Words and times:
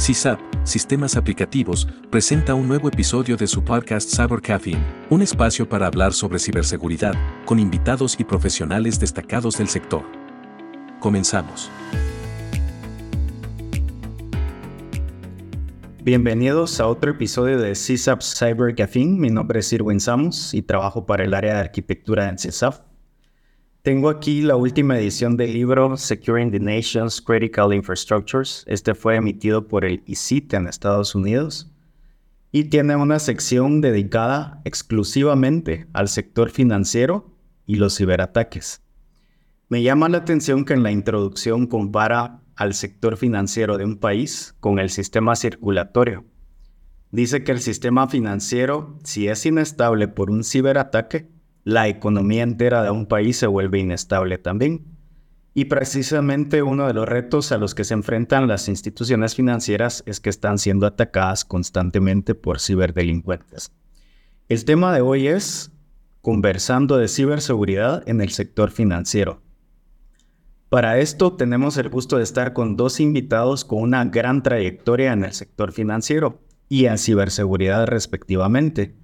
CISAP, 0.00 0.40
Sistemas 0.64 1.14
Aplicativos, 1.14 1.86
presenta 2.08 2.54
un 2.54 2.66
nuevo 2.66 2.88
episodio 2.88 3.36
de 3.36 3.46
su 3.46 3.62
podcast 3.62 4.08
Cyber 4.08 4.40
Caffeine, 4.40 4.82
un 5.10 5.20
espacio 5.20 5.68
para 5.68 5.86
hablar 5.86 6.14
sobre 6.14 6.38
ciberseguridad, 6.38 7.12
con 7.44 7.58
invitados 7.58 8.18
y 8.18 8.24
profesionales 8.24 8.98
destacados 8.98 9.58
del 9.58 9.68
sector. 9.68 10.02
Comenzamos. 11.00 11.70
Bienvenidos 16.02 16.80
a 16.80 16.86
otro 16.86 17.10
episodio 17.10 17.58
de 17.58 17.74
CISAP 17.74 18.22
Cyber 18.22 18.74
Caffeine. 18.74 19.20
Mi 19.20 19.28
nombre 19.28 19.60
es 19.60 19.70
Irwin 19.70 20.00
Samos 20.00 20.54
y 20.54 20.62
trabajo 20.62 21.04
para 21.04 21.24
el 21.24 21.34
área 21.34 21.52
de 21.52 21.60
arquitectura 21.60 22.30
en 22.30 22.38
CISAP. 22.38 22.89
Tengo 23.82 24.10
aquí 24.10 24.42
la 24.42 24.56
última 24.56 24.98
edición 24.98 25.38
del 25.38 25.54
libro 25.54 25.96
Securing 25.96 26.50
the 26.50 26.60
Nation's 26.60 27.18
Critical 27.18 27.72
Infrastructures. 27.72 28.62
Este 28.66 28.94
fue 28.94 29.16
emitido 29.16 29.68
por 29.68 29.86
el 29.86 30.02
ICIT 30.04 30.52
en 30.52 30.66
Estados 30.66 31.14
Unidos 31.14 31.72
y 32.52 32.64
tiene 32.64 32.94
una 32.96 33.18
sección 33.18 33.80
dedicada 33.80 34.60
exclusivamente 34.66 35.86
al 35.94 36.08
sector 36.08 36.50
financiero 36.50 37.34
y 37.64 37.76
los 37.76 37.96
ciberataques. 37.96 38.82
Me 39.70 39.82
llama 39.82 40.10
la 40.10 40.18
atención 40.18 40.66
que 40.66 40.74
en 40.74 40.82
la 40.82 40.90
introducción 40.90 41.66
compara 41.66 42.42
al 42.56 42.74
sector 42.74 43.16
financiero 43.16 43.78
de 43.78 43.86
un 43.86 43.96
país 43.96 44.54
con 44.60 44.78
el 44.78 44.90
sistema 44.90 45.36
circulatorio. 45.36 46.26
Dice 47.12 47.44
que 47.44 47.52
el 47.52 47.60
sistema 47.60 48.08
financiero, 48.08 48.98
si 49.04 49.28
es 49.28 49.46
inestable 49.46 50.06
por 50.06 50.30
un 50.30 50.44
ciberataque, 50.44 51.30
la 51.70 51.86
economía 51.86 52.42
entera 52.42 52.82
de 52.82 52.90
un 52.90 53.06
país 53.06 53.36
se 53.36 53.46
vuelve 53.46 53.78
inestable 53.78 54.38
también. 54.38 54.86
Y 55.54 55.66
precisamente 55.66 56.64
uno 56.64 56.88
de 56.88 56.94
los 56.94 57.08
retos 57.08 57.52
a 57.52 57.58
los 57.58 57.76
que 57.76 57.84
se 57.84 57.94
enfrentan 57.94 58.48
las 58.48 58.68
instituciones 58.68 59.36
financieras 59.36 60.02
es 60.04 60.18
que 60.18 60.30
están 60.30 60.58
siendo 60.58 60.84
atacadas 60.84 61.44
constantemente 61.44 62.34
por 62.34 62.58
ciberdelincuentes. 62.58 63.70
El 64.48 64.64
tema 64.64 64.92
de 64.92 65.00
hoy 65.00 65.28
es 65.28 65.70
conversando 66.22 66.96
de 66.96 67.06
ciberseguridad 67.06 68.02
en 68.08 68.20
el 68.20 68.30
sector 68.30 68.72
financiero. 68.72 69.40
Para 70.70 70.98
esto 70.98 71.34
tenemos 71.34 71.76
el 71.76 71.88
gusto 71.88 72.16
de 72.16 72.24
estar 72.24 72.52
con 72.52 72.76
dos 72.76 72.98
invitados 72.98 73.64
con 73.64 73.82
una 73.82 74.04
gran 74.06 74.42
trayectoria 74.42 75.12
en 75.12 75.24
el 75.24 75.32
sector 75.34 75.70
financiero 75.70 76.40
y 76.68 76.86
en 76.86 76.98
ciberseguridad 76.98 77.86
respectivamente. 77.86 78.96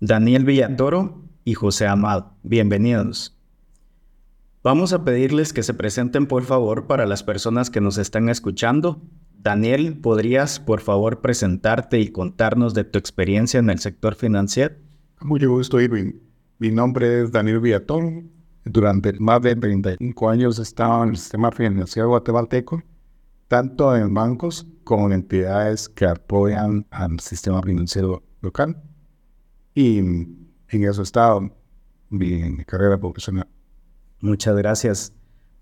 Daniel 0.00 0.44
Villatoro, 0.44 1.27
y 1.48 1.54
José 1.54 1.86
Amado. 1.86 2.34
Bienvenidos. 2.42 3.34
Vamos 4.62 4.92
a 4.92 5.02
pedirles 5.02 5.54
que 5.54 5.62
se 5.62 5.72
presenten 5.72 6.26
por 6.26 6.42
favor 6.42 6.86
para 6.86 7.06
las 7.06 7.22
personas 7.22 7.70
que 7.70 7.80
nos 7.80 7.96
están 7.96 8.28
escuchando. 8.28 9.00
Daniel, 9.32 9.98
¿podrías 9.98 10.60
por 10.60 10.82
favor 10.82 11.22
presentarte 11.22 12.00
y 12.00 12.12
contarnos 12.12 12.74
de 12.74 12.84
tu 12.84 12.98
experiencia 12.98 13.60
en 13.60 13.70
el 13.70 13.78
sector 13.78 14.14
financiero? 14.14 14.74
Mucho 15.22 15.50
gusto, 15.50 15.80
Irving. 15.80 16.20
Mi 16.58 16.70
nombre 16.70 17.22
es 17.22 17.32
Daniel 17.32 17.60
Villatón. 17.60 18.30
Durante 18.66 19.14
más 19.14 19.40
de 19.40 19.56
35 19.56 20.28
años 20.28 20.58
he 20.58 20.62
estado 20.62 21.02
en 21.04 21.10
el 21.10 21.16
sistema 21.16 21.50
financiero 21.50 22.10
guatemalteco, 22.10 22.82
tanto 23.46 23.96
en 23.96 24.12
bancos 24.12 24.66
como 24.84 25.06
en 25.06 25.14
entidades 25.14 25.88
que 25.88 26.04
apoyan 26.04 26.84
al 26.90 27.18
sistema 27.20 27.62
financiero 27.62 28.22
local. 28.42 28.82
Y 29.74 30.02
en 30.70 30.84
eso 30.84 31.02
estado 31.02 31.50
mi 32.10 32.64
carrera 32.64 32.98
profesional. 32.98 33.46
Muchas 34.20 34.56
gracias. 34.56 35.12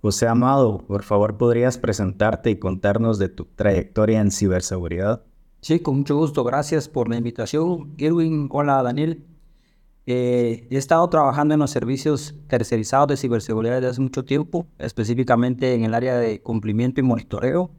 José 0.00 0.28
Amado, 0.28 0.78
por 0.86 1.02
favor, 1.02 1.36
¿podrías 1.36 1.78
presentarte 1.78 2.50
y 2.50 2.58
contarnos 2.58 3.18
de 3.18 3.28
tu 3.28 3.44
trayectoria 3.44 4.20
en 4.20 4.30
ciberseguridad? 4.30 5.24
Sí, 5.60 5.80
con 5.80 5.98
mucho 5.98 6.16
gusto. 6.16 6.44
Gracias 6.44 6.88
por 6.88 7.08
la 7.08 7.16
invitación. 7.16 7.94
Irwin, 7.96 8.48
hola 8.52 8.82
Daniel. 8.82 9.26
Eh, 10.06 10.68
he 10.70 10.76
estado 10.76 11.08
trabajando 11.10 11.54
en 11.54 11.60
los 11.60 11.70
servicios 11.72 12.36
tercerizados 12.46 13.08
de 13.08 13.16
ciberseguridad 13.16 13.74
desde 13.76 13.88
hace 13.88 14.00
mucho 14.00 14.24
tiempo, 14.24 14.68
específicamente 14.78 15.74
en 15.74 15.82
el 15.82 15.94
área 15.94 16.16
de 16.16 16.40
cumplimiento 16.40 17.00
y 17.00 17.02
monitoreo 17.02 17.72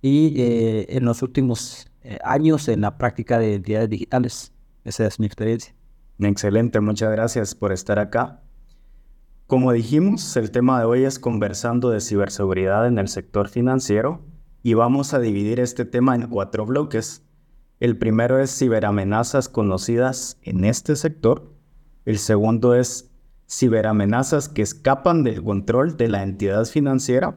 y 0.00 0.40
eh, 0.40 0.86
en 0.96 1.04
los 1.04 1.20
últimos 1.20 1.90
eh, 2.02 2.18
años 2.24 2.68
en 2.68 2.80
la 2.80 2.96
práctica 2.96 3.38
de 3.38 3.50
identidades 3.50 3.90
digitales. 3.90 4.52
Esa 4.84 5.06
es 5.06 5.20
mi 5.20 5.26
experiencia. 5.26 5.75
Excelente, 6.18 6.80
muchas 6.80 7.12
gracias 7.12 7.54
por 7.54 7.72
estar 7.72 7.98
acá. 7.98 8.42
Como 9.46 9.72
dijimos, 9.72 10.36
el 10.36 10.50
tema 10.50 10.80
de 10.80 10.86
hoy 10.86 11.04
es 11.04 11.18
conversando 11.18 11.90
de 11.90 12.00
ciberseguridad 12.00 12.86
en 12.86 12.98
el 12.98 13.08
sector 13.08 13.48
financiero 13.48 14.24
y 14.62 14.74
vamos 14.74 15.12
a 15.12 15.20
dividir 15.20 15.60
este 15.60 15.84
tema 15.84 16.14
en 16.14 16.28
cuatro 16.28 16.64
bloques. 16.64 17.22
El 17.78 17.98
primero 17.98 18.40
es 18.40 18.58
ciberamenazas 18.58 19.48
conocidas 19.50 20.38
en 20.42 20.64
este 20.64 20.96
sector. 20.96 21.52
El 22.06 22.18
segundo 22.18 22.74
es 22.74 23.12
ciberamenazas 23.48 24.48
que 24.48 24.62
escapan 24.62 25.22
del 25.22 25.44
control 25.44 25.96
de 25.96 26.08
la 26.08 26.22
entidad 26.22 26.64
financiera. 26.64 27.36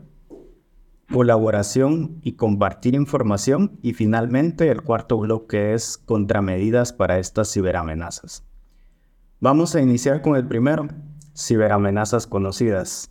Colaboración 1.12 2.22
y 2.24 2.34
compartir 2.34 2.96
información. 2.96 3.78
Y 3.84 3.94
finalmente 3.94 4.72
el 4.72 4.82
cuarto 4.82 5.20
bloque 5.20 5.74
es 5.74 5.98
contramedidas 5.98 6.94
para 6.94 7.20
estas 7.20 7.52
ciberamenazas. 7.54 8.49
Vamos 9.42 9.74
a 9.74 9.82
iniciar 9.82 10.22
con 10.22 10.36
el 10.36 10.46
primero, 10.46 10.90
ciberamenazas 11.34 12.28
conocidas. 12.28 13.10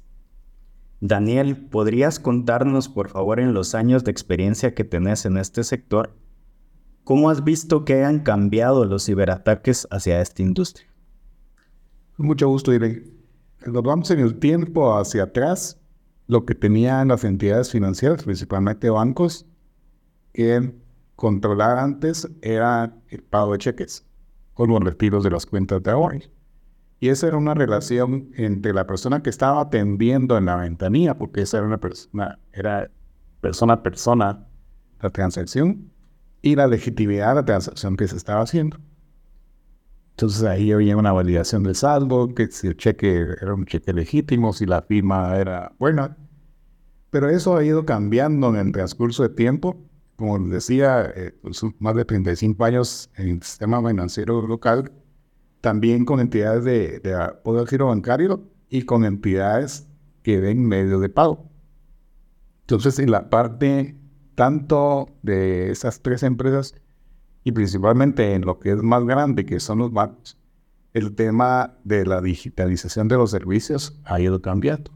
Daniel, 1.00 1.56
¿podrías 1.56 2.20
contarnos, 2.20 2.90
por 2.90 3.08
favor, 3.08 3.40
en 3.40 3.54
los 3.54 3.74
años 3.74 4.04
de 4.04 4.10
experiencia 4.10 4.74
que 4.74 4.84
tenés 4.84 5.24
en 5.24 5.38
este 5.38 5.64
sector, 5.64 6.14
cómo 7.02 7.30
has 7.30 7.44
visto 7.44 7.86
que 7.86 8.04
han 8.04 8.18
cambiado 8.20 8.84
los 8.84 9.06
ciberataques 9.06 9.88
hacia 9.90 10.20
esta 10.20 10.42
industria? 10.42 10.86
Mucho 12.18 12.46
gusto, 12.48 12.74
Irene. 12.74 13.04
Nos 13.64 13.82
vamos 13.82 14.10
en 14.10 14.20
el 14.20 14.38
tiempo 14.38 14.98
hacia 14.98 15.22
atrás. 15.22 15.80
Lo 16.26 16.44
que 16.44 16.54
tenían 16.54 17.08
las 17.08 17.24
entidades 17.24 17.70
financieras, 17.70 18.24
principalmente 18.24 18.90
bancos, 18.90 19.46
que 20.34 20.74
controlar 21.16 21.78
antes 21.78 22.28
era 22.42 22.94
el 23.08 23.22
pago 23.22 23.52
de 23.52 23.58
cheques 23.58 24.07
con 24.58 24.70
los 24.70 24.80
retiros 24.80 25.22
de 25.22 25.30
las 25.30 25.46
cuentas 25.46 25.80
de 25.84 25.92
ahorro. 25.92 26.18
Y 26.98 27.10
esa 27.10 27.28
era 27.28 27.36
una 27.36 27.54
relación 27.54 28.32
entre 28.34 28.74
la 28.74 28.88
persona 28.88 29.22
que 29.22 29.30
estaba 29.30 29.60
atendiendo 29.60 30.36
en 30.36 30.46
la 30.46 30.56
ventanilla, 30.56 31.16
porque 31.16 31.42
esa 31.42 31.58
era 31.58 31.66
una 31.68 31.78
persona, 31.78 32.40
era 32.52 32.90
persona 33.40 33.74
a 33.74 33.82
persona 33.84 34.48
la 35.00 35.10
transacción, 35.10 35.92
y 36.42 36.56
la 36.56 36.66
legitimidad 36.66 37.28
de 37.28 37.34
la 37.36 37.44
transacción 37.44 37.96
que 37.96 38.08
se 38.08 38.16
estaba 38.16 38.40
haciendo. 38.40 38.78
Entonces 40.10 40.42
ahí 40.42 40.72
había 40.72 40.96
una 40.96 41.12
validación 41.12 41.62
del 41.62 41.76
saldo, 41.76 42.34
que 42.34 42.48
si 42.48 42.66
el 42.66 42.76
cheque 42.76 43.26
era 43.40 43.54
un 43.54 43.64
cheque 43.64 43.92
legítimo, 43.92 44.52
si 44.52 44.66
la 44.66 44.82
firma 44.82 45.36
era 45.36 45.70
buena. 45.78 46.16
Pero 47.10 47.30
eso 47.30 47.56
ha 47.56 47.64
ido 47.64 47.86
cambiando 47.86 48.48
en 48.48 48.56
el 48.56 48.72
transcurso 48.72 49.22
de 49.22 49.28
tiempo 49.28 49.87
como 50.18 50.36
les 50.36 50.50
decía, 50.50 51.12
eh, 51.14 51.32
pues, 51.40 51.62
más 51.78 51.94
de 51.94 52.04
35 52.04 52.64
años 52.64 53.08
en 53.14 53.28
el 53.28 53.42
sistema 53.42 53.80
financiero 53.86 54.44
local, 54.44 54.90
también 55.60 56.04
con 56.04 56.18
entidades 56.18 56.64
de, 56.64 56.98
de 56.98 57.66
giro 57.68 57.86
bancario 57.86 58.42
y 58.68 58.82
con 58.82 59.04
entidades 59.04 59.86
que 60.24 60.40
den 60.40 60.66
medios 60.66 61.00
de 61.00 61.08
pago. 61.08 61.48
Entonces, 62.62 62.98
en 62.98 63.12
la 63.12 63.30
parte 63.30 63.96
tanto 64.34 65.06
de 65.22 65.70
esas 65.70 66.02
tres 66.02 66.24
empresas 66.24 66.74
y 67.44 67.52
principalmente 67.52 68.34
en 68.34 68.44
lo 68.44 68.58
que 68.58 68.72
es 68.72 68.82
más 68.82 69.04
grande, 69.04 69.46
que 69.46 69.60
son 69.60 69.78
los 69.78 69.92
bancos, 69.92 70.36
el 70.94 71.14
tema 71.14 71.78
de 71.84 72.04
la 72.04 72.20
digitalización 72.20 73.06
de 73.06 73.16
los 73.16 73.30
servicios 73.30 74.00
ha 74.04 74.20
ido 74.20 74.42
cambiando. 74.42 74.90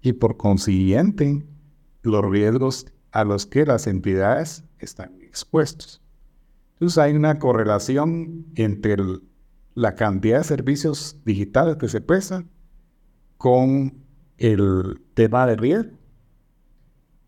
Y 0.00 0.12
por 0.12 0.36
consiguiente, 0.36 1.44
los 2.02 2.24
riesgos 2.24 2.86
a 3.12 3.24
los 3.24 3.46
que 3.46 3.64
las 3.64 3.86
entidades 3.86 4.64
están 4.78 5.20
expuestos. 5.20 6.02
Entonces 6.72 6.98
hay 6.98 7.12
una 7.14 7.38
correlación 7.38 8.46
entre 8.56 8.96
la 9.74 9.94
cantidad 9.94 10.38
de 10.38 10.44
servicios 10.44 11.18
digitales 11.24 11.76
que 11.76 11.88
se 11.88 12.00
prestan 12.00 12.50
con 13.36 14.02
el 14.38 15.00
tema 15.14 15.46
de 15.46 15.56
riesgo 15.56 15.96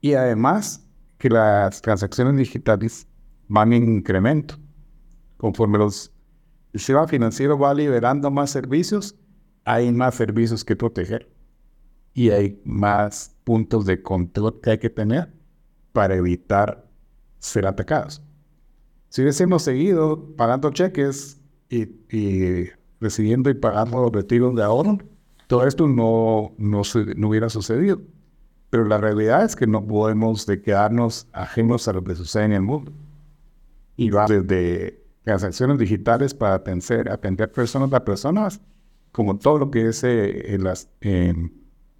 y 0.01 0.15
además 0.15 0.87
que 1.19 1.31
las 1.31 1.81
transacciones 1.81 2.37
digitales 2.37 3.07
van 3.49 3.73
en 3.73 3.85
incremento. 3.97 4.57
Conforme 5.37 5.79
los, 5.79 6.13
el 6.73 6.81
sistema 6.81 7.07
financiero 7.07 7.59
va 7.59 7.73
liberando 7.73 8.31
más 8.31 8.51
servicios, 8.51 9.17
hay 9.65 9.93
más 9.93 10.15
servicios 10.15 10.65
que 10.65 10.77
proteger 10.77 11.31
y 12.13 12.31
hay 12.31 12.61
más 12.65 13.35
puntos 13.45 13.87
de 13.87 14.03
control 14.03 14.61
que 14.61 14.71
hay 14.71 14.79
que 14.79 14.91
tener 14.91 15.33
para 15.95 16.17
evitar 16.17 16.85
ser 17.39 17.67
atacados. 17.67 18.21
Si 19.09 19.23
hubiésemos 19.23 19.63
seguido 19.63 20.35
pagando 20.37 20.71
cheques 20.73 21.41
y, 21.71 22.67
recibiendo 23.01 23.49
y 23.49 23.55
pagando 23.55 24.03
los 24.03 24.13
retiros 24.13 24.57
de 24.57 24.65
ahorro, 24.65 24.99
todo 25.47 25.69
esto 25.69 25.87
no, 25.87 26.53
no, 26.59 26.83
no 27.17 27.29
hubiera 27.29 27.49
sucedido. 27.49 28.03
Pero 28.71 28.87
la 28.87 28.99
realidad 28.99 29.45
es 29.45 29.55
que 29.55 29.69
no 29.69 29.87
podemos 29.87 30.47
de 30.47 30.61
quedarnos 30.61 31.29
ajenos 31.33 31.87
a 31.87 31.93
lo 31.93 32.03
que 32.03 32.17
sucede 32.17 32.47
en 32.47 32.53
el 32.55 32.63
mundo. 32.63 32.93
y 33.97 34.11
va 34.11 34.27
desde 34.27 35.01
transacciones 35.23 35.79
digitales 35.79 36.35
para 36.35 36.55
atender, 36.55 37.09
atender 37.09 37.53
personas 37.53 37.93
a 37.93 38.05
personas, 38.05 38.61
como 39.13 39.39
todo 39.39 39.59
lo 39.59 39.71
que 39.71 39.91
es 39.91 40.03
eh, 40.03 40.59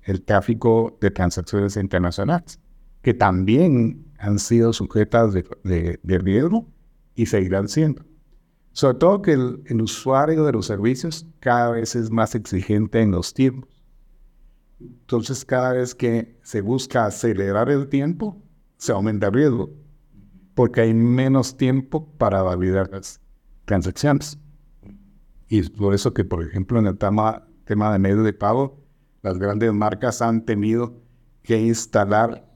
el 0.03 0.23
tráfico 0.25 0.99
de 1.01 1.13
transacciones 1.13 1.77
internacionales, 1.77 2.59
que 3.05 3.13
también 3.13 4.07
han 4.19 4.39
sido 4.39 4.73
sujetas 4.73 5.35
de, 5.35 6.01
riesgo 6.03 6.67
y 7.15 7.27
seguirán 7.27 7.69
siendo. 7.69 8.03
Sobre 8.73 8.99
todo 8.99 9.21
que 9.23 9.33
el, 9.35 9.63
el, 9.67 9.83
usuario 9.83 10.45
de 10.45 10.53
los 10.53 10.67
servicios 10.67 11.27
cada 11.39 11.71
vez 11.71 11.95
es 11.95 12.11
más 12.11 12.35
exigente 12.35 13.03
en 13.03 13.11
los 13.11 13.35
tiempos. 13.35 13.85
Entonces, 14.81 15.45
cada 15.45 15.75
vez 15.75 15.95
que 15.95 16.41
se 16.43 16.63
busca 16.63 17.05
acelerar 17.05 17.71
el 17.71 17.89
tiempo, 17.89 18.43
se 18.79 18.93
aumenta 18.93 19.27
el 19.27 19.35
riesgo 19.35 19.71
porque 20.55 20.81
hay 20.81 20.95
menos 20.95 21.59
tiempo 21.59 22.11
para 22.17 22.43
validar 22.43 22.91
las 22.91 23.21
transacciones. 23.67 24.39
Y 25.49 25.59
es 25.59 25.69
por 25.69 25.93
eso 25.93 26.15
que, 26.15 26.25
por 26.25 26.43
ejemplo, 26.43 26.79
en 26.79 26.87
el 26.87 26.97
tema, 26.97 27.47
tema 27.67 27.93
de 27.93 27.99
medios 27.99 28.25
de 28.25 28.33
pago, 28.33 28.83
las 29.21 29.39
grandes 29.39 29.75
marcas 29.75 30.23
han 30.23 30.47
tenido 30.47 31.03
que 31.43 31.61
instalar 31.61 32.54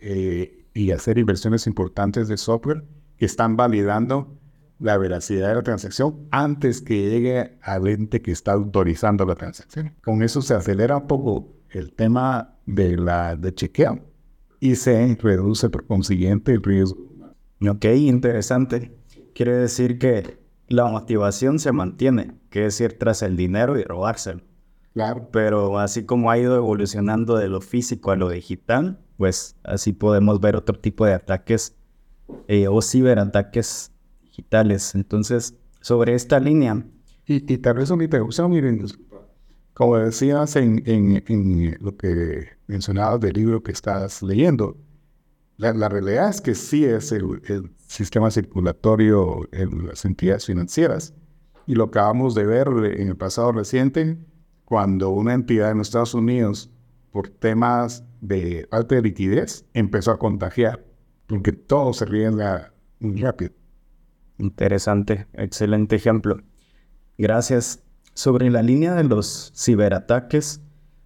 eh, 0.00 0.66
y 0.74 0.90
hacer 0.92 1.18
inversiones 1.18 1.66
importantes 1.66 2.28
de 2.28 2.36
software 2.36 2.84
que 3.16 3.26
están 3.26 3.56
validando 3.56 4.36
la 4.78 4.96
veracidad 4.96 5.48
de 5.48 5.54
la 5.56 5.62
transacción 5.62 6.26
antes 6.30 6.80
que 6.80 7.10
llegue 7.10 7.58
al 7.62 7.86
ente 7.86 8.22
que 8.22 8.32
está 8.32 8.52
autorizando 8.52 9.26
la 9.26 9.34
transacción. 9.34 9.94
Con 10.02 10.22
eso 10.22 10.40
se 10.40 10.54
acelera 10.54 10.96
un 10.96 11.06
poco 11.06 11.52
el 11.68 11.92
tema 11.92 12.56
de 12.66 12.96
la 12.96 13.36
de 13.36 13.54
chequeo 13.54 14.00
y 14.58 14.76
se 14.76 15.16
reduce 15.20 15.68
por 15.68 15.86
consiguiente 15.86 16.52
el 16.52 16.62
riesgo 16.62 17.10
Ok, 17.68 17.84
interesante. 17.96 18.96
Quiere 19.34 19.52
decir 19.52 19.98
que 19.98 20.38
la 20.68 20.86
motivación 20.86 21.58
se 21.58 21.72
mantiene, 21.72 22.32
que 22.48 22.64
es 22.64 22.80
ir 22.80 22.98
tras 22.98 23.20
el 23.22 23.36
dinero 23.36 23.78
y 23.78 23.82
robárselo. 23.82 24.40
Claro. 24.94 25.28
Pero 25.30 25.78
así 25.78 26.06
como 26.06 26.30
ha 26.30 26.38
ido 26.38 26.56
evolucionando 26.56 27.36
de 27.36 27.48
lo 27.48 27.60
físico 27.60 28.12
a 28.12 28.16
lo 28.16 28.30
digital, 28.30 28.98
pues 29.20 29.54
así 29.64 29.92
podemos 29.92 30.40
ver 30.40 30.56
otro 30.56 30.80
tipo 30.80 31.04
de 31.04 31.12
ataques 31.12 31.76
eh, 32.48 32.68
o 32.68 32.80
ciberataques 32.80 33.92
digitales. 34.22 34.94
Entonces, 34.94 35.54
sobre 35.82 36.14
esta 36.14 36.40
línea. 36.40 36.86
Y, 37.26 37.58
tal 37.58 37.74
vez 37.76 37.90
mi 37.90 38.08
pregunta, 38.08 38.48
miren, 38.48 38.86
como 39.74 39.98
decías 39.98 40.56
en, 40.56 40.82
en, 40.86 41.22
en 41.28 41.76
lo 41.80 41.98
que 41.98 42.48
mencionabas 42.66 43.20
del 43.20 43.34
libro 43.34 43.62
que 43.62 43.72
estás 43.72 44.22
leyendo, 44.22 44.78
la, 45.58 45.90
realidad 45.90 46.30
es 46.30 46.40
que 46.40 46.54
sí 46.54 46.86
es 46.86 47.12
el, 47.12 47.42
sistema 47.76 48.30
circulatorio 48.30 49.46
en 49.52 49.88
las 49.88 50.06
entidades 50.06 50.46
financieras. 50.46 51.12
Y 51.66 51.74
lo 51.74 51.84
acabamos 51.84 52.34
de 52.34 52.46
ver 52.46 52.68
en 52.68 53.08
el 53.08 53.16
pasado 53.18 53.52
reciente, 53.52 54.16
cuando 54.64 55.10
una 55.10 55.34
entidad 55.34 55.72
en 55.72 55.78
los 55.78 55.88
Estados 55.88 56.14
Unidos, 56.14 56.70
por 57.12 57.28
temas 57.28 58.02
de 58.20 58.66
falta 58.70 58.94
de 58.94 59.02
liquidez, 59.02 59.64
empezó 59.74 60.10
a 60.10 60.18
contagiar, 60.18 60.84
porque 61.26 61.52
todo 61.52 61.92
se 61.92 62.04
riesga 62.04 62.72
muy 62.98 63.20
rápido. 63.20 63.52
Interesante, 64.38 65.26
excelente 65.34 65.96
ejemplo. 65.96 66.40
Gracias. 67.18 67.82
Sobre 68.14 68.50
la 68.50 68.62
línea 68.62 68.94
de 68.94 69.04
los 69.04 69.52
ciberataques, 69.54 70.60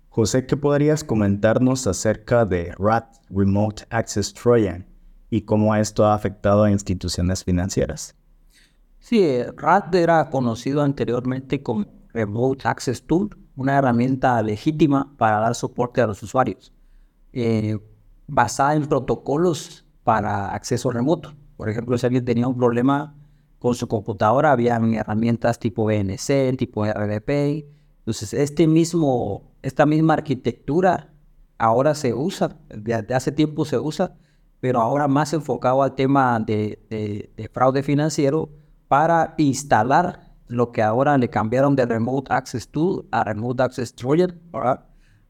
José, 0.08 0.46
¿qué 0.46 0.56
podrías 0.56 1.04
comentarnos 1.04 1.86
acerca 1.86 2.44
de 2.44 2.72
RAT, 2.78 3.16
Remote 3.30 3.84
Access 3.90 4.32
Trojan, 4.32 4.86
y 5.28 5.42
cómo 5.42 5.74
esto 5.74 6.06
ha 6.06 6.14
afectado 6.14 6.62
a 6.62 6.70
instituciones 6.70 7.44
financieras? 7.44 8.16
Sí, 9.00 9.42
RAT 9.56 9.94
era 9.94 10.30
conocido 10.30 10.82
anteriormente 10.82 11.62
como 11.62 11.86
Remote 12.12 12.66
Access 12.66 13.02
Tool, 13.02 13.36
una 13.56 13.76
herramienta 13.76 14.40
legítima 14.42 15.14
para 15.18 15.40
dar 15.40 15.54
soporte 15.54 16.00
a 16.00 16.06
los 16.06 16.22
usuarios, 16.22 16.72
eh, 17.34 17.78
basada 18.26 18.74
en 18.74 18.86
protocolos 18.86 19.84
para 20.02 20.54
acceso 20.54 20.90
remoto. 20.90 21.34
Por 21.56 21.68
ejemplo, 21.68 21.98
si 21.98 22.06
alguien 22.06 22.24
tenía 22.24 22.48
un 22.48 22.56
problema 22.56 23.14
con 23.58 23.74
su 23.74 23.88
computadora, 23.88 24.52
había 24.52 24.76
herramientas 24.76 25.58
tipo 25.58 25.84
BNC, 25.84 26.56
tipo 26.56 26.84
RDP. 26.86 27.66
Entonces, 27.98 28.32
este 28.34 28.66
mismo 28.66 29.54
esta 29.64 29.86
misma 29.86 30.14
arquitectura 30.14 31.10
ahora 31.56 31.94
se 31.94 32.12
usa, 32.12 32.58
desde 32.68 33.14
hace 33.14 33.32
tiempo 33.32 33.64
se 33.64 33.78
usa, 33.78 34.14
pero 34.60 34.80
ahora 34.80 35.08
más 35.08 35.32
enfocado 35.32 35.82
al 35.82 35.94
tema 35.94 36.38
de, 36.38 37.30
fraude 37.52 37.82
financiero 37.82 38.50
para 38.88 39.34
instalar 39.38 40.34
lo 40.48 40.70
que 40.70 40.82
ahora 40.82 41.16
le 41.16 41.30
cambiaron 41.30 41.74
de 41.74 41.86
Remote 41.86 42.32
Access 42.32 42.68
Tool 42.68 43.08
a 43.10 43.24
Remote 43.24 43.62
Access 43.62 43.94
Trojan, 43.94 44.38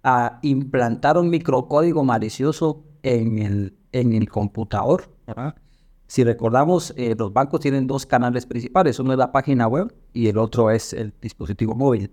a 0.04 0.38
implantar 0.42 1.18
un 1.18 1.30
microcódigo 1.30 2.04
malicioso 2.04 2.84
en 3.02 3.38
el, 3.38 3.76
en 3.90 4.12
el 4.12 4.28
computador. 4.28 5.10
Si 6.06 6.22
recordamos, 6.22 6.94
eh, 6.96 7.16
los 7.18 7.32
bancos 7.32 7.60
tienen 7.60 7.86
dos 7.86 8.06
canales 8.06 8.46
principales, 8.46 9.00
uno 9.00 9.12
es 9.12 9.18
la 9.18 9.32
página 9.32 9.66
web 9.66 9.92
y 10.12 10.28
el 10.28 10.38
otro 10.38 10.70
es 10.70 10.92
el 10.92 11.12
dispositivo 11.20 11.74
móvil 11.74 12.10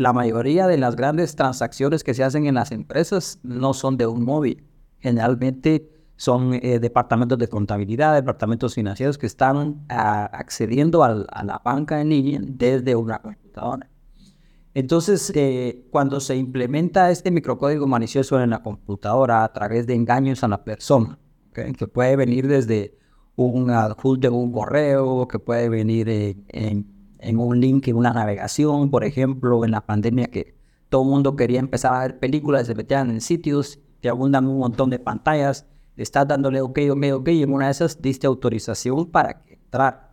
la 0.00 0.14
mayoría 0.14 0.66
de 0.66 0.78
las 0.78 0.96
grandes 0.96 1.36
transacciones 1.36 2.02
que 2.02 2.14
se 2.14 2.24
hacen 2.24 2.46
en 2.46 2.54
las 2.54 2.72
empresas 2.72 3.38
no 3.42 3.74
son 3.74 3.98
de 3.98 4.06
un 4.06 4.24
móvil. 4.24 4.66
Generalmente 4.98 5.90
son 6.16 6.54
eh, 6.54 6.78
departamentos 6.78 7.38
de 7.38 7.48
contabilidad, 7.48 8.14
departamentos 8.14 8.74
financieros 8.74 9.18
que 9.18 9.26
están 9.26 9.84
ah, 9.90 10.24
accediendo 10.32 11.04
a 11.04 11.44
la 11.44 11.60
banca 11.62 12.00
en 12.00 12.08
línea 12.08 12.40
desde 12.42 12.96
una 12.96 13.18
computadora. 13.20 13.90
Entonces, 14.74 15.32
eh, 15.34 15.86
cuando 15.90 16.20
se 16.20 16.36
implementa 16.36 17.10
este 17.10 17.30
microcódigo 17.30 17.86
malicioso 17.86 18.40
en 18.40 18.50
la 18.50 18.62
computadora 18.62 19.44
a 19.44 19.52
través 19.52 19.86
de 19.86 19.94
engaños 19.94 20.44
a 20.44 20.48
la 20.48 20.62
persona, 20.64 21.18
que 21.52 21.88
puede 21.88 22.14
venir 22.16 22.46
desde 22.46 22.96
un 23.34 23.70
adjunto 23.70 24.28
de 24.28 24.34
un 24.34 24.52
correo, 24.52 25.26
que 25.26 25.38
puede 25.38 25.68
venir 25.68 26.08
en 26.08 27.38
un 27.38 27.60
link, 27.60 27.88
en 27.88 27.96
una 27.96 28.12
navegación, 28.12 28.90
por 28.90 29.04
ejemplo, 29.04 29.64
en 29.64 29.72
la 29.72 29.80
pandemia 29.80 30.26
que 30.26 30.54
todo 30.88 31.02
el 31.02 31.08
mundo 31.08 31.36
quería 31.36 31.60
empezar 31.60 31.94
a 31.94 32.00
ver 32.00 32.18
películas, 32.18 32.66
se 32.66 32.74
metían 32.74 33.10
en 33.10 33.20
sitios 33.20 33.80
que 34.00 34.08
abundan 34.08 34.46
un 34.46 34.58
montón 34.58 34.90
de 34.90 34.98
pantallas, 34.98 35.66
estás 35.96 36.26
dándole 36.26 36.60
ok, 36.60 36.78
ok, 36.90 37.04
ok, 37.14 37.28
y 37.28 37.42
en 37.42 37.52
una 37.52 37.66
de 37.66 37.72
esas 37.72 38.00
diste 38.00 38.26
autorización 38.26 39.06
para 39.10 39.42
entrar. 39.48 40.09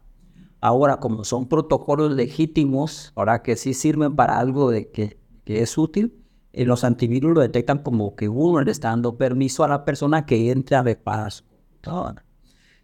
Ahora, 0.59 0.97
como 0.97 1.23
son 1.23 1.47
protocolos 1.47 2.13
legítimos, 2.13 3.11
ahora 3.15 3.43
que 3.43 3.55
sí 3.55 3.73
sirven 3.73 4.15
para 4.15 4.39
algo 4.39 4.71
de 4.71 4.89
que, 4.89 5.19
que 5.43 5.61
es 5.61 5.77
útil, 5.77 6.23
eh, 6.53 6.65
los 6.65 6.83
antivirus 6.83 7.35
lo 7.35 7.41
detectan 7.41 7.83
como 7.83 8.15
que 8.15 8.27
uno 8.29 8.61
le 8.61 8.71
está 8.71 8.89
dando 8.89 9.17
permiso 9.17 9.63
a 9.63 9.67
la 9.67 9.85
persona 9.85 10.25
que 10.25 10.51
entre 10.51 10.75
a 10.75 10.81
reparar 10.81 11.31
su 11.31 11.45
computadora. 11.45 12.25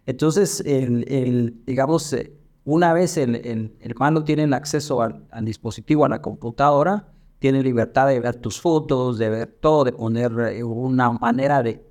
Entonces, 0.05 0.61
el, 0.65 1.05
el 1.11 1.63
digamos, 1.65 2.13
eh, 2.13 2.37
una 2.65 2.93
vez 2.93 3.17
el, 3.17 3.35
el 3.35 4.23
tiene 4.25 4.55
acceso 4.55 5.01
al, 5.01 5.25
dispositivo, 5.41 6.05
a 6.05 6.09
la 6.09 6.21
computadora, 6.21 7.11
tiene 7.39 7.63
libertad 7.63 8.07
de 8.07 8.19
ver 8.19 8.35
tus 8.35 8.61
fotos, 8.61 9.17
de 9.17 9.29
ver 9.29 9.57
todo, 9.59 9.85
de 9.85 9.93
poner 9.93 10.31
eh, 10.51 10.63
una 10.63 11.11
manera 11.11 11.63
de 11.63 11.83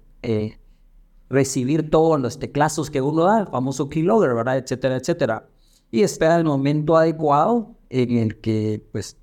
recibir 1.28 1.90
todos 1.90 2.20
los 2.20 2.38
teclazos 2.38 2.90
que 2.90 3.00
uno 3.00 3.24
da, 3.24 3.40
el 3.40 3.46
famoso 3.48 3.88
keylogger. 3.88 4.32
Etcétera, 4.56 4.96
etcétera. 4.96 5.48
Y 5.92 6.02
espera 6.02 6.36
el 6.36 6.44
momento 6.44 6.96
adecuado 6.96 7.76
en 7.90 8.16
el 8.16 8.40
que, 8.40 8.84
pues, 8.90 9.16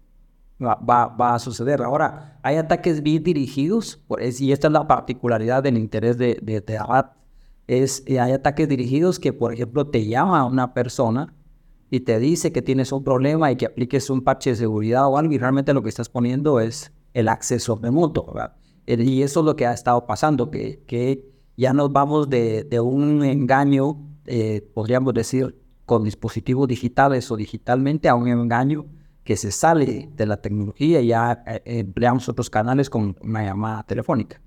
va, 0.61 1.07
va, 1.07 1.35
a 1.35 1.39
suceder. 1.39 1.81
Ahora, 1.81 2.39
hay 2.43 2.55
ataques 2.55 3.01
bien 3.03 3.23
dirigidos, 3.23 4.01
y 4.39 4.51
esta 4.51 4.67
es 4.67 4.73
la 4.73 4.88
particularidad 4.88 5.63
del 5.63 5.77
interés 5.77 6.17
de, 6.17 6.39
de, 6.41 6.61
de 6.61 6.79
es, 7.67 8.03
eh, 8.07 8.19
hay 8.19 8.31
ataques 8.31 8.67
dirigidos 8.67 9.19
que, 9.19 9.33
por 9.33 9.53
ejemplo, 9.53 9.88
te 9.88 10.05
llama 10.05 10.39
a 10.39 10.45
una 10.45 10.73
persona 10.73 11.35
y 11.91 12.01
te 12.01 12.19
dice 12.19 12.51
que 12.51 12.61
tienes 12.61 12.91
un 12.91 13.03
problema 13.03 13.51
y 13.51 13.55
que 13.55 13.67
apliques 13.67 14.09
un 14.09 14.21
parche 14.21 14.51
de 14.51 14.55
seguridad 14.55 15.07
o 15.07 15.17
algo 15.17 15.33
y 15.33 15.38
realmente 15.38 15.73
lo 15.73 15.83
que 15.83 15.89
estás 15.89 16.09
poniendo 16.09 16.59
es 16.59 16.91
el 17.13 17.27
acceso 17.27 17.79
remoto, 17.81 18.25
¿verdad? 18.33 18.55
Y 18.88 19.21
eso 19.21 19.41
es 19.41 19.45
lo 19.45 19.55
que 19.55 19.67
ha 19.67 19.73
estado 19.73 20.07
pasando, 20.07 20.49
que, 20.49 20.83
que 20.88 21.29
ya 21.57 21.73
nos 21.73 21.91
vamos 21.91 22.29
de, 22.29 22.63
de 22.63 22.79
un 22.79 23.23
engaño, 23.23 23.97
eh, 24.25 24.67
podríamos 24.73 25.13
decir, 25.13 25.55
con 25.89 26.03
dispositivos 26.03 26.67
digitales 26.67 27.31
o 27.31 27.36
digitalmente 27.36 28.08
a 28.10 28.13
un 28.13 28.27
engaño 28.27 28.86
que 29.24 29.36
se 29.36 29.51
sale 29.51 30.12
de 30.15 30.25
la 30.27 30.38
tecnología 30.38 31.01
y 31.01 31.08
ya 31.08 31.43
eh, 31.48 31.62
empleamos 31.65 32.29
otros 32.29 32.51
canales 32.51 32.91
con 32.91 33.17
una 33.24 33.43
llamada 33.43 33.81
telefónica. 33.81 34.39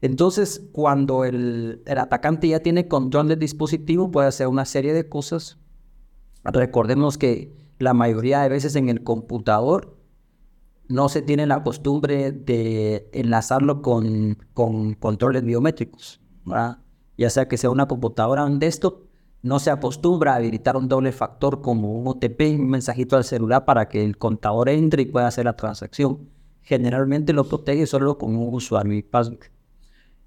Entonces, 0.00 0.62
cuando 0.70 1.24
el, 1.24 1.82
el 1.84 1.98
atacante 1.98 2.46
ya 2.46 2.60
tiene 2.60 2.86
control 2.86 3.26
del 3.26 3.40
dispositivo, 3.40 4.12
puede 4.12 4.28
hacer 4.28 4.46
una 4.46 4.64
serie 4.64 4.92
de 4.92 5.08
cosas 5.08 5.58
Recordemos 6.44 7.16
que 7.16 7.56
la 7.78 7.94
mayoría 7.94 8.42
de 8.42 8.50
veces 8.50 8.76
en 8.76 8.88
el 8.88 9.02
computador 9.02 9.96
no 10.88 11.08
se 11.08 11.22
tiene 11.22 11.46
la 11.46 11.62
costumbre 11.62 12.32
de 12.32 13.08
enlazarlo 13.12 13.80
con, 13.80 14.36
con 14.52 14.94
controles 14.94 15.42
biométricos, 15.42 16.20
ya 17.16 17.30
sea 17.30 17.48
que 17.48 17.56
sea 17.56 17.70
una 17.70 17.88
computadora, 17.88 18.44
un 18.44 18.58
desktop, 18.58 19.03
no 19.44 19.58
se 19.58 19.70
acostumbra 19.70 20.32
a 20.32 20.36
habilitar 20.36 20.74
un 20.74 20.88
doble 20.88 21.12
factor 21.12 21.60
como 21.60 21.92
un 21.92 22.08
OTP, 22.08 22.58
un 22.58 22.70
mensajito 22.70 23.16
al 23.16 23.24
celular 23.24 23.66
para 23.66 23.90
que 23.90 24.02
el 24.02 24.16
contador 24.16 24.70
entre 24.70 25.02
y 25.02 25.06
pueda 25.06 25.26
hacer 25.26 25.44
la 25.44 25.54
transacción. 25.54 26.30
Generalmente 26.62 27.34
lo 27.34 27.44
protege 27.44 27.86
solo 27.86 28.16
con 28.16 28.34
un 28.36 28.54
usuario 28.54 28.94
y 28.94 29.02
password. 29.02 29.40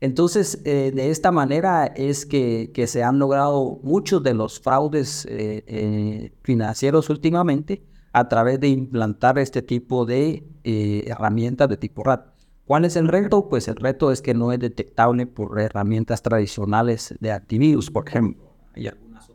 Entonces, 0.02 0.62
eh, 0.66 0.92
de 0.94 1.10
esta 1.10 1.32
manera 1.32 1.88
es 1.88 2.28
que, 2.28 2.72
se 2.86 3.04
han 3.04 3.18
logrado 3.18 3.80
muchos 3.82 4.22
de 4.22 4.36
los 4.36 4.60
fraudes 4.60 5.26
eh, 5.26 5.64
eh, 5.66 6.34
financieros 6.44 7.10
últimamente 7.10 7.82
a 8.14 8.30
través 8.30 8.60
de 8.60 8.68
implantar 8.68 9.40
este 9.40 9.64
tipo 9.64 10.06
de 10.06 10.46
herramientas 10.64 11.68
de 11.70 11.78
tipo 11.78 12.04
RAT. 12.04 12.28
¿Cuál 12.66 12.86
es 12.86 12.96
el 12.96 13.08
reto? 13.08 13.50
Pues 13.50 13.68
el 13.68 13.78
reto 13.78 14.12
es 14.12 14.22
que 14.22 14.36
no 14.36 14.52
es 14.52 14.60
detectable 14.60 15.26
por 15.26 15.60
herramientas 15.60 16.22
tradicionales 16.22 17.16
de 17.20 17.32
antivirus, 17.32 17.90
por 17.90 18.08
ejemplo. 18.08 18.48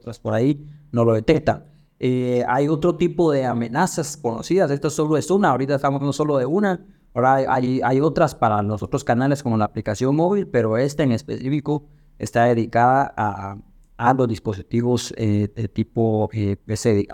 Otras 0.03 0.19
por 0.19 0.35
ahí, 0.35 0.69
no 0.93 1.05
lo 1.05 1.15
detectan. 1.15 1.65
hay 2.01 2.69
otro 2.69 2.97
tipo 2.97 3.33
de 3.33 3.47
amenazas 3.47 4.17
conocidas, 4.17 4.71
esto 4.71 4.91
solo 4.91 5.17
es 5.17 5.31
una, 5.31 5.51
ahorita 5.51 5.77
estamos 5.77 5.97
hablando 5.97 6.13
solo 6.13 6.39
de 6.39 6.47
una, 6.47 6.85
Ahora 7.15 7.35
hay, 7.35 7.83
hay, 7.85 8.01
otras 8.01 8.35
para 8.35 8.63
los 8.63 8.83
otros 8.83 9.05
canales 9.05 9.43
como 9.43 9.59
la 9.59 9.67
aplicación 9.67 10.17
móvil, 10.17 10.47
pero 10.47 10.79
esta 10.79 11.03
en 11.03 11.13
específico 11.13 11.87
está 12.19 12.45
dedicada 12.45 13.13
a, 13.15 13.59
a 13.97 14.15
los 14.15 14.29
dispositivos 14.29 15.15
eh, 15.17 15.49
de 15.55 15.69
tipo 15.69 16.29
eh, 16.33 16.57
PC 16.57 17.07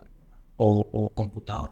o, 0.56 1.10
computador. 1.14 1.70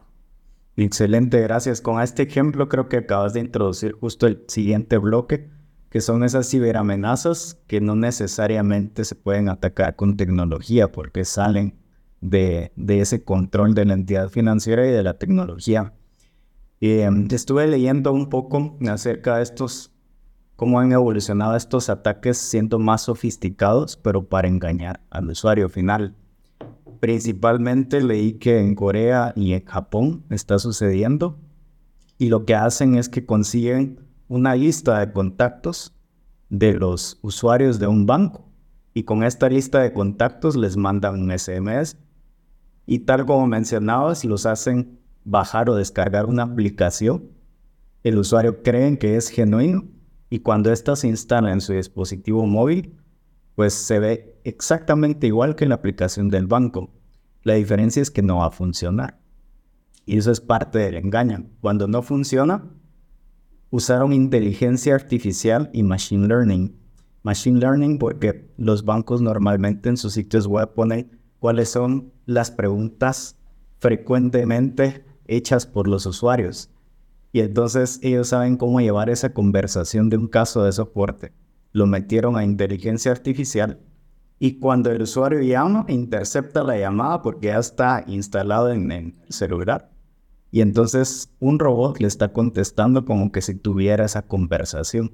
Excelente, 0.77 1.41
gracias. 1.41 1.81
Con 1.81 2.01
este 2.01 2.25
ejemplo 2.25 2.69
creo 2.69 2.89
que 2.89 2.99
acabas 2.99 3.33
de 3.33 3.41
introducir 3.41 3.93
justo 3.93 4.27
el 4.27 4.45
siguiente 4.47 4.99
bloque, 4.99 5.51
que 5.90 6.00
son 6.00 6.25
esas 6.25 6.49
ciberamenazas 6.50 7.59
que 7.66 7.81
no 7.81 7.95
necesariamente 7.95 9.05
se 9.05 9.14
pueden 9.14 9.49
atacar 9.49 9.97
con 9.97 10.16
tecnología 10.16 10.90
porque 10.90 11.25
salen 11.25 11.78
de, 12.21 12.73
de 12.76 13.00
ese 13.00 13.25
control 13.25 13.75
de 13.75 13.85
la 13.85 13.95
entidad 13.95 14.28
financiera 14.28 14.87
y 14.87 14.90
de 14.90 15.02
la 15.02 15.19
tecnología. 15.19 15.95
Eh, 16.81 17.09
estuve 17.31 17.66
leyendo 17.66 18.12
un 18.12 18.28
poco 18.28 18.76
acerca 18.88 19.37
de 19.37 19.43
estos, 19.43 19.93
cómo 20.57 20.81
han 20.81 20.93
evolucionado 20.93 21.57
estos 21.57 21.88
ataques 21.88 22.37
siendo 22.37 22.78
más 22.78 23.02
sofisticados, 23.02 23.97
pero 23.97 24.28
para 24.28 24.49
engañar 24.49 25.00
al 25.11 25.31
usuario 25.31 25.69
final. 25.69 26.14
Principalmente 27.00 28.00
leí 28.02 28.35
que 28.35 28.59
en 28.59 28.75
Corea 28.75 29.33
y 29.37 29.52
en 29.52 29.64
Japón 29.64 30.25
está 30.31 30.59
sucediendo 30.59 31.38
y 32.19 32.28
lo 32.28 32.45
que 32.45 32.55
hacen 32.55 32.97
es 32.97 33.09
que 33.09 33.26
consiguen 33.26 34.06
una 34.28 34.54
lista 34.54 34.99
de 34.99 35.12
contactos 35.12 35.95
de 36.49 36.75
los 36.75 37.18
usuarios 37.23 37.78
de 37.78 37.87
un 37.87 38.06
banco 38.06 38.49
y 38.95 39.04
con 39.04 39.23
esta 39.23 39.49
lista 39.49 39.80
de 39.80 39.92
contactos 39.92 40.56
les 40.56 40.76
mandan 40.76 41.21
un 41.21 41.37
SMS 41.37 41.97
y 42.87 43.00
tal 43.00 43.26
como 43.26 43.47
mencionabas 43.47 44.25
los 44.25 44.47
hacen 44.47 45.00
bajar 45.25 45.68
o 45.68 45.75
descargar 45.75 46.26
una 46.26 46.45
aplicación, 46.45 47.30
el 48.04 48.18
usuario 48.18 48.62
cree 48.62 48.99
que 48.99 49.16
es 49.16 49.28
genuino 49.28 49.85
y 50.30 50.40
cuando 50.40 50.73
ésta 50.73 50.97
se 50.97 51.09
instala 51.09 51.52
en 51.52 51.61
su 51.61 51.73
dispositivo 51.73 52.47
móvil, 52.47 52.97
pues 53.54 53.75
se 53.75 53.99
ve 53.99 54.40
exactamente 54.45 55.26
igual 55.26 55.56
que 55.56 55.66
la 55.66 55.76
aplicación 55.76 56.28
del 56.28 56.47
banco. 56.47 56.90
La 57.42 57.54
diferencia 57.54 58.02
es 58.02 58.11
que 58.11 58.23
no 58.23 58.38
va 58.38 58.47
a 58.47 58.50
funcionar. 58.50 59.18
Y 60.04 60.18
eso 60.18 60.30
es 60.30 60.40
parte 60.40 60.78
del 60.78 60.97
engaño. 60.97 61.47
Cuando 61.61 61.88
no 61.88 62.02
funciona, 62.02 62.71
usaron 63.71 64.13
inteligencia 64.13 64.95
artificial 64.95 65.71
y 65.73 65.83
machine 65.83 66.27
learning. 66.27 66.77
Machine 67.23 67.59
learning 67.61 67.99
porque 67.99 68.49
los 68.57 68.85
bancos 68.85 69.21
normalmente 69.21 69.89
en 69.89 69.97
sus 69.97 70.13
sitios 70.13 70.47
web 70.47 70.73
ponen 70.75 71.19
cuáles 71.39 71.71
son 71.71 72.13
las 72.25 72.51
preguntas 72.51 73.37
frecuentemente 73.79 75.05
hechas 75.27 75.67
por 75.67 75.89
los 75.89 76.07
usuarios. 76.07 76.71
Y 77.33 77.41
entonces 77.41 77.99
ellos 78.03 78.29
saben 78.29 78.57
cómo 78.57 78.81
llevar 78.81 79.11
esa 79.11 79.33
conversación 79.33 80.09
de 80.09 80.17
un 80.17 80.29
caso 80.29 80.65
de 80.65 80.73
soporte. 80.73 81.33
Lo 81.73 81.87
metieron 81.87 82.37
a 82.37 82.45
inteligencia 82.45 83.13
artificial 83.13 83.81
y 84.39 84.59
cuando 84.59 84.91
el 84.91 85.03
usuario 85.03 85.41
llama, 85.41 85.87
intercepta 85.89 86.63
la 86.63 86.79
llamada 86.79 87.23
porque 87.23 87.49
ya 87.49 87.59
está 87.59 88.05
instalado 88.07 88.71
en, 88.71 88.93
el 88.93 89.15
celular. 89.29 89.91
Y 90.50 90.61
entonces 90.61 91.33
un 91.41 91.59
robot 91.59 92.00
le 92.00 92.07
está 92.07 92.33
contestando 92.33 93.05
como 93.05 93.33
que 93.33 93.43
si 93.43 93.55
tuviera 93.55 94.05
esa 94.05 94.23
conversación. 94.23 95.12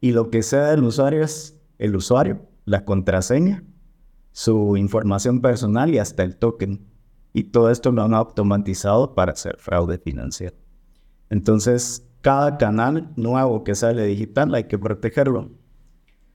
Y 0.00 0.12
lo 0.12 0.30
que 0.30 0.42
sea 0.42 0.70
del 0.70 0.84
usuario 0.84 1.22
es 1.22 1.56
el 1.78 1.96
usuario, 1.96 2.42
la 2.64 2.84
contraseña, 2.84 3.64
su 4.32 4.76
información 4.76 5.40
personal 5.40 5.94
y 5.94 5.98
hasta 5.98 6.22
el 6.22 6.36
token. 6.36 6.86
Y 7.32 7.44
todo 7.44 7.70
esto 7.70 7.92
lo 7.92 8.02
han 8.02 8.14
automatizado 8.14 9.14
para 9.14 9.32
hacer 9.32 9.56
fraude 9.58 9.98
financiero. 9.98 10.56
Entonces, 11.30 12.06
cada 12.20 12.58
canal 12.58 13.12
nuevo 13.16 13.64
que 13.64 13.74
sale 13.74 14.04
digital 14.04 14.54
hay 14.54 14.64
que 14.64 14.78
protegerlo. 14.78 15.50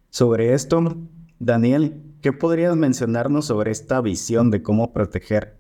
Sobre 0.09 0.53
esto, 0.53 0.97
Daniel, 1.39 2.03
¿qué 2.21 2.33
podrías 2.33 2.75
mencionarnos 2.75 3.45
sobre 3.45 3.71
esta 3.71 4.01
visión 4.01 4.49
de 4.49 4.63
cómo 4.63 4.91
proteger 4.93 5.56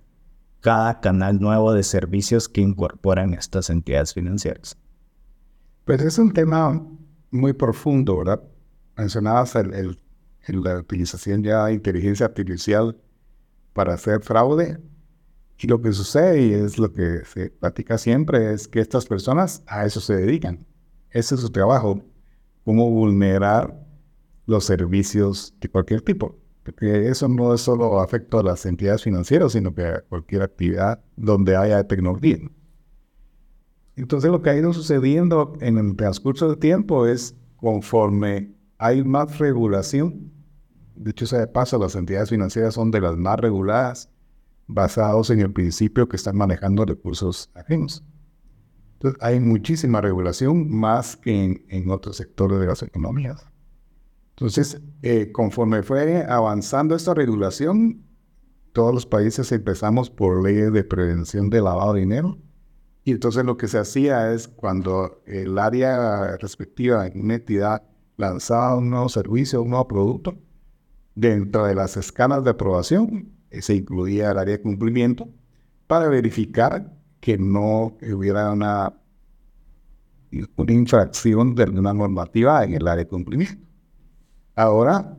cada 0.61 0.99
canal 0.99 1.39
nuevo 1.39 1.73
de 1.73 1.83
servicios 1.83 2.49
que 2.49 2.61
incorporan 2.61 3.33
estas 3.33 3.69
entidades 3.69 4.13
financieras? 4.13 4.77
Pues 5.85 6.01
es 6.01 6.17
un 6.17 6.33
tema 6.33 6.85
muy 7.31 7.53
profundo, 7.53 8.17
¿verdad? 8.17 8.43
Mencionabas 8.97 9.55
el, 9.55 9.99
la 10.47 10.79
utilización 10.79 11.43
ya 11.43 11.65
de 11.65 11.73
inteligencia 11.73 12.25
artificial 12.25 12.97
para 13.73 13.93
hacer 13.93 14.21
fraude 14.21 14.79
y 15.59 15.67
lo 15.67 15.81
que 15.81 15.91
sucede, 15.91 16.41
y 16.41 16.53
es 16.53 16.77
lo 16.77 16.93
que 16.93 17.25
se 17.25 17.49
platica 17.49 17.97
siempre, 17.97 18.53
es 18.53 18.67
que 18.67 18.79
estas 18.79 19.05
personas 19.05 19.63
a 19.65 19.85
eso 19.85 19.99
se 19.99 20.15
dedican. 20.15 20.67
Ese 21.09 21.35
es 21.35 21.41
su 21.41 21.49
trabajo, 21.49 22.03
cómo 22.63 22.89
vulnerar 22.89 23.75
los 24.45 24.65
servicios 24.65 25.55
de 25.59 25.69
cualquier 25.69 26.01
tipo. 26.01 26.37
Porque 26.67 27.07
eso 27.07 27.29
no 27.29 27.53
es 27.53 27.61
solo 27.61 28.01
afecto 28.01 28.39
a 28.39 28.43
las 28.43 28.65
entidades 28.65 29.01
financieras, 29.01 29.53
sino 29.53 29.73
que 29.73 29.85
a 29.85 30.01
cualquier 30.01 30.41
actividad 30.41 30.99
donde 31.15 31.55
haya 31.55 31.87
tecnología. 31.87 32.39
Entonces 33.95 34.29
lo 34.29 34.41
que 34.41 34.49
ha 34.49 34.57
ido 34.57 34.73
sucediendo 34.73 35.53
en 35.61 35.77
el 35.77 35.95
transcurso 35.95 36.49
del 36.49 36.57
tiempo 36.57 37.07
es 37.07 37.37
conforme 37.55 38.53
hay 38.77 39.01
más 39.01 39.39
regulación, 39.39 40.33
de 40.97 41.11
hecho 41.11 41.25
se 41.25 41.37
de 41.37 41.47
paso, 41.47 41.79
las 41.79 41.95
entidades 41.95 42.31
financieras 42.31 42.73
son 42.73 42.91
de 42.91 42.99
las 42.99 43.15
más 43.15 43.39
reguladas, 43.39 44.11
basados 44.67 45.29
en 45.29 45.39
el 45.39 45.53
principio 45.53 46.09
que 46.09 46.17
están 46.17 46.35
manejando 46.35 46.83
recursos 46.83 47.49
ajenos. 47.55 48.03
Entonces, 48.95 49.17
hay 49.23 49.39
muchísima 49.39 50.01
regulación 50.01 50.69
más 50.69 51.15
que 51.15 51.63
en, 51.69 51.89
otros 51.89 52.17
sectores 52.17 52.59
de 52.59 52.67
las 52.67 52.83
economías. 52.83 53.47
Entonces, 54.37 54.79
eh, 55.01 55.31
conforme 55.31 55.81
fue 55.81 56.23
avanzando 56.23 56.93
esta 56.93 57.15
regulación, 57.15 58.03
todos 58.71 58.93
los 58.93 59.07
países 59.07 59.51
empezamos 59.51 60.11
por 60.11 60.43
leyes 60.43 60.71
de 60.71 60.83
prevención 60.83 61.49
de 61.49 61.59
lavado 61.59 61.93
de 61.93 62.01
dinero. 62.01 62.37
Y 63.03 63.11
entonces 63.11 63.43
lo 63.45 63.57
que 63.57 63.67
se 63.67 63.79
hacía 63.79 64.31
es 64.31 64.47
cuando 64.47 65.23
el 65.25 65.57
área 65.57 66.37
respectiva 66.37 67.07
en 67.07 67.19
una 67.19 67.35
entidad 67.35 67.81
lanzaba 68.15 68.75
un 68.77 68.91
nuevo 68.91 69.09
servicio, 69.09 69.63
un 69.63 69.71
nuevo 69.71 69.87
producto, 69.87 70.37
dentro 71.15 71.65
de 71.65 71.73
las 71.73 71.97
escalas 71.97 72.43
de 72.43 72.51
aprobación, 72.51 73.31
se 73.49 73.73
incluía 73.73 74.29
el 74.29 74.37
área 74.37 74.57
de 74.57 74.61
cumplimiento 74.61 75.27
para 75.87 76.09
verificar 76.09 76.93
que 77.19 77.39
no 77.39 77.97
hubiera 78.13 78.51
una, 78.51 78.93
una 80.57 80.73
infracción 80.73 81.55
de 81.55 81.63
una 81.63 81.93
normativa 81.93 82.63
en 82.63 82.75
el 82.75 82.87
área 82.87 83.05
de 83.05 83.09
cumplimiento. 83.09 83.66
Ahora, 84.57 85.15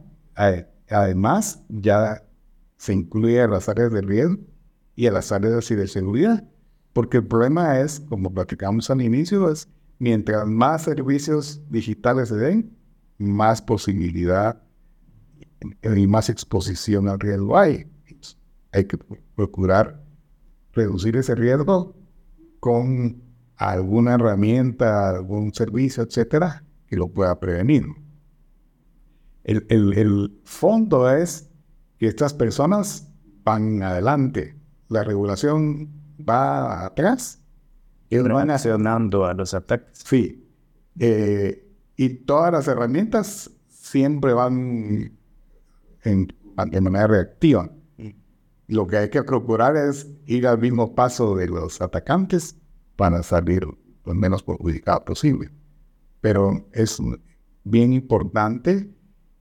además, 0.91 1.63
ya 1.69 2.25
se 2.77 2.93
incluye 2.93 3.41
a 3.41 3.47
las 3.47 3.69
áreas 3.69 3.93
de 3.93 4.03
riesgo 4.03 4.37
y 4.97 5.07
a 5.07 5.13
las 5.13 5.31
áreas 5.31 5.55
de 5.55 5.63
ciberseguridad, 5.63 6.45
porque 6.93 7.19
el 7.19 7.27
problema 7.29 7.79
es, 7.79 8.01
como 8.01 8.35
platicamos 8.35 8.91
al 8.91 9.01
inicio, 9.01 9.49
es 9.49 9.69
mientras 10.01 10.45
más 10.45 10.83
servicios 10.83 11.63
digitales 11.71 12.31
se 12.31 12.35
den, 12.35 12.77
más 13.17 13.63
posibilidad 13.63 14.61
y 15.83 16.07
más 16.09 16.29
exposición 16.29 17.09
al 17.09 17.21
riesgo 17.21 17.57
hay 17.57 17.87
hay 18.73 18.85
que 18.87 18.99
procurar 19.37 20.03
reducir 20.73 21.17
ese 21.17 21.35
riesgo 21.35 21.95
con 22.61 23.23
alguna 23.57 24.15
herramienta, 24.15 25.11
algún 25.11 25.55
servicio, 25.55 26.03
etcétera, 26.03 26.65
que 26.87 26.97
lo 26.97 27.09
pueda 27.09 27.39
prevenir. 27.39 27.85
El, 29.49 30.41
fondo 30.45 31.11
es 31.11 31.49
que 31.97 32.07
estas 32.07 32.35
personas 32.35 33.11
van 33.45 33.83
adelante, 33.83 34.61
la 34.89 35.03
regulación 35.05 35.89
va 36.29 36.85
atrás. 36.85 37.41
Y 38.11 38.19
van 38.19 38.51
accionando 38.51 39.25
a 39.25 39.33
los 39.33 39.55
ataques. 39.55 40.01
Sí. 40.05 40.47
Eh, 40.99 41.67
y 41.97 42.09
todas 42.11 42.53
las 42.53 42.69
herramientas 42.69 43.51
siempre 43.69 44.35
van 44.35 45.17
en, 46.05 46.29
de 46.71 46.81
manera 46.83 47.07
reactiva. 47.07 47.71
lo 48.67 48.87
que 48.87 48.99
hay 48.99 49.09
que 49.09 49.23
procurar 49.23 49.77
es 49.77 50.07
ir 50.27 50.47
al 50.47 50.59
mismo 50.59 50.95
paso 50.95 51.35
de 51.35 51.47
los 51.49 51.81
atacantes 51.81 52.55
para 52.97 53.23
salir 53.23 53.67
lo 54.05 54.15
menos 54.15 54.43
perjudicado 54.43 55.07
posible. 55.07 55.51
Pero 56.21 56.69
es 56.73 56.99
bien 57.65 57.95
importante 57.95 58.98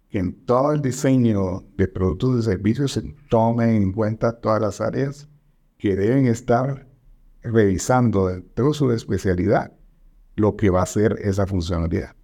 que 0.10 0.20
en 0.20 0.46
todo 0.46 0.72
el 0.74 0.82
diseño 0.82 1.64
de 1.76 1.88
productos 1.88 2.40
y 2.40 2.44
servicios 2.44 2.94
se 2.94 3.02
tomen 3.30 3.70
en 3.70 3.92
cuenta 3.92 4.40
todas 4.40 4.62
las 4.62 4.82
áreas 4.82 5.28
que 5.78 5.96
deben 5.96 6.26
estar 6.26 6.88
revisando 7.44 8.28
dentro 8.28 8.70
de 8.70 8.74
su 8.74 8.92
especialidad 8.92 9.74
lo 10.36 10.56
que 10.56 10.70
va 10.70 10.84
a 10.84 10.86
ser 10.86 11.18
esa 11.22 11.46
funcionalidad. 11.48 12.16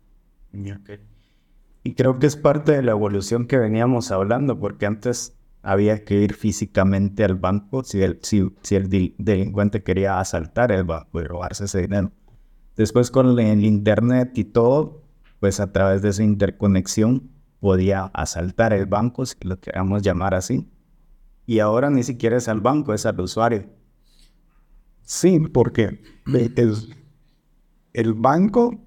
Y 1.84 1.96
creo 1.96 2.20
que 2.20 2.28
es 2.28 2.38
parte 2.38 2.72
de 2.72 2.84
la 2.84 2.92
evolución 2.92 3.48
que 3.48 3.58
veníamos 3.58 4.12
hablando, 4.12 4.60
porque 4.60 4.86
antes 4.86 5.36
había 5.64 6.04
que 6.04 6.22
ir 6.22 6.34
físicamente 6.34 7.24
al 7.24 7.36
banco 7.36 7.84
si 7.84 8.02
el, 8.02 8.20
si, 8.22 8.52
el 8.76 9.14
delincuente 9.18 9.84
quería 9.84 10.20
asaltar 10.20 10.72
el 10.72 10.84
banco 10.84 11.20
y 11.20 11.24
robarse 11.24 11.66
ese 11.66 11.82
dinero. 11.82 12.12
Después 12.76 13.12
con 13.12 13.38
el 13.40 13.66
internet 13.66 14.38
y 14.38 14.46
todo, 14.46 15.02
pues 15.40 15.60
a 15.60 15.72
través 15.72 16.02
de 16.02 16.10
esa 16.10 16.24
interconexión 16.24 17.33
podía 17.64 18.12
asaltar 18.14 18.74
el 18.74 18.88
banco, 18.88 19.26
si 19.26 19.36
lo 19.40 19.58
queramos 19.58 20.02
llamar 20.02 20.34
así. 20.34 20.70
Y 21.46 21.60
ahora 21.60 21.90
ni 21.90 22.04
siquiera 22.04 22.36
es 22.36 22.50
al 22.50 22.60
banco, 22.60 22.94
es 22.94 23.06
al 23.06 23.22
usuario. 23.22 23.70
Sí, 25.04 25.40
porque 25.40 26.02
el, 27.94 28.14
banco 28.16 28.84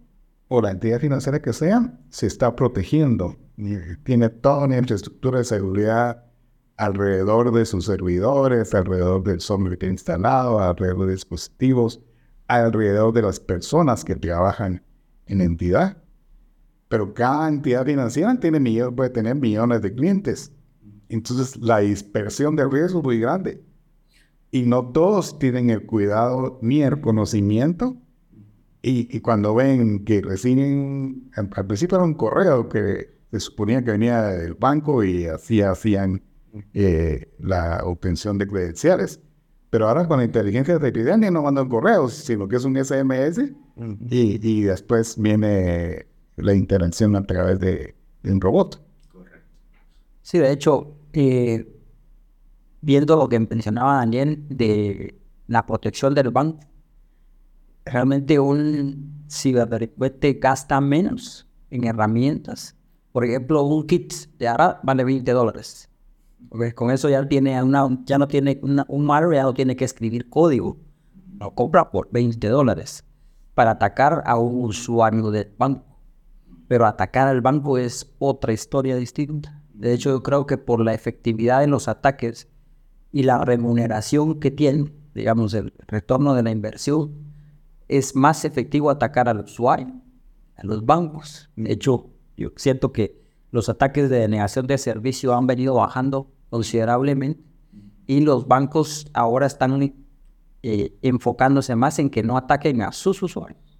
o 0.48 0.60
la 0.60 0.72
entidad 0.72 1.00
financiera 1.00 1.40
que 1.40 1.54
sea 1.54 1.98
se 2.10 2.26
está 2.26 2.54
protegiendo. 2.54 3.38
Tiene 4.04 4.28
toda 4.28 4.66
una 4.66 4.76
infraestructura 4.76 5.38
de 5.38 5.44
seguridad 5.46 6.26
alrededor 6.76 7.52
de 7.52 7.64
sus 7.64 7.86
servidores, 7.86 8.74
alrededor 8.74 9.24
del 9.24 9.40
software 9.40 9.78
que 9.78 9.86
instalado, 9.86 10.60
alrededor 10.60 11.06
de 11.06 11.12
dispositivos, 11.12 12.02
alrededor 12.46 13.14
de 13.14 13.22
las 13.22 13.40
personas 13.40 14.04
que 14.04 14.16
trabajan 14.16 14.82
en 15.24 15.40
entidad. 15.40 15.96
Pero 16.88 17.14
cada 17.14 17.48
entidad 17.48 17.84
financiera 17.84 18.38
tiene 18.38 18.60
puede 18.92 19.10
tener 19.10 19.34
millones 19.34 19.82
de 19.82 19.94
clientes. 19.94 20.52
Entonces 21.08 21.56
la 21.56 21.78
dispersión 21.78 22.56
de 22.56 22.68
riesgo 22.68 23.00
es 23.00 23.04
muy 23.04 23.20
grande. 23.20 23.62
Y 24.50 24.62
no 24.62 24.92
todos 24.92 25.38
tienen 25.38 25.70
el 25.70 25.84
cuidado 25.86 26.58
ni 26.62 26.82
el 26.82 27.00
conocimiento. 27.00 27.96
Y, 28.82 29.18
cuando 29.18 29.52
ven 29.52 30.04
que 30.04 30.22
reciben, 30.22 31.28
al 31.34 31.66
principio 31.66 31.96
era 31.96 32.04
un 32.04 32.14
correo 32.14 32.68
que 32.68 33.16
se 33.32 33.40
suponía 33.40 33.82
que 33.82 33.90
venía 33.90 34.22
del 34.22 34.54
banco 34.54 35.02
y 35.02 35.26
así 35.26 35.60
hacían 35.60 36.22
eh, 36.72 37.34
la 37.40 37.80
obtención 37.84 38.38
de 38.38 38.46
credenciales. 38.46 39.20
Pero 39.70 39.88
ahora 39.88 40.06
con 40.06 40.18
la 40.18 40.24
inteligencia 40.24 40.74
artificial 40.74 41.20
ya 41.20 41.30
no 41.32 41.42
mandan 41.42 41.68
correos, 41.68 42.14
sino 42.14 42.46
que 42.46 42.56
es 42.56 42.64
un 42.64 42.76
SMS 42.76 43.40
y, 44.08 44.38
y, 44.40 44.62
después 44.62 45.20
viene 45.20 46.06
la 46.36 46.54
interacción 46.54 47.16
a 47.16 47.26
través 47.26 47.58
de, 47.60 47.94
un 48.24 48.40
robot. 48.40 48.82
Sí, 50.22 50.38
de 50.38 50.50
hecho, 50.50 50.96
eh, 51.12 51.80
viendo 52.80 53.16
lo 53.16 53.28
que 53.28 53.38
mencionaba 53.38 53.96
Daniel 53.96 54.44
de 54.48 55.20
la 55.46 55.64
protección 55.64 56.14
del 56.14 56.30
banco, 56.30 56.60
realmente 57.84 58.38
un 58.38 59.24
ciberdelincuente 59.30 60.34
gasta 60.34 60.80
menos 60.80 61.46
en 61.70 61.84
herramientas. 61.84 62.76
Por 63.12 63.24
ejemplo, 63.24 63.62
un 63.62 63.86
kit 63.86 64.12
de 64.38 64.48
ARA 64.48 64.80
vale 64.82 65.04
20 65.04 65.30
dólares. 65.32 65.88
Con 66.74 66.90
eso 66.90 67.08
ya, 67.08 67.26
tiene 67.26 67.62
una, 67.62 67.88
ya 68.04 68.18
no 68.18 68.28
tiene 68.28 68.60
un 68.62 69.06
malware, 69.06 69.36
ya 69.36 69.42
no 69.44 69.54
tiene 69.54 69.74
que 69.74 69.84
escribir 69.84 70.28
código. 70.28 70.76
Lo 71.38 71.54
compra 71.54 71.90
por 71.90 72.08
20 72.10 72.46
dólares 72.48 73.04
para 73.54 73.72
atacar 73.72 74.22
a 74.26 74.38
un 74.38 74.66
usuario 74.66 75.30
del 75.30 75.52
banco. 75.56 75.95
Pero 76.68 76.86
atacar 76.86 77.28
al 77.28 77.40
banco 77.40 77.78
es 77.78 78.14
otra 78.18 78.52
historia 78.52 78.96
distinta. 78.96 79.62
De 79.72 79.92
hecho, 79.92 80.10
yo 80.10 80.22
creo 80.22 80.46
que 80.46 80.58
por 80.58 80.80
la 80.80 80.94
efectividad 80.94 81.62
en 81.62 81.70
los 81.70 81.88
ataques 81.88 82.48
y 83.12 83.22
la 83.22 83.44
remuneración 83.44 84.40
que 84.40 84.50
tiene, 84.50 84.92
digamos, 85.14 85.54
el 85.54 85.72
retorno 85.86 86.34
de 86.34 86.42
la 86.42 86.50
inversión, 86.50 87.26
es 87.88 88.16
más 88.16 88.44
efectivo 88.44 88.90
atacar 88.90 89.28
al 89.28 89.40
usuario, 89.40 89.92
a 90.56 90.64
los 90.64 90.84
bancos. 90.84 91.50
De 91.56 91.72
hecho, 91.72 92.10
yo 92.36 92.50
siento 92.56 92.92
que 92.92 93.22
los 93.50 93.68
ataques 93.68 94.10
de 94.10 94.18
denegación 94.18 94.66
de 94.66 94.78
servicio 94.78 95.34
han 95.34 95.46
venido 95.46 95.74
bajando 95.74 96.32
considerablemente 96.50 97.42
y 98.06 98.20
los 98.20 98.46
bancos 98.46 99.08
ahora 99.14 99.46
están 99.46 99.94
eh, 100.62 100.98
enfocándose 101.02 101.76
más 101.76 101.98
en 101.98 102.10
que 102.10 102.22
no 102.22 102.36
ataquen 102.36 102.82
a 102.82 102.92
sus 102.92 103.22
usuarios. 103.22 103.78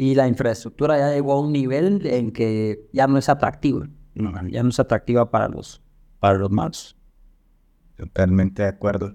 Y 0.00 0.14
la 0.14 0.26
infraestructura 0.26 0.96
ya 0.96 1.12
llegó 1.12 1.34
a 1.34 1.40
un 1.40 1.52
nivel 1.52 2.06
en 2.06 2.30
que 2.30 2.88
ya 2.90 3.06
no 3.06 3.18
es 3.18 3.28
atractiva, 3.28 3.86
ya 4.48 4.62
no 4.62 4.70
es 4.70 4.80
atractiva 4.80 5.30
para 5.30 5.46
los, 5.46 5.82
para 6.18 6.38
los 6.38 6.50
malos. 6.50 6.96
Totalmente 7.98 8.62
de 8.62 8.68
acuerdo. 8.68 9.14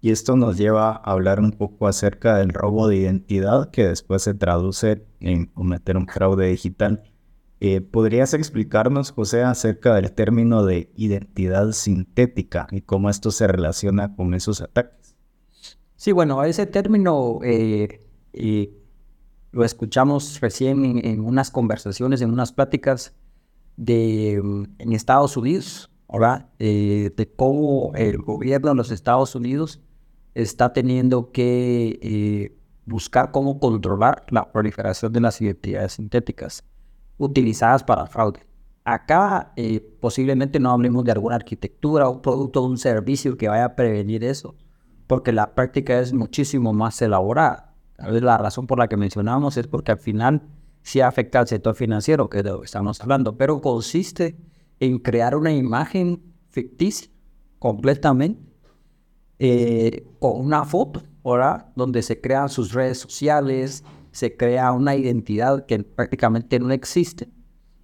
Y 0.00 0.10
esto 0.10 0.34
nos 0.34 0.58
lleva 0.58 0.90
a 0.90 1.12
hablar 1.12 1.38
un 1.38 1.52
poco 1.52 1.86
acerca 1.86 2.38
del 2.38 2.48
robo 2.48 2.88
de 2.88 2.96
identidad 2.96 3.70
que 3.70 3.86
después 3.86 4.22
se 4.22 4.34
traduce 4.34 5.06
en 5.20 5.46
cometer 5.46 5.96
un 5.96 6.08
fraude 6.08 6.48
digital. 6.48 7.04
Eh, 7.60 7.80
¿Podrías 7.80 8.34
explicarnos, 8.34 9.12
José, 9.12 9.44
acerca 9.44 9.94
del 9.94 10.10
término 10.10 10.64
de 10.64 10.90
identidad 10.96 11.70
sintética 11.70 12.66
y 12.72 12.80
cómo 12.80 13.10
esto 13.10 13.30
se 13.30 13.46
relaciona 13.46 14.16
con 14.16 14.34
esos 14.34 14.60
ataques? 14.60 15.14
Sí, 15.94 16.10
bueno, 16.10 16.42
ese 16.42 16.66
término 16.66 17.38
eh, 17.44 18.00
lo 19.56 19.64
escuchamos 19.64 20.40
recién 20.40 21.04
en, 21.04 21.20
unas 21.20 21.50
conversaciones, 21.50 22.20
en 22.20 22.30
unas 22.30 22.52
pláticas 22.52 23.14
de, 23.76 24.40
mm, 24.42 24.64
en 24.78 24.92
Estados 24.92 25.36
Unidos, 25.36 25.90
¿verdad? 26.12 26.50
Eh, 26.58 27.10
de 27.16 27.32
cómo 27.34 27.92
el 27.94 28.18
gobierno 28.18 28.68
de 28.68 28.74
los 28.76 28.90
Estados 28.90 29.34
Unidos 29.34 29.82
está 30.34 30.72
teniendo 30.72 31.32
que 31.32 32.54
buscar 32.86 33.32
cómo 33.32 33.58
controlar 33.58 34.24
la 34.30 34.52
proliferación 34.52 35.12
de 35.12 35.20
las 35.20 35.40
identidades 35.40 35.94
sintéticas 35.94 36.64
utilizadas 37.18 37.82
para 37.82 38.06
fraude. 38.06 38.40
Acá 38.84 39.52
eh, 39.56 39.80
posiblemente 40.00 40.60
no 40.60 40.70
hablemos 40.70 41.04
de 41.04 41.12
alguna 41.12 41.34
arquitectura, 41.34 42.08
un 42.08 42.22
producto 42.22 42.62
un 42.62 42.78
servicio 42.78 43.36
que 43.36 43.48
vaya 43.48 43.64
a 43.64 43.74
prevenir 43.74 44.22
eso, 44.22 44.54
porque 45.08 45.32
la 45.32 45.54
práctica 45.54 45.98
es 45.98 46.12
muchísimo 46.12 46.72
más 46.72 47.02
elaborada. 47.02 47.65
Tal 47.96 48.12
vez 48.12 48.22
la 48.22 48.38
razón 48.38 48.66
por 48.66 48.78
la 48.78 48.88
que 48.88 48.96
mencionamos 48.96 49.56
es 49.56 49.66
porque 49.66 49.92
al 49.92 49.98
final 49.98 50.42
sí 50.82 51.00
afecta 51.00 51.40
al 51.40 51.48
sector 51.48 51.74
financiero, 51.74 52.28
que 52.28 52.42
de 52.42 52.50
lo 52.50 52.60
que 52.60 52.66
estamos 52.66 53.00
hablando, 53.00 53.36
pero 53.36 53.60
consiste 53.60 54.36
en 54.78 54.98
crear 54.98 55.34
una 55.34 55.52
imagen 55.52 56.22
ficticia 56.50 57.08
completamente 57.58 58.40
eh, 59.38 60.06
con 60.20 60.40
una 60.40 60.64
foto, 60.64 61.02
¿verdad? 61.24 61.72
Donde 61.74 62.02
se 62.02 62.20
crean 62.20 62.48
sus 62.48 62.72
redes 62.72 62.98
sociales, 62.98 63.84
se 64.12 64.36
crea 64.36 64.72
una 64.72 64.94
identidad 64.94 65.66
que 65.66 65.78
prácticamente 65.80 66.58
no 66.58 66.70
existe. 66.70 67.28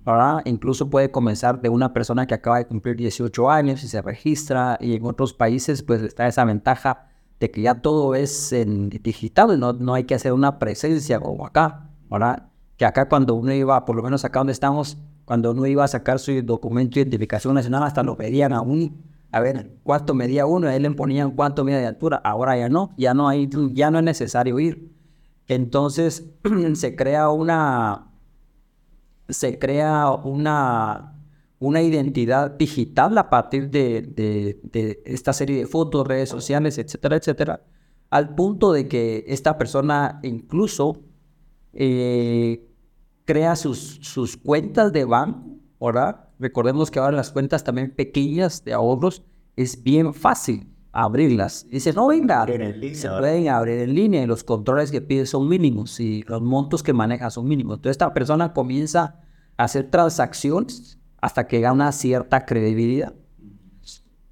¿verdad? 0.05 0.43
Incluso 0.45 0.91
puede 0.91 1.11
comenzar 1.11 1.61
de 1.61 1.69
una 1.69 1.93
persona 1.93 2.27
que 2.27 2.35
acaba 2.35 2.59
de 2.59 2.67
cumplir 2.67 2.97
18 2.97 3.51
años 3.51 3.85
y 3.85 3.89
se 3.89 4.03
registra 4.03 4.77
y 4.81 4.97
en 4.97 5.05
otros 5.05 5.33
países 5.33 5.83
pues 5.83 6.03
está 6.03 6.27
esa 6.27 6.45
ventaja 6.45 7.12
de 7.43 7.51
que 7.51 7.61
ya 7.61 7.75
todo 7.83 8.15
es 8.15 8.53
en 8.53 8.89
digital, 8.89 9.59
no, 9.59 9.73
no 9.73 9.95
hay 9.95 10.05
que 10.05 10.15
hacer 10.15 10.33
una 10.33 10.61
presencia 10.61 11.19
como 11.19 11.45
acá, 11.45 11.91
¿verdad? 12.09 12.51
Que 12.77 12.85
acá 12.85 13.09
cuando 13.09 13.35
uno 13.35 13.53
iba, 13.53 13.85
por 13.85 13.97
lo 13.97 14.03
menos 14.05 14.25
acá 14.25 14.39
donde 14.39 14.53
estamos, 14.53 14.97
cuando 15.25 15.51
uno 15.51 15.67
iba 15.67 15.83
a 15.83 15.89
sacar 15.89 16.21
su 16.21 16.41
documento 16.43 16.95
de 16.95 17.01
identificación 17.01 17.55
nacional, 17.55 17.83
hasta 17.83 18.05
lo 18.05 18.17
pedían 18.17 18.53
a 18.53 18.61
un, 18.61 19.03
a 19.33 19.41
ver, 19.41 19.73
cuánto 19.83 20.15
medía 20.15 20.47
uno, 20.47 20.69
ahí 20.69 20.79
le 20.79 20.89
ponían 20.93 21.33
cuánto 21.33 21.65
medía 21.65 21.81
de 21.81 21.89
altura, 21.89 22.21
ahora 22.23 22.57
ya 22.57 22.69
no, 22.69 22.95
ya 22.97 23.13
no 23.13 23.29
hay, 23.29 23.51
ya 23.73 23.91
no 23.91 23.99
es 23.99 24.05
necesario 24.05 24.61
ir. 24.61 24.93
Entonces 25.49 26.31
se 26.75 26.95
crea 26.95 27.29
una, 27.31 28.13
se 29.29 29.59
crea 29.59 30.13
una, 30.13 31.12
una 31.63 31.81
identidad 31.81 32.51
digital 32.51 33.17
a 33.19 33.31
partir 33.31 33.71
de, 33.71 35.01
esta 35.05 35.33
serie 35.33 35.59
de 35.59 35.67
fotos, 35.67 36.05
redes 36.05 36.29
sociales, 36.29 36.77
etcétera, 36.77 37.17
etcétera, 37.17 37.63
al 38.11 38.35
punto 38.35 38.73
de 38.73 38.89
que 38.89 39.25
esta 39.29 39.57
persona 39.57 40.19
incluso 40.25 41.05
eh, 41.73 42.69
crea 43.25 43.55
sus, 43.55 44.01
sus 44.03 44.37
cuentas 44.37 44.93
de 44.93 45.05
banco, 45.05 45.61
¿verdad? 45.81 46.29
Recordemos 46.41 46.91
que 46.91 46.99
ahora 46.99 47.17
las 47.17 47.31
cuentas 47.31 47.63
también 47.63 47.95
pequeñas 47.95 48.65
de 48.65 48.73
ahorros 48.73 49.23
es 49.55 49.85
bien 49.85 50.13
fácil 50.15 50.67
abrirlas. 50.91 51.69
Dice, 51.71 51.93
no, 51.93 52.09
venga, 52.09 52.45
se 52.45 53.09
pueden 53.09 53.49
abrir 53.49 53.79
en 53.79 53.95
línea 53.95 54.25
y 54.25 54.27
los 54.27 54.43
controles 54.43 54.91
que 54.91 55.01
pide 55.01 55.27
son 55.27 55.49
mínimos 55.49 56.01
y 56.01 56.25
los 56.25 56.43
montos 56.43 56.83
que 56.83 56.93
maneja 56.93 57.31
son 57.31 57.47
mínimos. 57.47 57.77
Entonces 57.77 57.93
esta 57.93 58.13
persona 58.13 58.53
comienza 58.53 59.21
a 59.57 59.65
hacer 59.65 59.91
transacciones 59.93 60.99
hasta 61.23 61.47
que 61.47 61.61
gana 61.61 61.93
cierta 61.93 62.45
credibilidad. 62.45 63.15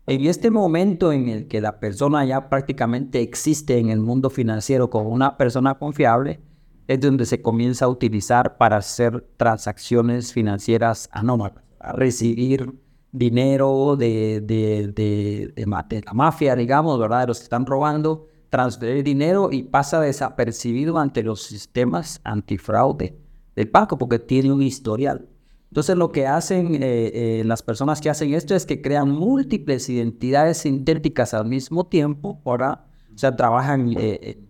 En 0.07 0.27
este 0.27 0.51
momento 0.51 1.13
en 1.13 1.29
el 1.29 1.47
que 1.47 1.61
la 1.61 1.79
persona 1.79 2.25
ya 2.25 2.49
prácticamente 2.49 3.23
existe 3.23 3.79
en 3.79 3.91
el 3.91 4.01
mundo 4.01 4.29
financiero 4.29 4.91
como 4.91 5.09
una 5.11 5.37
persona 5.37 5.79
confiable, 5.79 6.41
es 6.89 7.01
donde 7.01 7.25
se 7.27 7.41
comienza 7.41 7.85
a 7.85 7.89
utilizar 7.89 8.57
para 8.57 8.79
hacer 8.79 9.25
transacciones 9.37 10.33
financieras 10.33 11.09
anómalas, 11.13 11.63
a 11.79 11.93
recibir 11.93 12.75
dinero 13.13 13.95
de, 13.97 14.41
de, 14.41 14.89
de, 14.89 15.53
de, 15.55 16.03
la 16.05 16.13
mafia, 16.13 16.57
digamos, 16.57 16.99
¿verdad? 16.99 17.21
De 17.21 17.27
los 17.29 17.39
que 17.39 17.45
están 17.45 17.65
robando, 17.67 18.27
transferir 18.49 19.05
dinero 19.05 19.51
y 19.53 19.63
pasa 19.63 20.01
desapercibido 20.01 20.99
ante 20.99 21.23
los 21.23 21.45
sistemas 21.45 22.21
antifraude 22.25 23.17
del 23.55 23.67
banco 23.67 23.97
porque 23.97 24.19
tiene 24.19 24.53
un 24.53 24.63
historial. 24.63 25.29
Entonces 25.71 25.97
lo 25.97 26.11
que 26.11 26.27
hacen 26.27 26.75
eh, 26.75 26.81
eh, 26.83 27.43
las 27.45 27.63
personas 27.63 28.01
que 28.01 28.11
hacen 28.11 28.35
esto 28.35 28.57
es 28.57 28.67
que 28.67 28.83
crean 28.83 29.09
múltiples 29.09 29.89
identidades 29.89 30.59
sintéticas 30.59 31.33
al 31.33 31.47
mismo 31.47 31.87
tiempo, 31.87 32.43
¿verdad? 32.45 32.87
O 33.15 33.19
sea, 33.19 33.37
trabajan 33.37 33.95
eh, 33.97 34.43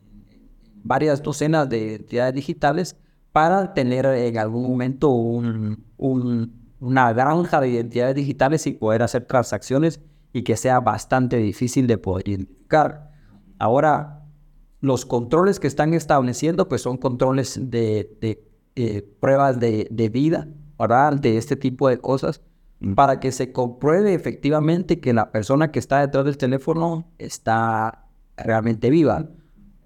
varias 0.83 1.23
docenas 1.23 1.69
de 1.69 1.79
identidades 1.79 2.35
digitales 2.35 2.97
para 3.33 3.75
tener 3.75 4.07
en 4.07 4.39
algún 4.39 4.63
momento 4.63 5.11
un, 5.11 5.85
una 5.99 7.13
granja 7.13 7.61
de 7.61 7.69
identidades 7.69 8.15
digitales 8.15 8.67
y 8.67 8.73
poder 8.73 9.03
hacer 9.03 9.27
transacciones 9.27 10.01
y 10.33 10.43
que 10.43 10.57
sea 10.57 10.81
bastante 10.81 11.37
difícil 11.37 11.87
de 11.87 11.99
poder 11.99 12.31
identificar. 12.31 13.11
Ahora, 13.59 14.25
los 14.81 15.05
controles 15.05 15.61
que 15.61 15.67
están 15.67 15.93
estableciendo 15.93 16.67
pues 16.67 16.81
son 16.81 16.97
controles 16.97 17.61
de, 17.61 18.17
eh, 18.75 19.03
pruebas 19.21 19.61
de 19.61 20.11
vida, 20.11 20.49
¿verdad? 20.81 21.15
De 21.15 21.37
este 21.37 21.57
tipo 21.57 21.89
de 21.89 21.99
cosas 21.99 22.41
mm. 22.81 22.95
para 22.95 23.21
que 23.21 23.31
se 23.31 23.53
compruebe 23.53 24.15
efectivamente 24.15 25.01
que 25.01 25.13
la 25.13 25.31
persona 25.31 25.71
que 25.71 25.79
está 25.79 26.01
detrás 26.01 26.25
del 26.25 26.39
teléfono 26.39 27.09
está 27.19 28.07
realmente 28.37 28.91
viva 28.91 29.29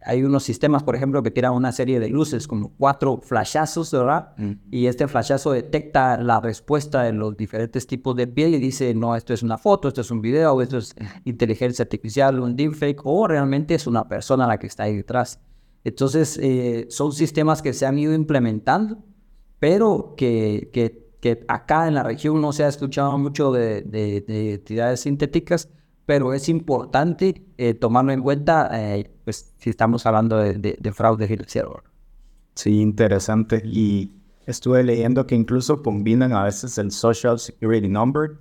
hay 0.04 0.22
unos 0.22 0.44
sistemas, 0.44 0.82
por 0.82 0.94
ejemplo, 0.94 1.22
que 1.22 1.30
tiran 1.30 1.52
una 1.54 1.72
serie 1.72 1.98
de 1.98 2.08
luces, 2.08 2.46
como 2.46 2.72
cuatro 2.76 3.20
flashazos, 3.22 3.90
¿verdad? 3.90 4.32
Mm. 4.36 4.52
Y 4.70 4.86
este 4.86 5.08
flashazo 5.08 5.52
detecta 5.52 6.18
la 6.18 6.40
respuesta 6.40 7.02
de 7.02 7.12
los 7.12 7.36
diferentes 7.36 7.86
tipos 7.86 8.14
de 8.14 8.26
piel 8.26 8.54
y 8.54 8.58
dice, 8.58 8.94
no, 8.94 9.16
esto 9.16 9.32
es 9.32 9.42
una 9.42 9.56
foto, 9.56 9.88
esto 9.88 10.02
es 10.02 10.10
un 10.10 10.20
video, 10.20 10.60
esto 10.60 10.78
es 10.78 10.94
inteligencia 11.24 11.84
artificial, 11.84 12.38
un 12.40 12.54
deepfake, 12.54 13.00
o 13.04 13.26
realmente 13.26 13.74
es 13.74 13.86
una 13.86 14.06
persona 14.06 14.46
la 14.46 14.58
que 14.58 14.66
está 14.66 14.84
ahí 14.84 14.96
detrás. 14.96 15.40
Entonces, 15.84 16.38
eh, 16.42 16.86
son 16.90 17.12
sistemas 17.12 17.62
que 17.62 17.72
se 17.72 17.86
han 17.86 17.98
ido 17.98 18.12
implementando, 18.12 18.98
pero 19.64 20.12
que, 20.14 20.68
que, 20.74 21.08
que, 21.22 21.42
acá 21.48 21.88
en 21.88 21.94
la 21.94 22.02
región 22.02 22.38
no 22.38 22.52
se 22.52 22.64
ha 22.64 22.68
escuchado 22.68 23.16
mucho 23.16 23.50
de, 23.50 23.80
de, 23.80 24.20
de 24.20 24.54
entidades 24.56 25.00
sintéticas, 25.00 25.70
pero 26.04 26.34
es 26.34 26.50
importante 26.50 27.42
eh, 27.56 27.72
tomarlo 27.72 28.12
en 28.12 28.20
cuenta 28.20 28.68
eh, 28.74 29.10
pues, 29.24 29.54
si 29.56 29.70
estamos 29.70 30.04
hablando 30.04 30.36
de, 30.36 30.92
fraude 30.92 31.26
financiero. 31.26 31.82
Sí, 32.56 32.78
interesante. 32.78 33.62
Y 33.64 34.12
estuve 34.44 34.84
leyendo 34.84 35.26
que 35.26 35.34
incluso 35.34 35.82
combinan 35.82 36.34
a 36.34 36.44
veces 36.44 36.76
el 36.76 36.90
Social 36.90 37.38
Security 37.38 37.88
Number, 37.88 38.32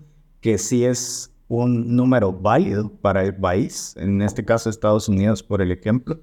que 0.41 0.57
sí 0.57 0.83
es 0.83 1.31
un 1.47 1.95
número 1.95 2.33
válido 2.33 2.91
para 3.01 3.23
el 3.23 3.33
país, 3.33 3.95
en 3.95 4.21
este 4.21 4.43
caso 4.43 4.69
Estados 4.69 5.07
Unidos 5.07 5.41
por 5.41 5.62
el 5.62 5.71
ejemplo, 5.71 6.19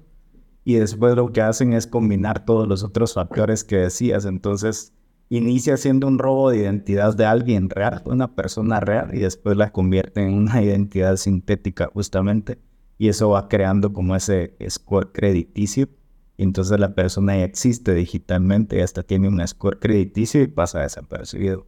y 0.63 0.75
después 0.75 1.15
lo 1.15 1.31
que 1.31 1.41
hacen 1.41 1.73
es 1.73 1.87
combinar 1.87 2.45
todos 2.45 2.67
los 2.67 2.83
otros 2.83 3.13
factores 3.13 3.63
que 3.63 3.77
decías. 3.77 4.25
Entonces, 4.25 4.93
inicia 5.29 5.77
siendo 5.77 6.07
un 6.07 6.19
robo 6.19 6.51
de 6.51 6.57
identidad 6.57 7.15
de 7.15 7.25
alguien 7.25 7.69
real, 7.69 8.03
una 8.05 8.35
persona 8.35 8.79
real, 8.79 9.09
y 9.13 9.19
después 9.19 9.57
la 9.57 9.71
convierte 9.71 10.21
en 10.21 10.33
una 10.33 10.61
identidad 10.61 11.15
sintética 11.15 11.89
justamente. 11.93 12.59
Y 12.97 13.07
eso 13.07 13.29
va 13.29 13.47
creando 13.47 13.91
como 13.93 14.15
ese 14.15 14.55
score 14.69 15.11
crediticio. 15.11 15.89
Y 16.37 16.43
entonces 16.43 16.79
la 16.79 16.93
persona 16.93 17.37
ya 17.37 17.45
existe 17.45 17.95
digitalmente 17.95 18.77
y 18.77 18.81
hasta 18.81 19.03
tiene 19.03 19.27
un 19.27 19.45
score 19.47 19.79
crediticio 19.79 20.41
y 20.41 20.47
pasa 20.47 20.81
desapercibido. 20.81 21.65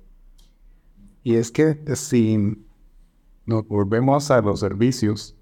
Y 1.23 1.35
es 1.35 1.51
que 1.51 1.79
si 1.95 2.37
nos 3.45 3.67
volvemos 3.67 4.29
a 4.29 4.41
los 4.41 4.59
servicios, 4.59 5.35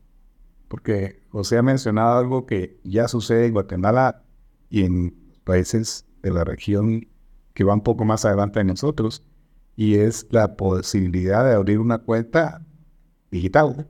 porque 0.71 1.21
José 1.27 1.57
ha 1.57 1.61
mencionado 1.61 2.17
algo 2.17 2.45
que 2.45 2.79
ya 2.85 3.09
sucede 3.09 3.45
en 3.45 3.51
Guatemala 3.51 4.23
y 4.69 4.85
en 4.85 5.13
países 5.43 6.05
de 6.23 6.31
la 6.31 6.45
región 6.45 7.09
que 7.53 7.65
va 7.65 7.73
un 7.73 7.83
poco 7.83 8.05
más 8.05 8.23
adelante 8.23 8.59
de 8.59 8.63
nosotros, 8.63 9.21
y 9.75 9.95
es 9.95 10.27
la 10.31 10.55
posibilidad 10.55 11.43
de 11.43 11.55
abrir 11.55 11.77
una 11.77 11.97
cuenta 11.97 12.65
digital. 13.31 13.89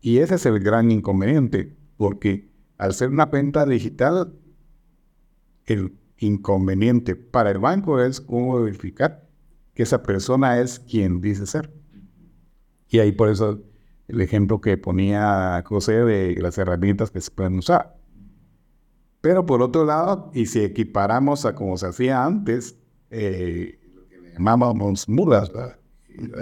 Y 0.00 0.18
ese 0.18 0.34
es 0.34 0.46
el 0.46 0.58
gran 0.58 0.90
inconveniente, 0.90 1.76
porque 1.96 2.50
al 2.76 2.92
ser 2.92 3.10
una 3.10 3.26
cuenta 3.26 3.64
digital, 3.64 4.34
el 5.66 5.96
inconveniente 6.18 7.14
para 7.14 7.52
el 7.52 7.58
banco 7.58 8.00
es 8.00 8.20
cómo 8.20 8.60
verificar 8.60 9.24
que 9.74 9.84
esa 9.84 10.02
persona 10.02 10.58
es 10.58 10.80
quien 10.80 11.20
dice 11.20 11.46
ser. 11.46 11.72
Y 12.88 12.98
ahí 12.98 13.12
por 13.12 13.28
eso 13.28 13.69
el 14.10 14.20
ejemplo 14.20 14.60
que 14.60 14.76
ponía 14.76 15.62
José 15.64 16.04
de 16.04 16.36
las 16.40 16.58
herramientas 16.58 17.10
que 17.10 17.20
se 17.20 17.30
pueden 17.30 17.58
usar. 17.58 17.96
Pero 19.20 19.46
por 19.46 19.62
otro 19.62 19.84
lado, 19.84 20.30
y 20.34 20.46
si 20.46 20.60
equiparamos 20.60 21.44
a 21.44 21.54
como 21.54 21.76
se 21.76 21.86
hacía 21.86 22.24
antes, 22.24 22.76
eh, 23.10 23.78
llamábamos 24.32 25.08
mulas, 25.08 25.50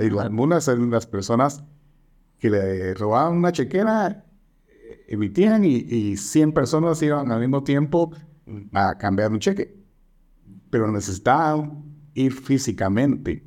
y 0.00 0.10
las 0.10 0.30
mulas 0.30 0.68
eran 0.68 0.90
las 0.90 1.06
personas 1.06 1.62
que 2.38 2.50
le 2.50 2.94
robaban 2.94 3.36
una 3.36 3.52
chequera, 3.52 4.24
eh, 4.68 5.04
emitían 5.08 5.64
y, 5.64 5.76
y 5.76 6.16
100 6.16 6.52
personas 6.52 7.02
iban 7.02 7.30
al 7.32 7.40
mismo 7.40 7.62
tiempo 7.64 8.12
a 8.72 8.96
cambiar 8.96 9.32
un 9.32 9.40
cheque. 9.40 9.76
Pero 10.70 10.90
necesitaban 10.90 11.84
ir 12.14 12.32
físicamente 12.32 13.44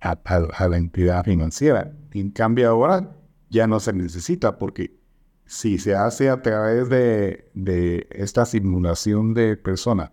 a, 0.00 0.12
a 0.12 0.68
la 0.68 0.76
entidad 0.76 1.24
financiera. 1.24 1.92
En 2.12 2.30
cambio 2.30 2.68
ahora 2.68 3.16
ya 3.50 3.66
no 3.66 3.80
se 3.80 3.92
necesita 3.92 4.58
porque 4.58 4.98
si 5.48 5.78
se 5.78 5.94
hace 5.94 6.28
a 6.28 6.42
través 6.42 6.88
de, 6.88 8.06
esta 8.10 8.44
simulación 8.44 9.34
de 9.34 9.56
persona, 9.56 10.12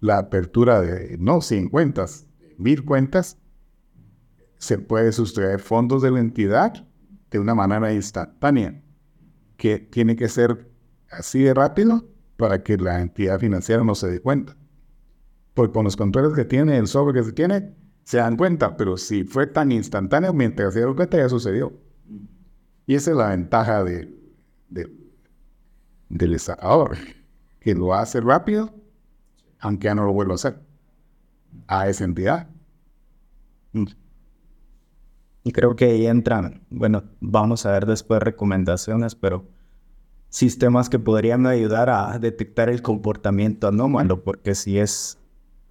la 0.00 0.18
apertura 0.18 0.80
de 0.80 1.18
no 1.18 1.42
100 1.42 1.68
cuentas, 1.68 2.26
mil 2.56 2.84
cuentas, 2.84 3.38
se 4.56 4.78
puede 4.78 5.12
sustraer 5.12 5.60
fondos 5.60 6.02
de 6.02 6.10
la 6.10 6.20
entidad 6.20 6.86
de 7.30 7.38
una 7.38 7.54
manera 7.54 7.92
instantánea, 7.92 8.82
que 9.56 9.78
tiene 9.78 10.16
que 10.16 10.28
ser 10.28 10.70
así 11.10 11.42
de 11.42 11.52
rápido 11.52 12.08
para 12.36 12.62
que 12.62 12.78
la 12.78 13.00
entidad 13.00 13.38
financiera 13.38 13.84
no 13.84 13.94
se 13.94 14.08
dé 14.10 14.20
cuenta. 14.20 14.56
Porque 15.52 15.74
con 15.74 15.84
los 15.84 15.96
controles 15.96 16.34
que 16.34 16.46
tiene, 16.46 16.78
el 16.78 16.86
software 16.86 17.16
que 17.16 17.24
se 17.24 17.32
tiene, 17.32 17.74
se 18.04 18.18
dan 18.18 18.36
cuenta, 18.36 18.76
pero 18.76 18.96
si 18.96 19.24
fue 19.24 19.46
tan 19.46 19.72
instantáneo, 19.72 20.32
mientras 20.32 20.72
se 20.72 20.80
dieron 20.80 20.96
cuenta 20.96 21.16
ya 21.16 21.28
sucedió. 21.28 21.72
Y 22.86 22.94
esa 22.94 23.12
es 23.12 23.16
la 23.16 23.28
ventaja 23.28 23.84
de, 23.84 24.12
del 26.08 26.34
estafador, 26.34 26.96
que 27.60 27.74
lo 27.74 27.94
hace 27.94 28.20
rápido, 28.20 28.74
aunque 29.60 29.84
ya 29.84 29.94
no 29.94 30.04
lo 30.04 30.12
vuelva 30.12 30.32
a 30.32 30.36
hacer, 30.36 30.60
a 31.68 31.88
esa 31.88 32.04
entidad. 32.04 32.48
Y 35.44 35.52
creo 35.52 35.76
que 35.76 35.84
ahí 35.84 36.06
entran, 36.06 36.66
bueno, 36.68 37.04
vamos 37.20 37.64
a 37.64 37.72
ver 37.72 37.86
después 37.86 38.20
recomendaciones, 38.20 39.14
pero 39.14 39.46
sistemas 40.28 40.88
que 40.88 40.98
podrían 40.98 41.46
ayudar 41.46 41.90
a 41.90 42.18
detectar 42.18 42.68
el 42.68 42.82
comportamiento 42.82 43.68
anómalo, 43.68 44.24
porque 44.24 44.54
si 44.54 44.78
es 44.78 45.19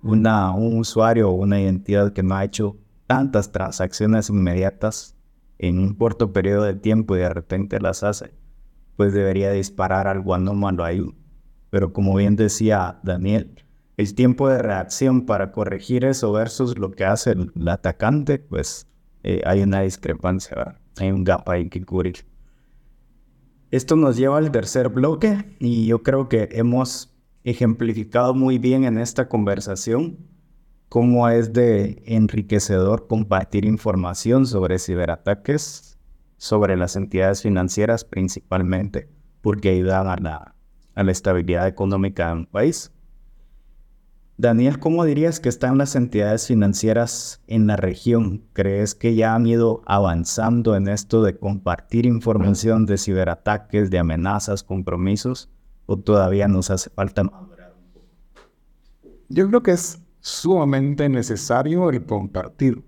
una, 0.01 0.51
un 0.51 0.77
usuario 0.77 1.29
o 1.29 1.33
una 1.33 1.59
identidad 1.61 2.13
que 2.13 2.23
no 2.23 2.35
ha 2.35 2.45
hecho 2.45 2.77
tantas 3.07 3.51
transacciones 3.51 4.29
inmediatas 4.29 5.15
en 5.57 5.79
un 5.79 5.93
corto 5.93 6.31
periodo 6.31 6.63
de 6.63 6.75
tiempo 6.75 7.15
y 7.15 7.19
de 7.19 7.29
repente 7.29 7.79
las 7.79 8.03
hace, 8.03 8.33
pues 8.95 9.13
debería 9.13 9.51
disparar 9.51 10.07
algo 10.07 10.33
anómalo 10.33 10.83
ahí. 10.83 11.03
Pero 11.69 11.93
como 11.93 12.15
bien 12.15 12.35
decía 12.35 12.99
Daniel, 13.03 13.65
el 13.97 14.15
tiempo 14.15 14.47
de 14.47 14.61
reacción 14.61 15.25
para 15.25 15.51
corregir 15.51 16.05
eso 16.05 16.31
versus 16.31 16.77
lo 16.77 16.91
que 16.91 17.03
hace 17.03 17.31
el, 17.31 17.51
atacante, 17.67 18.39
pues 18.39 18.87
eh, 19.23 19.41
hay 19.45 19.61
una 19.61 19.81
discrepancia, 19.81 20.79
hay 20.97 21.11
un 21.11 21.25
gap 21.25 21.47
ahí 21.49 21.67
que 21.69 21.83
cubrir. 21.83 22.25
Esto 23.71 23.95
nos 23.95 24.15
lleva 24.15 24.37
al 24.37 24.51
tercer 24.51 24.89
bloque 24.89 25.55
y 25.59 25.85
yo 25.85 26.01
creo 26.01 26.29
que 26.29 26.47
hemos 26.53 27.13
ejemplificado 27.43 28.33
muy 28.33 28.57
bien 28.57 28.83
en 28.83 28.97
esta 28.97 29.27
conversación 29.27 30.17
cómo 30.89 31.29
es 31.29 31.53
de 31.53 32.01
enriquecedor 32.05 33.07
compartir 33.07 33.65
información 33.65 34.45
sobre 34.45 34.79
ciberataques 34.79 35.89
sobre 36.39 36.77
las 36.77 36.95
entidades 36.95 37.41
financieras 37.41 38.05
principalmente, 38.05 39.09
porque 39.41 39.69
ayudan 39.69 40.07
a 40.07 40.15
la, 40.15 40.55
a 40.95 41.03
la 41.03 41.11
estabilidad 41.11 41.67
económica 41.67 42.29
de 42.29 42.33
un 42.33 42.45
país. 42.45 42.91
Daniel, 44.37 44.79
¿cómo 44.79 45.03
dirías 45.03 45.41
que 45.41 45.49
están 45.49 45.77
las 45.77 45.97
entidades 45.97 46.47
financieras 46.47 47.41
en 47.47 47.67
la 47.67 47.75
región? 47.75 48.45
¿Crees 48.53 48.95
que 48.95 49.13
ya 49.15 49.35
han 49.35 49.45
ido 49.45 49.81
avanzando 49.85 50.77
en 50.77 50.87
esto 50.87 51.21
de 51.23 51.37
compartir 51.37 52.05
información 52.05 52.85
de 52.85 52.97
ciberataques, 52.97 53.89
de 53.91 53.99
amenazas, 53.99 54.63
compromisos? 54.63 55.49
¿O 55.91 55.97
todavía 55.97 56.47
nos 56.47 56.69
hace 56.69 56.91
falta 56.91 57.23
madurar 57.23 57.73
un 57.75 57.91
poco? 57.91 58.05
Yo 59.27 59.47
creo 59.47 59.63
que 59.63 59.71
es 59.71 59.99
sumamente 60.19 61.09
necesario 61.09 61.89
el 61.89 62.05
compartir. 62.05 62.85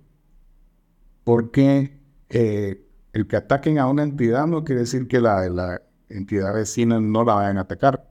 Porque 1.24 2.00
eh, 2.30 2.86
el 3.14 3.26
que 3.26 3.38
ataquen 3.38 3.80
a 3.80 3.88
una 3.88 4.04
entidad 4.04 4.46
no 4.46 4.64
quiere 4.64 4.82
decir 4.82 5.08
que 5.08 5.20
la, 5.20 5.50
la 5.50 5.82
entidad 6.10 6.54
vecina 6.54 7.00
no 7.00 7.24
la 7.24 7.34
vayan 7.34 7.58
a 7.58 7.62
atacar. 7.62 8.08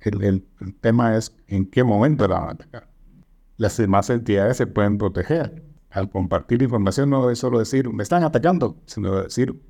El, 0.00 0.44
tema 0.80 1.16
es 1.16 1.36
en 1.46 1.64
qué 1.70 1.84
momento 1.84 2.26
la 2.26 2.40
van 2.40 2.48
a 2.48 2.52
atacar. 2.54 2.88
Las 3.58 3.76
demás 3.76 4.10
entidades 4.10 4.56
se 4.56 4.66
pueden 4.66 4.98
proteger. 4.98 5.62
Al 5.90 6.10
compartir 6.10 6.62
información 6.62 7.10
no 7.10 7.30
es 7.30 7.38
solo 7.38 7.60
decir, 7.60 7.88
me 7.92 8.02
están 8.02 8.24
atacando, 8.24 8.76
sino 8.86 9.22
decir 9.22 9.62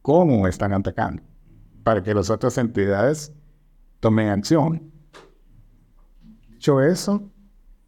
cómo 0.00 0.40
me 0.40 0.48
están 0.48 0.72
atacando, 0.72 1.22
para 1.82 2.02
que 2.02 2.14
las 2.14 2.30
otras 2.30 2.56
entidades 2.56 3.34
tomen 4.00 4.28
acción. 4.28 4.90
Dicho 6.48 6.82
eso, 6.82 7.30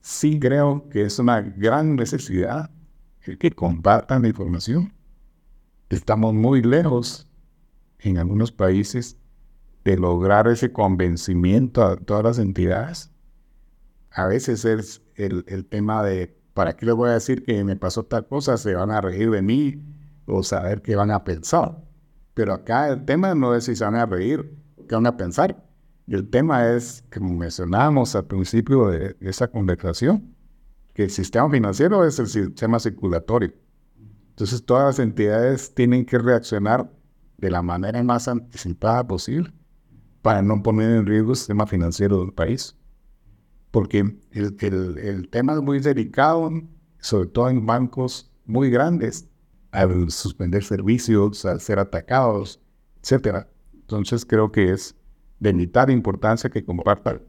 sí 0.00 0.38
creo 0.38 0.88
que 0.88 1.02
es 1.02 1.18
una 1.18 1.40
gran 1.40 1.96
necesidad 1.96 2.70
que 3.20 3.50
compartan 3.50 4.22
la 4.22 4.28
información. 4.28 4.92
Estamos 5.88 6.32
muy 6.34 6.62
lejos 6.62 7.28
en 7.98 8.18
algunos 8.18 8.50
países 8.50 9.18
de 9.84 9.96
lograr 9.96 10.48
ese 10.48 10.72
convencimiento 10.72 11.84
a 11.84 11.96
todas 11.96 12.24
las 12.24 12.38
entidades. 12.38 13.10
A 14.10 14.26
veces 14.26 14.64
es 14.64 15.02
el, 15.16 15.66
tema 15.66 16.02
de, 16.02 16.36
¿para 16.54 16.76
qué 16.76 16.86
les 16.86 16.94
voy 16.94 17.10
a 17.10 17.14
decir 17.14 17.44
que 17.44 17.64
me 17.64 17.76
pasó 17.76 18.04
tal 18.04 18.26
cosa? 18.26 18.56
Se 18.56 18.74
van 18.74 18.90
a 18.90 19.00
reír 19.00 19.30
de 19.30 19.42
mí 19.42 19.82
o 20.26 20.42
saber 20.42 20.82
qué 20.82 20.96
van 20.96 21.10
a 21.10 21.24
pensar. 21.24 21.82
Pero 22.34 22.54
acá 22.54 22.88
el 22.88 23.04
tema 23.04 23.34
no 23.34 23.54
es 23.54 23.64
si 23.64 23.76
se 23.76 23.84
van 23.84 23.96
a 23.96 24.06
reír 24.06 24.56
qué 24.88 24.94
van 24.94 25.06
a 25.06 25.16
pensar. 25.16 25.62
El 26.06 26.28
tema 26.28 26.68
es, 26.70 27.04
como 27.12 27.34
mencionábamos 27.34 28.14
al 28.16 28.26
principio 28.26 28.88
de 28.88 29.16
esa 29.20 29.48
conversación, 29.48 30.34
que 30.94 31.04
el 31.04 31.10
sistema 31.10 31.48
financiero 31.48 32.04
es 32.04 32.18
el 32.18 32.26
sistema 32.26 32.78
circulatorio. 32.78 33.52
Entonces 34.30 34.64
todas 34.64 34.84
las 34.84 34.98
entidades 34.98 35.74
tienen 35.74 36.04
que 36.04 36.18
reaccionar 36.18 36.90
de 37.38 37.50
la 37.50 37.62
manera 37.62 38.02
más 38.02 38.28
anticipada 38.28 39.06
posible 39.06 39.52
para 40.22 40.42
no 40.42 40.62
poner 40.62 40.90
en 40.90 41.06
riesgo 41.06 41.30
el 41.30 41.36
sistema 41.36 41.66
financiero 41.66 42.20
del 42.20 42.32
país. 42.32 42.76
Porque 43.70 44.00
el, 44.32 44.98
el, 44.98 45.28
tema 45.28 45.54
es 45.54 45.62
muy 45.62 45.80
delicado, 45.80 46.50
sobre 46.98 47.28
todo 47.28 47.48
en 47.48 47.64
bancos 47.64 48.30
muy 48.44 48.70
grandes, 48.70 49.28
al 49.70 50.10
suspender 50.10 50.62
servicios, 50.62 51.44
al 51.46 51.60
ser 51.60 51.78
atacados, 51.78 52.60
etc. 53.02 53.46
Entonces 53.72 54.26
creo 54.26 54.52
que 54.52 54.72
es 54.72 54.94
de 55.42 55.52
vital 55.52 55.90
importancia 55.90 56.50
que 56.50 56.64
compartan. 56.64 57.20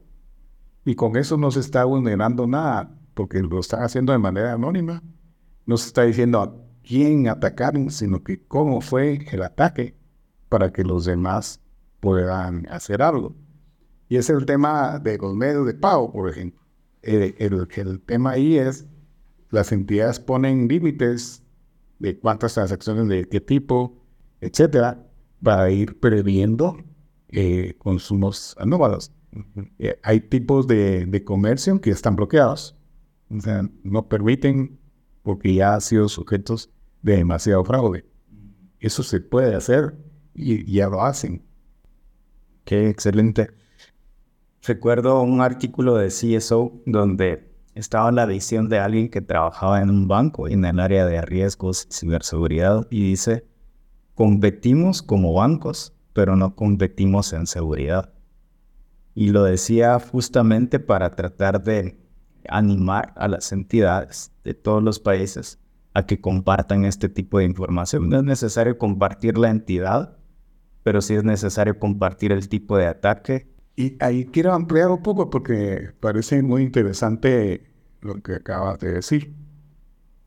Y 0.84 0.94
con 0.94 1.16
eso 1.16 1.36
no 1.36 1.50
se 1.50 1.58
está 1.58 1.84
vulnerando 1.84 2.46
nada, 2.46 2.96
porque 3.14 3.42
lo 3.42 3.58
están 3.58 3.82
haciendo 3.82 4.12
de 4.12 4.18
manera 4.20 4.52
anónima. 4.52 5.02
No 5.66 5.76
se 5.76 5.88
está 5.88 6.02
diciendo 6.02 6.40
a 6.40 6.54
quién 6.84 7.26
atacaron, 7.26 7.90
sino 7.90 8.22
que 8.22 8.40
cómo 8.46 8.80
fue 8.80 9.26
el 9.32 9.42
ataque 9.42 9.96
para 10.48 10.72
que 10.72 10.84
los 10.84 11.06
demás 11.06 11.60
puedan 11.98 12.68
hacer 12.68 13.02
algo. 13.02 13.34
Y 14.08 14.16
es 14.16 14.30
el 14.30 14.46
tema 14.46 15.00
de 15.00 15.18
los 15.18 15.34
medios 15.34 15.66
de 15.66 15.74
pago, 15.74 16.12
por 16.12 16.30
ejemplo. 16.30 16.60
El, 17.02 17.34
el, 17.38 18.00
tema 18.06 18.30
ahí 18.30 18.58
es, 18.58 18.86
las 19.50 19.72
entidades 19.72 20.20
ponen 20.20 20.68
límites 20.68 21.42
de 21.98 22.16
cuántas 22.16 22.54
transacciones 22.54 23.08
de 23.08 23.28
qué 23.28 23.40
tipo, 23.40 23.98
etcétera, 24.40 25.04
para 25.42 25.68
ir 25.70 25.98
previendo 25.98 26.76
eh, 27.34 27.74
consumos 27.78 28.54
anómalos. 28.58 29.12
Eh, 29.78 29.98
hay 30.02 30.20
tipos 30.20 30.66
de, 30.66 31.06
de, 31.06 31.24
comercio 31.24 31.80
que 31.80 31.90
están 31.90 32.14
bloqueados, 32.16 32.76
o 33.28 33.40
sea, 33.40 33.68
no 33.82 34.08
permiten 34.08 34.78
porque 35.22 35.54
ya 35.54 35.74
han 35.74 35.80
sido 35.80 36.08
sujetos 36.08 36.70
de 37.02 37.16
demasiado 37.16 37.64
fraude. 37.64 38.04
Eso 38.78 39.02
se 39.02 39.20
puede 39.20 39.54
hacer 39.54 39.96
y 40.34 40.70
ya 40.72 40.88
lo 40.88 41.02
hacen. 41.02 41.42
Qué 42.64 42.88
excelente. 42.88 43.50
Recuerdo 44.66 45.20
un 45.22 45.40
artículo 45.40 45.96
de 45.96 46.08
CSO 46.08 46.80
donde 46.86 47.54
estaba 47.74 48.10
la 48.12 48.24
visión 48.24 48.68
de 48.68 48.78
alguien 48.78 49.10
que 49.10 49.20
trabajaba 49.20 49.82
en 49.82 49.90
un 49.90 50.08
banco 50.08 50.48
en 50.48 50.64
el 50.64 50.80
área 50.80 51.04
de 51.04 51.20
riesgos 51.20 51.86
y 51.90 51.92
ciberseguridad 51.92 52.86
y 52.90 53.10
dice, 53.10 53.46
competimos 54.14 55.02
como 55.02 55.34
bancos, 55.34 55.92
pero 56.14 56.36
no 56.36 56.56
competimos 56.56 57.34
en 57.34 57.46
seguridad. 57.46 58.14
Y 59.14 59.28
lo 59.28 59.44
decía 59.44 60.00
justamente 60.00 60.80
para 60.80 61.10
tratar 61.10 61.62
de 61.62 62.00
animar 62.48 63.12
a 63.16 63.28
las 63.28 63.52
entidades 63.52 64.32
de 64.44 64.54
todos 64.54 64.82
los 64.82 64.98
países 64.98 65.58
a 65.92 66.06
que 66.06 66.20
compartan 66.20 66.84
este 66.84 67.08
tipo 67.08 67.38
de 67.38 67.44
información. 67.44 68.08
No 68.08 68.18
es 68.18 68.24
necesario 68.24 68.78
compartir 68.78 69.38
la 69.38 69.50
entidad, 69.50 70.16
pero 70.82 71.00
sí 71.00 71.14
es 71.14 71.24
necesario 71.24 71.78
compartir 71.78 72.32
el 72.32 72.48
tipo 72.48 72.76
de 72.76 72.86
ataque. 72.86 73.48
Y 73.76 73.96
ahí 74.00 74.26
quiero 74.26 74.52
ampliar 74.52 74.90
un 74.90 75.02
poco 75.02 75.30
porque 75.30 75.90
parece 76.00 76.42
muy 76.42 76.62
interesante 76.62 77.70
lo 78.00 78.20
que 78.22 78.34
acabas 78.34 78.78
de 78.80 78.92
decir. 78.92 79.34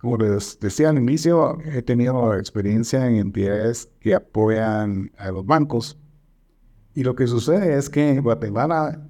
Como 0.08 0.20
les 0.20 0.58
decía 0.62 0.88
al 0.90 1.00
inicio, 1.00 1.60
he 1.66 1.82
tenido 1.82 2.34
experiencia 2.34 3.06
en 3.08 3.18
entidades 3.18 3.92
que 4.00 4.16
apoyan 4.16 5.12
a 5.18 5.32
los 5.32 5.46
bancos. 5.46 6.00
Y 6.94 7.04
lo 7.04 7.14
que 7.14 7.28
sucede 7.28 7.78
es 7.78 7.90
que 7.90 8.22
Guatemala 8.22 9.06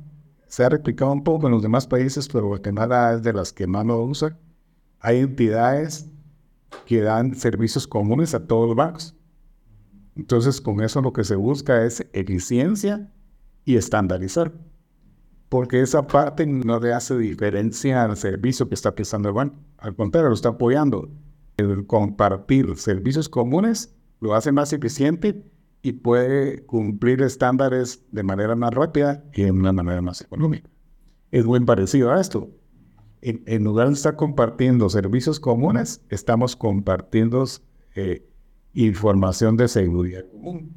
se 0.47 0.65
ha 0.65 0.69
replicado 0.69 1.11
un 1.11 1.23
poco 1.23 1.45
en 1.45 1.53
los 1.53 1.61
demás 1.61 1.85
países, 1.85 2.27
pero 2.27 2.47
Guatemala 2.47 3.13
es 3.13 3.21
de 3.21 3.31
las 3.31 3.53
que 3.53 3.67
más 3.67 3.85
lo 3.85 4.03
usa. 4.03 4.39
Hay 4.99 5.19
entidades 5.19 6.09
que 6.87 7.01
dan 7.01 7.35
servicios 7.35 7.85
comunes 7.85 8.33
a 8.33 8.47
todos 8.47 8.69
los 8.69 8.75
bancos. 8.75 9.15
Entonces, 10.15 10.59
con 10.59 10.81
eso 10.81 10.99
lo 11.03 11.13
que 11.13 11.23
se 11.23 11.35
busca 11.35 11.85
es 11.85 12.07
eficiencia 12.11 13.13
y 13.65 13.75
estandarizar. 13.75 14.51
Porque 15.47 15.79
esa 15.79 16.07
parte 16.07 16.47
no 16.47 16.79
le 16.79 16.91
hace 16.91 17.15
diferencia 17.19 18.01
al 18.01 18.17
servicio 18.17 18.67
que 18.67 18.73
está 18.73 18.95
prestando 18.95 19.29
el 19.29 19.35
banco. 19.35 19.66
Al 19.77 19.95
contrario, 19.95 20.29
lo 20.29 20.35
está 20.35 20.49
apoyando. 20.49 21.09
El 21.57 21.85
compartir 21.87 22.75
servicios 22.77 23.29
comunes 23.29 23.95
lo 24.19 24.35
hace 24.35 24.51
más 24.51 24.73
eficiente 24.73 25.43
y 25.81 25.93
puede 25.93 26.65
cumplir 26.65 27.21
estándares 27.21 28.03
de 28.11 28.23
manera 28.23 28.55
más 28.55 28.73
rápida 28.73 29.23
y 29.33 29.43
de 29.43 29.51
una 29.51 29.71
manera 29.71 30.01
más 30.01 30.21
económica. 30.21 30.69
Es 31.31 31.45
muy 31.45 31.59
parecido 31.61 32.11
a 32.11 32.19
esto. 32.19 32.49
En, 33.21 33.63
lugar 33.63 33.87
de 33.87 33.93
estar 33.93 34.15
compartiendo 34.15 34.89
servicios 34.89 35.39
comunes, 35.39 36.01
estamos 36.09 36.55
compartiendo 36.55 37.43
eh, 37.95 38.25
información 38.73 39.57
de 39.57 39.67
seguridad 39.67 40.23
común, 40.31 40.71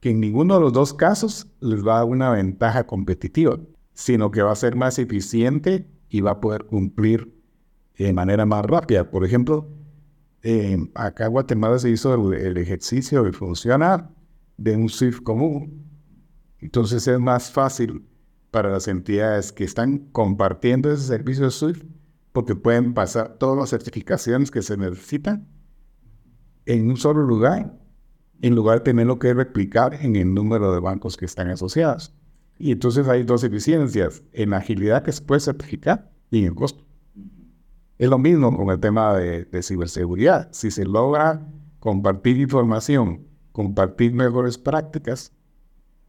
que 0.00 0.10
en 0.10 0.20
ninguno 0.20 0.54
de 0.54 0.60
los 0.60 0.72
dos 0.72 0.92
casos 0.94 1.48
les 1.60 1.84
va 1.84 1.94
a 1.94 1.98
dar 1.98 2.04
una 2.04 2.30
ventaja 2.30 2.86
competitiva, 2.86 3.58
sino 3.94 4.30
que 4.30 4.42
va 4.42 4.52
a 4.52 4.56
ser 4.56 4.76
más 4.76 4.98
eficiente 4.98 5.88
y 6.08 6.20
va 6.20 6.32
a 6.32 6.40
poder 6.40 6.66
cumplir 6.66 7.33
de 7.98 8.12
manera 8.12 8.44
más 8.46 8.64
rápida. 8.64 9.10
Por 9.10 9.24
ejemplo, 9.24 9.68
eh, 10.42 10.76
acá 10.94 11.26
en 11.26 11.32
Guatemala 11.32 11.78
se 11.78 11.90
hizo 11.90 12.32
el, 12.32 12.56
ejercicio 12.56 13.22
de 13.22 13.32
funcionar 13.32 14.10
de 14.56 14.76
un 14.76 14.88
SWIFT 14.88 15.22
común. 15.22 15.84
Entonces 16.58 17.06
es 17.06 17.18
más 17.18 17.50
fácil 17.50 18.06
para 18.50 18.70
las 18.70 18.88
entidades 18.88 19.52
que 19.52 19.64
están 19.64 19.98
compartiendo 20.12 20.92
ese 20.92 21.04
servicio 21.04 21.44
de 21.44 21.50
SWIFT 21.50 21.84
porque 22.32 22.56
pueden 22.56 22.94
pasar 22.94 23.36
todas 23.38 23.56
las 23.58 23.70
certificaciones 23.70 24.50
que 24.50 24.60
se 24.60 24.76
necesitan 24.76 25.48
en 26.66 26.90
un 26.90 26.96
solo 26.96 27.22
lugar, 27.22 27.78
en 28.42 28.54
lugar 28.54 28.78
de 28.78 28.84
tenerlo 28.84 29.18
que 29.18 29.32
replicar 29.32 29.94
en 29.94 30.16
el 30.16 30.34
número 30.34 30.72
de 30.72 30.80
bancos 30.80 31.16
que 31.16 31.26
están 31.26 31.48
asociados. 31.48 32.12
Y 32.58 32.72
entonces 32.72 33.08
hay 33.08 33.22
dos 33.22 33.44
eficiencias, 33.44 34.22
en 34.32 34.50
la 34.50 34.58
agilidad 34.58 35.02
que 35.02 35.12
se 35.12 35.22
puede 35.22 35.40
certificar 35.40 36.10
y 36.30 36.40
en 36.40 36.46
el 36.46 36.54
costo. 36.54 36.84
Es 37.98 38.08
lo 38.08 38.18
mismo 38.18 38.56
con 38.56 38.70
el 38.70 38.80
tema 38.80 39.14
de, 39.14 39.44
de 39.44 39.62
ciberseguridad. 39.62 40.48
Si 40.52 40.70
se 40.70 40.84
logra 40.84 41.46
compartir 41.78 42.38
información, 42.38 43.26
compartir 43.52 44.12
mejores 44.12 44.58
prácticas, 44.58 45.32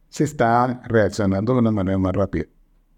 se 0.08 0.24
está 0.24 0.82
reaccionando 0.84 1.52
de 1.52 1.60
una 1.60 1.70
manera 1.70 1.98
más 1.98 2.12
rápida. 2.12 2.46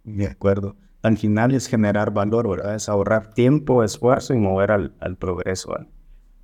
De 0.04 0.26
acuerdo. 0.26 0.76
Al 1.02 1.16
final 1.16 1.54
es 1.54 1.66
generar 1.66 2.12
valor, 2.12 2.48
¿verdad? 2.48 2.74
Es 2.74 2.88
ahorrar 2.88 3.32
tiempo, 3.34 3.84
esfuerzo 3.84 4.34
y 4.34 4.38
mover 4.38 4.72
al, 4.72 4.94
al 5.00 5.16
progreso, 5.16 5.74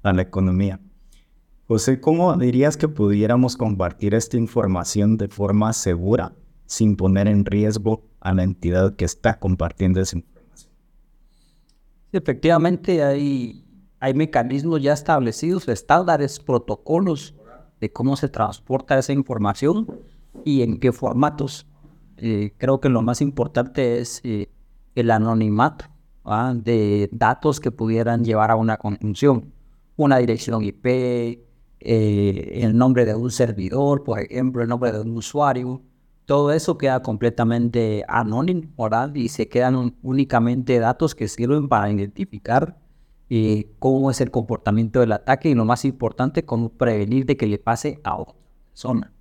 a 0.03 0.13
la 0.13 0.23
economía. 0.23 0.81
José, 1.67 1.99
¿cómo 2.01 2.37
dirías 2.37 2.77
que 2.77 2.89
pudiéramos 2.89 3.57
compartir 3.57 4.15
esta 4.15 4.37
información 4.37 5.17
de 5.17 5.29
forma 5.29 5.73
segura 5.73 6.35
sin 6.67 6.95
poner 6.97 7.27
en 7.27 7.45
riesgo 7.45 8.05
a 8.21 8.35
la 8.35 8.43
entidad 8.43 8.97
que 8.97 9.07
está 9.07 9.39
compartiendo 9.39 10.01
esa 10.01 10.19
información? 10.19 10.34
Efectivamente, 12.15 13.03
hay, 13.03 13.65
hay 13.99 14.15
mecanismos 14.15 14.81
ya 14.81 14.93
establecidos, 14.93 15.67
estándares, 15.67 16.39
protocolos 16.39 17.35
de 17.81 17.93
cómo 17.93 18.15
se 18.15 18.29
transporta 18.29 18.97
esa 18.97 19.13
información 19.13 20.01
y 20.45 20.63
en 20.63 20.79
qué 20.79 20.93
formatos. 20.93 21.67
Eh, 22.19 22.55
creo 22.57 22.81
que 22.81 22.89
lo 22.89 23.03
más 23.03 23.21
importante 23.21 23.99
es 23.99 24.21
eh, 24.23 24.49
el 24.95 25.11
anonimato 25.11 25.87
de 26.55 27.09
datos 27.11 27.59
que 27.59 27.73
pudieran 27.73 28.25
llevar 28.25 28.53
a 28.53 28.57
una 28.57 28.77
conjunción. 28.77 29.53
Una 29.97 30.19
dirección 30.19 30.63
IP, 30.63 30.87
eh, 30.87 31.41
el 31.81 32.79
nombre 32.79 33.05
de 33.07 33.17
un 33.17 33.33
servidor, 33.33 34.05
por 34.05 34.21
ejemplo, 34.21 34.63
el 34.63 34.69
nombre 34.69 34.93
de 34.93 35.01
un 35.01 35.17
usuario. 35.17 35.83
Todo 36.27 36.53
eso 36.53 36.79
queda 36.79 37.03
completamente 37.03 38.05
anónimo, 38.09 38.69
¿verdad? 38.79 39.15
Y 39.15 39.29
se 39.29 39.49
quedan 39.49 39.97
únicamente 40.03 40.79
datos 40.79 41.15
que 41.15 41.29
sirven 41.29 41.69
para 41.69 41.91
identificar 41.91 42.79
cómo 43.79 44.11
es 44.11 44.21
el 44.21 44.31
comportamiento 44.31 45.01
del 45.01 45.13
ataque 45.13 45.51
y 45.51 45.55
lo 45.55 45.65
más 45.65 45.85
importante, 45.85 46.45
cómo 46.45 46.71
prevenir 46.71 47.27
de 47.27 47.37
que 47.37 47.47
le 47.47 47.59
pase 47.59 48.01
a 48.05 48.17
otra 48.17 48.37
persona. 48.71 49.13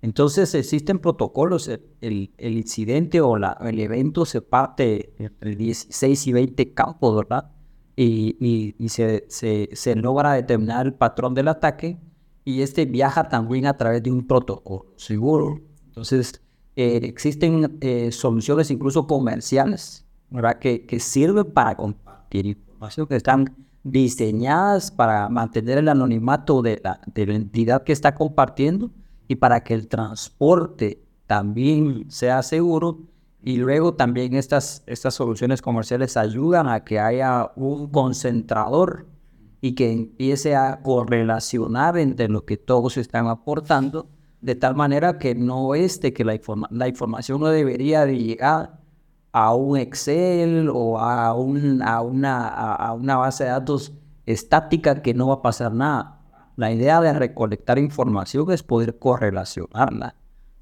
Entonces 0.00 0.54
existen 0.54 0.98
protocolos, 0.98 1.68
el, 2.00 2.30
incidente 2.38 3.20
o 3.20 3.36
el 3.36 3.80
evento 3.80 4.26
se 4.26 4.42
parte 4.42 5.14
entre 5.18 5.56
16 5.56 6.26
y 6.26 6.32
20 6.32 6.74
campos, 6.74 7.16
¿verdad? 7.16 7.50
Y, 7.96 8.74
se, 8.88 9.24
se, 9.28 9.96
logra 9.96 10.34
determinar 10.34 10.86
el 10.86 10.94
patrón 10.94 11.34
del 11.34 11.48
ataque 11.48 11.98
y 12.44 12.60
este 12.60 12.84
viaja 12.84 13.28
también 13.28 13.66
a 13.66 13.76
través 13.76 14.02
de 14.02 14.10
un 14.10 14.26
protocolo 14.26 14.86
seguro. 14.96 15.60
Entonces 15.94 16.42
eh, 16.74 17.02
existen 17.04 17.78
eh, 17.80 18.10
soluciones 18.10 18.68
incluso 18.72 19.06
comerciales, 19.06 20.04
¿verdad? 20.28 20.58
Que, 20.58 20.84
que 20.86 20.98
sirven 20.98 21.44
para 21.52 21.76
compartir 21.76 22.46
información, 22.46 23.06
que 23.06 23.14
están 23.14 23.54
diseñadas 23.84 24.90
para 24.90 25.28
mantener 25.28 25.78
el 25.78 25.88
anonimato 25.88 26.62
de 26.62 26.80
la, 26.82 27.00
de 27.14 27.26
la 27.26 27.34
entidad 27.36 27.84
que 27.84 27.92
está 27.92 28.16
compartiendo 28.16 28.90
y 29.28 29.36
para 29.36 29.62
que 29.62 29.74
el 29.74 29.86
transporte 29.86 31.00
también 31.28 32.10
sea 32.10 32.42
seguro. 32.42 32.98
Y 33.40 33.58
luego 33.58 33.94
también 33.94 34.34
estas, 34.34 34.82
estas 34.86 35.14
soluciones 35.14 35.62
comerciales 35.62 36.16
ayudan 36.16 36.66
a 36.66 36.82
que 36.82 36.98
haya 36.98 37.52
un 37.54 37.88
concentrador 37.88 39.06
y 39.60 39.76
que 39.76 39.92
empiece 39.92 40.56
a 40.56 40.80
correlacionar 40.82 41.98
entre 41.98 42.28
lo 42.28 42.44
que 42.44 42.56
todos 42.56 42.96
están 42.96 43.28
aportando, 43.28 44.08
de 44.44 44.54
tal 44.54 44.74
manera 44.74 45.18
que 45.18 45.34
no 45.34 45.74
es 45.74 46.00
de 46.00 46.12
que 46.12 46.24
la, 46.24 46.38
la 46.70 46.88
información 46.88 47.40
no 47.40 47.48
debería 47.48 48.06
de 48.06 48.18
llegar 48.18 48.80
a 49.32 49.54
un 49.54 49.78
Excel 49.78 50.70
o 50.72 50.98
a, 50.98 51.34
un, 51.34 51.82
a, 51.82 52.00
una, 52.00 52.48
a 52.48 52.92
una 52.92 53.16
base 53.16 53.44
de 53.44 53.50
datos 53.50 53.94
estática 54.26 55.02
que 55.02 55.14
no 55.14 55.28
va 55.28 55.34
a 55.34 55.42
pasar 55.42 55.72
nada 55.72 56.14
la 56.56 56.72
idea 56.72 57.00
de 57.00 57.12
recolectar 57.12 57.78
información 57.78 58.50
es 58.52 58.62
poder 58.62 58.98
correlacionarla, 58.98 60.16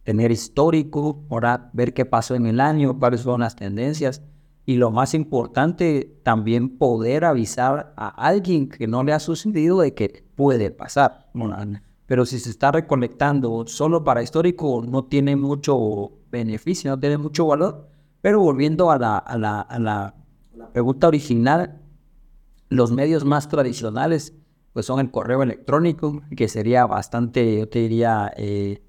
tener 0.05 0.31
histórico, 0.31 1.25
ahora 1.31 1.71
ver 1.73 1.93
qué 1.93 2.05
pasó 2.07 2.35
en 2.35 2.47
el 2.47 2.61
año, 2.61 2.99
cuáles 2.99 3.21
son 3.21 3.41
las 3.41 3.57
tendencias 3.57 4.23
y 4.65 4.77
lo 4.77 4.91
más 4.91 5.13
importante, 5.13 6.19
también 6.23 6.79
poder 6.79 7.25
avisar 7.25 7.93
a 7.97 8.09
alguien 8.09 8.69
que 8.69 8.87
no 8.87 9.03
le 9.03 9.13
ha 9.13 9.19
sucedido 9.19 9.81
de 9.81 9.93
que 9.93 10.25
puede 10.35 10.71
pasar. 10.71 11.29
Pero 12.13 12.27
si 12.27 12.39
se 12.39 12.51
está 12.51 12.71
recolectando 12.71 13.65
solo 13.67 14.05
para 14.05 14.23
histórico, 14.23 14.85
no 14.87 15.07
tiene 15.07 15.35
mucho 15.35 16.11
beneficio, 16.31 16.91
no 16.91 17.01
tiene 17.01 17.17
mucho 17.17 17.47
valor. 17.47 17.89
Pero 18.21 18.39
volviendo 18.39 18.91
a 18.91 18.99
la, 18.99 19.17
a 19.17 19.39
la, 19.39 19.63
a 19.63 19.79
la 19.79 20.15
pregunta 20.75 21.09
original, 21.09 21.81
los 22.69 22.93
medios 22.93 23.25
más 23.25 23.49
tradicionales 23.49 24.35
pues 24.75 24.85
son 24.85 25.01
el 25.01 25.11
correo 25.11 25.43
electrónico, 25.43 26.21
que 26.37 26.49
sería 26.49 26.85
bastante, 26.85 27.61
yo 27.61 27.69
te 27.71 27.79
diría, 27.79 28.31
eh, 28.37 28.83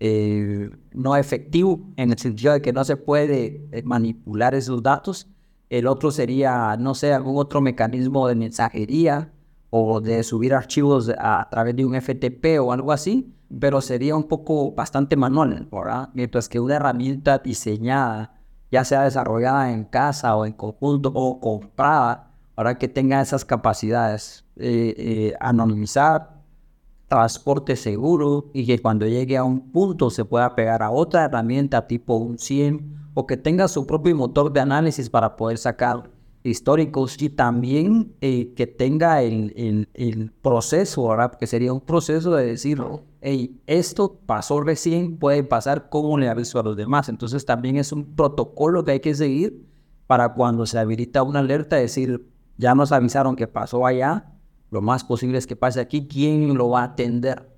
eh, 0.00 0.70
no 0.94 1.16
efectivo, 1.16 1.92
en 1.96 2.10
el 2.10 2.18
sentido 2.18 2.54
de 2.54 2.62
que 2.62 2.72
no 2.72 2.84
se 2.84 2.96
puede 2.96 3.68
eh, 3.70 3.82
manipular 3.82 4.54
esos 4.54 4.82
datos. 4.82 5.28
El 5.68 5.86
otro 5.86 6.10
sería, 6.10 6.78
no 6.78 6.94
sé, 6.94 7.12
algún 7.12 7.36
otro 7.36 7.60
mecanismo 7.60 8.28
de 8.28 8.34
mensajería 8.34 9.30
o 9.74 10.02
de 10.02 10.22
subir 10.22 10.52
archivos 10.52 11.10
a, 11.18 11.48
través 11.50 11.74
de 11.74 11.86
un 11.86 11.98
FTP 11.98 12.60
o 12.60 12.72
algo 12.72 12.92
así, 12.92 13.34
pero 13.58 13.80
sería 13.80 14.14
un 14.14 14.24
poco 14.24 14.72
bastante 14.72 15.16
manual, 15.16 15.66
¿verdad? 15.72 16.10
Mientras 16.12 16.46
que 16.50 16.60
una 16.60 16.76
herramienta 16.76 17.38
diseñada, 17.38 18.34
ya 18.70 18.84
sea 18.84 19.04
desarrollada 19.04 19.72
en 19.72 19.84
casa 19.84 20.36
o 20.36 20.44
en 20.44 20.52
conjunto 20.52 21.10
o 21.14 21.40
comprada, 21.40 22.34
para 22.54 22.76
que 22.76 22.86
tenga 22.86 23.22
esas 23.22 23.46
capacidades, 23.46 24.44
eh, 24.56 24.94
eh, 24.98 25.34
anonimizar, 25.40 26.42
transporte 27.08 27.74
seguro 27.76 28.50
y 28.52 28.66
que 28.66 28.78
cuando 28.78 29.06
llegue 29.06 29.38
a 29.38 29.44
un 29.44 29.72
punto 29.72 30.10
se 30.10 30.26
pueda 30.26 30.54
pegar 30.54 30.82
a 30.82 30.90
otra 30.90 31.24
herramienta 31.24 31.86
tipo 31.86 32.16
un 32.16 32.38
100 32.38 33.10
o 33.14 33.26
que 33.26 33.38
tenga 33.38 33.68
su 33.68 33.86
propio 33.86 34.14
motor 34.14 34.52
de 34.52 34.60
análisis 34.60 35.08
para 35.08 35.34
poder 35.34 35.56
sacar 35.56 36.10
históricos 36.44 37.20
y 37.22 37.30
también 37.30 38.14
eh, 38.20 38.52
que 38.54 38.66
tenga 38.66 39.22
el, 39.22 39.88
el, 39.94 40.32
proceso, 40.42 41.08
¿verdad? 41.08 41.34
Que 41.38 41.46
sería 41.46 41.72
un 41.72 41.80
proceso 41.80 42.34
de 42.34 42.46
decir, 42.46 42.82
hey, 43.20 43.60
esto 43.66 44.18
pasó 44.26 44.60
recién, 44.60 45.18
puede 45.18 45.44
pasar, 45.44 45.88
¿cómo 45.88 46.18
le 46.18 46.28
aviso 46.28 46.58
a 46.58 46.62
los 46.62 46.76
demás? 46.76 47.08
Entonces 47.08 47.46
también 47.46 47.76
es 47.76 47.92
un 47.92 48.16
protocolo 48.16 48.84
que 48.84 48.92
hay 48.92 49.00
que 49.00 49.14
seguir 49.14 49.66
para 50.06 50.34
cuando 50.34 50.66
se 50.66 50.78
habilita 50.78 51.22
una 51.22 51.38
alerta, 51.38 51.76
decir, 51.76 52.28
ya 52.56 52.74
nos 52.74 52.92
avisaron 52.92 53.36
que 53.36 53.46
pasó 53.46 53.86
allá, 53.86 54.32
lo 54.70 54.82
más 54.82 55.04
posible 55.04 55.38
es 55.38 55.46
que 55.46 55.56
pase 55.56 55.80
aquí, 55.80 56.08
¿quién 56.08 56.54
lo 56.54 56.70
va 56.70 56.80
a 56.80 56.84
atender? 56.84 57.48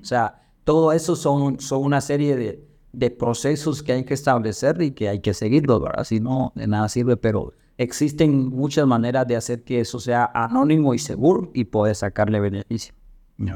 O 0.00 0.04
sea, 0.04 0.42
todo 0.64 0.92
eso 0.92 1.14
son, 1.14 1.60
son 1.60 1.82
una 1.82 2.00
serie 2.00 2.36
de, 2.36 2.66
de 2.92 3.10
procesos 3.10 3.82
que 3.82 3.92
hay 3.92 4.04
que 4.04 4.14
establecer 4.14 4.80
y 4.82 4.92
que 4.92 5.08
hay 5.08 5.20
que 5.20 5.34
seguirlos, 5.34 5.80
¿verdad? 5.80 6.04
Si 6.04 6.20
no, 6.20 6.52
de 6.54 6.66
nada 6.66 6.88
sirve, 6.88 7.16
pero 7.16 7.52
existen 7.78 8.48
muchas 8.48 8.86
maneras 8.86 9.26
de 9.26 9.36
hacer 9.36 9.64
que 9.64 9.80
eso 9.80 9.98
sea 10.00 10.30
anónimo 10.34 10.94
y 10.94 10.98
seguro 10.98 11.50
y 11.54 11.64
poder 11.64 11.96
sacarle 11.96 12.40
beneficio. 12.40 12.94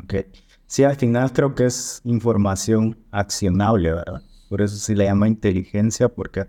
Ok. 0.02 0.14
Sí, 0.66 0.85
al 0.85 0.96
final 0.96 1.33
creo 1.33 1.54
que 1.54 1.66
es 1.66 2.00
información 2.04 2.98
accionable, 3.11 3.92
¿verdad? 3.92 4.22
Por 4.48 4.61
eso 4.61 4.76
se 4.76 4.94
le 4.94 5.04
llama 5.04 5.28
inteligencia, 5.28 6.09
porque 6.09 6.46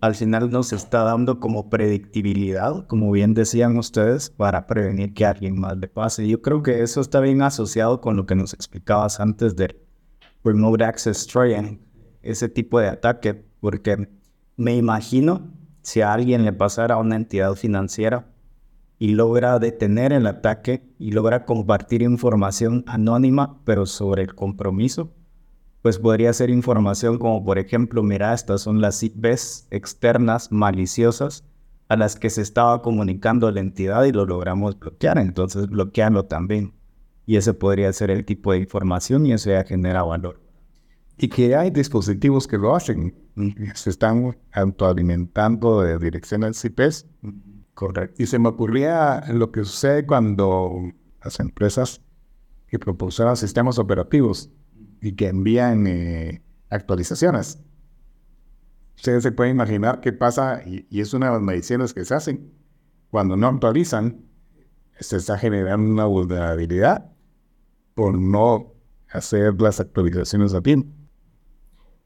al 0.00 0.14
final 0.14 0.50
nos 0.50 0.72
está 0.72 1.02
dando 1.02 1.40
como 1.40 1.68
predictibilidad, 1.68 2.86
como 2.86 3.10
bien 3.10 3.34
decían 3.34 3.76
ustedes, 3.76 4.30
para 4.30 4.66
prevenir 4.66 5.12
que 5.12 5.26
alguien 5.26 5.58
más 5.58 5.76
le 5.76 5.88
pase. 5.88 6.26
Yo 6.26 6.40
creo 6.40 6.62
que 6.62 6.82
eso 6.82 7.00
está 7.00 7.20
bien 7.20 7.42
asociado 7.42 8.00
con 8.00 8.16
lo 8.16 8.26
que 8.26 8.34
nos 8.34 8.54
explicabas 8.54 9.20
antes 9.20 9.56
de 9.56 9.76
Remote 10.44 10.84
Access 10.84 11.26
Trojan, 11.26 11.80
ese 12.22 12.48
tipo 12.48 12.80
de 12.80 12.88
ataque, 12.88 13.44
porque 13.60 14.08
me 14.56 14.76
imagino 14.76 15.52
si 15.82 16.00
a 16.00 16.12
alguien 16.12 16.44
le 16.44 16.52
pasara 16.52 16.94
a 16.94 16.98
una 16.98 17.16
entidad 17.16 17.54
financiera 17.54 18.26
y 18.98 19.08
logra 19.08 19.58
detener 19.58 20.12
el 20.12 20.26
ataque 20.26 20.82
y 20.98 21.12
logra 21.12 21.46
compartir 21.46 22.02
información 22.02 22.84
anónima, 22.86 23.60
pero 23.64 23.86
sobre 23.86 24.22
el 24.22 24.34
compromiso, 24.34 25.12
pues 25.82 25.98
podría 25.98 26.32
ser 26.32 26.50
información 26.50 27.18
como 27.18 27.42
por 27.44 27.58
ejemplo, 27.58 28.02
mira, 28.02 28.34
estas 28.34 28.60
son 28.60 28.80
las 28.80 29.02
IPs 29.02 29.68
externas 29.70 30.52
maliciosas 30.52 31.44
a 31.88 31.96
las 31.96 32.16
que 32.16 32.30
se 32.30 32.42
estaba 32.42 32.82
comunicando 32.82 33.50
la 33.50 33.60
entidad 33.60 34.04
y 34.04 34.12
lo 34.12 34.26
logramos 34.26 34.78
bloquear, 34.78 35.18
entonces 35.18 35.66
bloquearlo 35.66 36.26
también. 36.26 36.74
Y 37.26 37.36
ese 37.36 37.54
podría 37.54 37.92
ser 37.92 38.10
el 38.10 38.24
tipo 38.24 38.52
de 38.52 38.58
información 38.58 39.26
y 39.26 39.32
eso 39.32 39.50
ya 39.50 39.64
genera 39.64 40.02
valor. 40.02 40.49
Y 41.22 41.28
que 41.28 41.54
hay 41.54 41.70
dispositivos 41.70 42.48
que 42.48 42.56
lo 42.56 42.74
hacen, 42.74 43.14
se 43.74 43.90
están 43.90 44.38
autoalimentando 44.52 45.82
de 45.82 45.98
direcciones 45.98 46.64
IPs. 46.64 47.06
Correcto. 47.74 48.22
Y 48.22 48.26
se 48.26 48.38
me 48.38 48.48
ocurría 48.48 49.22
lo 49.30 49.52
que 49.52 49.62
sucede 49.66 50.06
cuando 50.06 50.90
las 51.22 51.38
empresas 51.38 52.00
que 52.68 52.78
propulsaron 52.78 53.36
sistemas 53.36 53.78
operativos 53.78 54.48
y 55.02 55.12
que 55.12 55.28
envían 55.28 55.86
eh, 55.86 56.42
actualizaciones. 56.70 57.58
Ustedes 58.96 59.22
se 59.22 59.32
pueden 59.32 59.56
imaginar 59.56 60.00
qué 60.00 60.14
pasa, 60.14 60.62
y, 60.64 60.86
es 60.98 61.12
una 61.12 61.26
de 61.26 61.32
las 61.32 61.42
mediciones 61.42 61.92
que 61.92 62.06
se 62.06 62.14
hacen. 62.14 62.50
Cuando 63.10 63.36
no 63.36 63.46
actualizan, 63.48 64.24
se 64.98 65.18
está 65.18 65.36
generando 65.36 65.86
una 65.90 66.06
vulnerabilidad 66.06 67.12
por 67.92 68.16
no 68.16 68.72
hacer 69.10 69.60
las 69.60 69.80
actualizaciones 69.80 70.54
a 70.54 70.62
tiempo. 70.62 70.99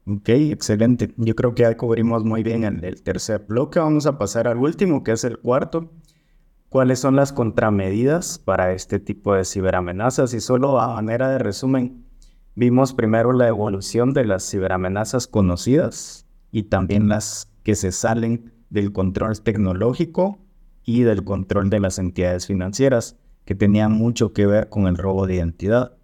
Ok, 0.07 0.29
excelente. 0.29 1.13
Yo 1.17 1.35
creo 1.35 1.55
que 1.55 1.63
ya 1.63 1.75
cubrimos 1.77 2.23
muy 2.23 2.43
bien 2.43 2.63
el, 2.63 3.01
tercer 3.01 3.45
bloque. 3.47 3.79
Vamos 3.79 4.05
a 4.05 4.17
pasar 4.17 4.47
al 4.47 4.57
último, 4.57 5.03
que 5.03 5.13
es 5.13 5.23
el 5.23 5.39
cuarto. 5.39 5.91
¿Cuáles 6.69 6.99
son 6.99 7.15
las 7.15 7.33
contramedidas 7.33 8.37
para 8.37 8.73
este 8.73 8.99
tipo 8.99 9.33
de 9.33 9.45
ciberamenazas? 9.45 10.33
Y 10.33 10.41
solo 10.41 10.79
a 10.79 10.93
manera 10.95 11.29
de 11.29 11.39
resumen, 11.39 12.05
Vimos 12.57 12.93
primero 12.93 13.33
la 13.33 13.49
evolución 13.49 14.13
de 14.13 14.23
las 14.23 14.49
ciberamenazas 14.49 15.27
conocidas 15.27 16.25
y 16.53 16.63
también 16.63 17.09
las 17.09 17.51
que 17.63 17.75
se 17.75 17.91
salen 17.91 18.53
del 18.69 18.93
control 18.93 19.41
tecnológico 19.41 20.39
y 20.81 21.01
del 21.01 21.25
control 21.25 21.69
de 21.69 21.81
las 21.81 21.99
entidades 21.99 22.47
financieras, 22.47 23.17
que 23.43 23.55
tenían 23.55 23.91
mucho 23.91 24.31
que 24.31 24.45
ver 24.45 24.69
con 24.69 24.87
el 24.87 24.95
robo 24.95 25.27
de 25.27 25.35
identidad. 25.35 25.97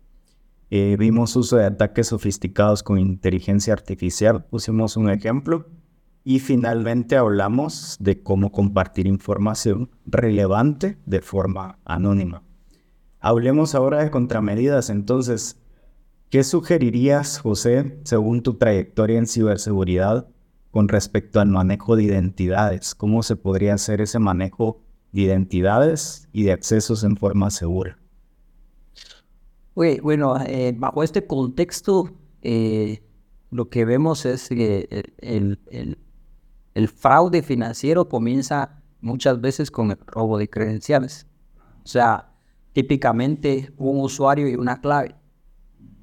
Eh, 0.73 0.95
vimos 0.97 1.35
uso 1.35 1.57
de 1.57 1.65
ataques 1.65 2.07
sofisticados 2.07 2.81
con 2.81 2.97
inteligencia 2.97 3.73
artificial, 3.73 4.45
pusimos 4.45 4.95
un 4.95 5.09
ejemplo, 5.09 5.67
y 6.23 6.39
finalmente 6.39 7.17
hablamos 7.17 7.97
de 7.99 8.23
cómo 8.23 8.53
compartir 8.53 9.05
información 9.05 9.89
relevante 10.05 10.97
de 11.05 11.19
forma 11.21 11.79
anónima. 11.83 12.43
Hablemos 13.19 13.75
ahora 13.75 14.01
de 14.01 14.11
contramedidas. 14.11 14.89
Entonces, 14.89 15.59
¿qué 16.29 16.43
sugerirías, 16.45 17.39
José, 17.39 17.99
según 18.05 18.41
tu 18.41 18.53
trayectoria 18.53 19.19
en 19.19 19.27
ciberseguridad, 19.27 20.29
con 20.71 20.87
respecto 20.87 21.41
al 21.41 21.49
manejo 21.49 21.97
de 21.97 22.03
identidades? 22.03 22.95
¿Cómo 22.95 23.23
se 23.23 23.35
podría 23.35 23.73
hacer 23.73 23.99
ese 23.99 24.19
manejo 24.19 24.81
de 25.11 25.23
identidades 25.23 26.29
y 26.31 26.43
de 26.43 26.53
accesos 26.53 27.03
en 27.03 27.17
forma 27.17 27.49
segura? 27.49 28.00
Bueno, 29.73 30.35
eh, 30.45 30.73
bajo 30.77 31.03
este 31.03 31.25
contexto, 31.25 32.11
eh, 32.41 33.03
lo 33.51 33.69
que 33.69 33.85
vemos 33.85 34.25
es 34.25 34.49
que 34.49 35.05
el, 35.19 35.59
el 36.73 36.87
fraude 36.87 37.41
financiero 37.41 38.07
comienza 38.07 38.81
muchas 39.01 39.41
veces 39.41 39.71
con 39.71 39.91
el 39.91 39.97
robo 40.05 40.37
de 40.37 40.49
credenciales. 40.49 41.27
O 41.83 41.87
sea, 41.87 42.31
típicamente 42.73 43.73
un 43.77 43.99
usuario 43.99 44.47
y 44.47 44.55
una 44.55 44.79
clave. 44.79 45.15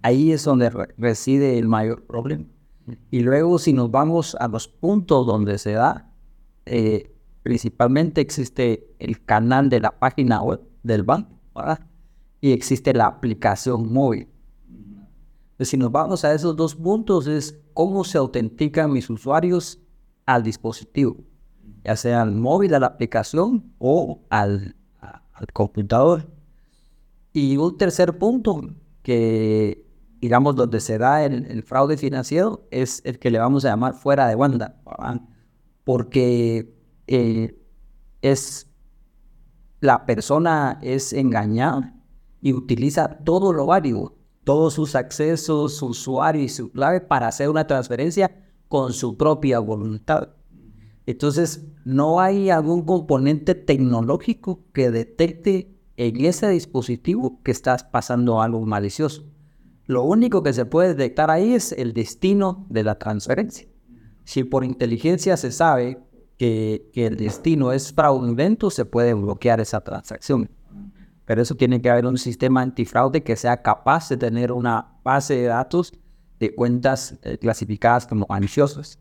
Ahí 0.02 0.32
es 0.32 0.44
donde 0.44 0.70
reside 0.96 1.58
el 1.58 1.68
mayor 1.68 2.04
problema. 2.06 2.44
Y 3.10 3.20
luego 3.20 3.58
si 3.58 3.72
nos 3.72 3.90
vamos 3.90 4.34
a 4.38 4.48
los 4.48 4.68
puntos 4.68 5.26
donde 5.26 5.58
se 5.58 5.72
da, 5.72 6.10
eh, 6.66 7.14
principalmente 7.42 8.20
existe 8.20 8.94
el 8.98 9.24
canal 9.24 9.68
de 9.68 9.80
la 9.80 9.98
página 9.98 10.42
web 10.42 10.60
del 10.82 11.02
banco, 11.02 11.38
Y 12.40 12.52
existe 12.52 12.92
la 12.92 13.06
aplicación 13.06 13.92
móvil. 13.92 14.28
Entonces, 15.58 15.70
si 15.70 15.76
nos 15.76 15.90
vamos 15.90 16.24
a 16.24 16.32
esos 16.32 16.54
dos 16.54 16.76
puntos, 16.76 17.26
es 17.26 17.60
cómo 17.74 18.04
se 18.04 18.16
autentican 18.16 18.92
mis 18.92 19.10
usuarios 19.10 19.80
al 20.24 20.44
dispositivo, 20.44 21.16
ya 21.84 21.96
sea 21.96 22.22
al 22.22 22.30
móvil, 22.30 22.74
a 22.74 22.78
la 22.78 22.86
aplicación 22.86 23.72
o 23.78 24.20
al, 24.30 24.76
computador. 25.52 26.30
Y 27.32 27.56
un 27.56 27.76
tercer 27.76 28.18
punto 28.18 28.70
que, 29.02 29.84
digamos, 30.20 30.54
donde 30.54 30.78
se 30.78 30.96
da 30.96 31.24
el, 31.24 31.62
fraude 31.64 31.96
financiero 31.96 32.68
es 32.70 33.02
el 33.04 33.18
que 33.18 33.32
le 33.32 33.40
vamos 33.40 33.64
a 33.64 33.70
llamar 33.70 33.94
fuera 33.94 34.28
de 34.28 34.36
banda, 34.36 34.80
porque 35.82 36.72
eh, 37.08 37.58
es 38.22 38.70
la 39.80 40.06
persona 40.06 40.78
es 40.82 41.12
engañada 41.12 41.97
y 42.40 42.52
utiliza 42.52 43.18
todo 43.24 43.52
lo 43.52 43.66
válido, 43.66 44.16
todos 44.44 44.74
sus 44.74 44.94
accesos, 44.94 45.76
su 45.76 45.86
usuario 45.86 46.42
y 46.42 46.48
su 46.48 46.70
clave 46.70 47.00
para 47.00 47.28
hacer 47.28 47.48
una 47.50 47.66
transferencia 47.66 48.44
con 48.68 48.92
su 48.92 49.16
propia 49.16 49.58
voluntad. 49.58 50.30
Entonces, 51.06 51.66
no 51.84 52.20
hay 52.20 52.50
algún 52.50 52.82
componente 52.84 53.54
tecnológico 53.54 54.64
que 54.72 54.90
detecte 54.90 55.74
en 55.96 56.24
ese 56.24 56.48
dispositivo 56.50 57.40
que 57.42 57.50
estás 57.50 57.82
pasando 57.82 58.42
algo 58.42 58.64
malicioso. 58.66 59.24
Lo 59.86 60.02
único 60.04 60.42
que 60.42 60.52
se 60.52 60.66
puede 60.66 60.94
detectar 60.94 61.30
ahí 61.30 61.54
es 61.54 61.72
el 61.72 61.94
destino 61.94 62.66
de 62.68 62.84
la 62.84 62.98
transferencia. 62.98 63.66
Si 64.24 64.44
por 64.44 64.64
inteligencia 64.64 65.38
se 65.38 65.50
sabe 65.50 65.98
que, 66.36 66.90
que 66.92 67.06
el 67.06 67.16
destino 67.16 67.72
es 67.72 67.92
fraudulento, 67.92 68.70
se 68.70 68.84
puede 68.84 69.14
bloquear 69.14 69.60
esa 69.60 69.80
transacción. 69.80 70.50
Pero 71.28 71.42
eso 71.42 71.56
tiene 71.56 71.82
que 71.82 71.90
haber 71.90 72.06
un 72.06 72.16
sistema 72.16 72.62
antifraude 72.62 73.22
que 73.22 73.36
sea 73.36 73.60
capaz 73.60 74.08
de 74.08 74.16
tener 74.16 74.50
una 74.50 74.94
base 75.04 75.34
de 75.34 75.42
datos 75.42 75.92
de 76.40 76.54
cuentas 76.54 77.18
eh, 77.22 77.36
clasificadas 77.36 78.06
como 78.06 78.24
ansiosas. 78.30 78.98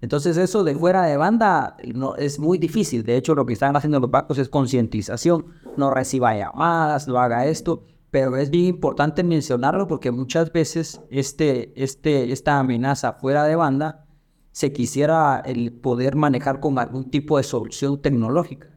Entonces 0.00 0.36
eso 0.36 0.62
de 0.62 0.76
fuera 0.76 1.02
de 1.02 1.16
banda 1.16 1.76
no, 1.92 2.14
es 2.14 2.38
muy 2.38 2.58
difícil. 2.58 3.02
De 3.02 3.16
hecho, 3.16 3.34
lo 3.34 3.44
que 3.44 3.54
están 3.54 3.74
haciendo 3.74 3.98
los 3.98 4.08
bancos 4.08 4.38
es 4.38 4.48
concientización. 4.48 5.46
No 5.76 5.90
reciba 5.90 6.32
llamadas, 6.36 7.08
no 7.08 7.18
haga 7.18 7.44
esto. 7.46 7.82
Pero 8.12 8.36
es 8.36 8.50
bien 8.50 8.66
importante 8.66 9.24
mencionarlo 9.24 9.88
porque 9.88 10.12
muchas 10.12 10.52
veces 10.52 11.00
este, 11.10 11.72
este, 11.74 12.30
esta 12.30 12.60
amenaza 12.60 13.14
fuera 13.14 13.42
de 13.42 13.56
banda 13.56 14.06
se 14.52 14.72
quisiera 14.72 15.42
el 15.44 15.72
poder 15.72 16.14
manejar 16.14 16.60
con 16.60 16.78
algún 16.78 17.10
tipo 17.10 17.36
de 17.36 17.42
solución 17.42 18.00
tecnológica. 18.00 18.68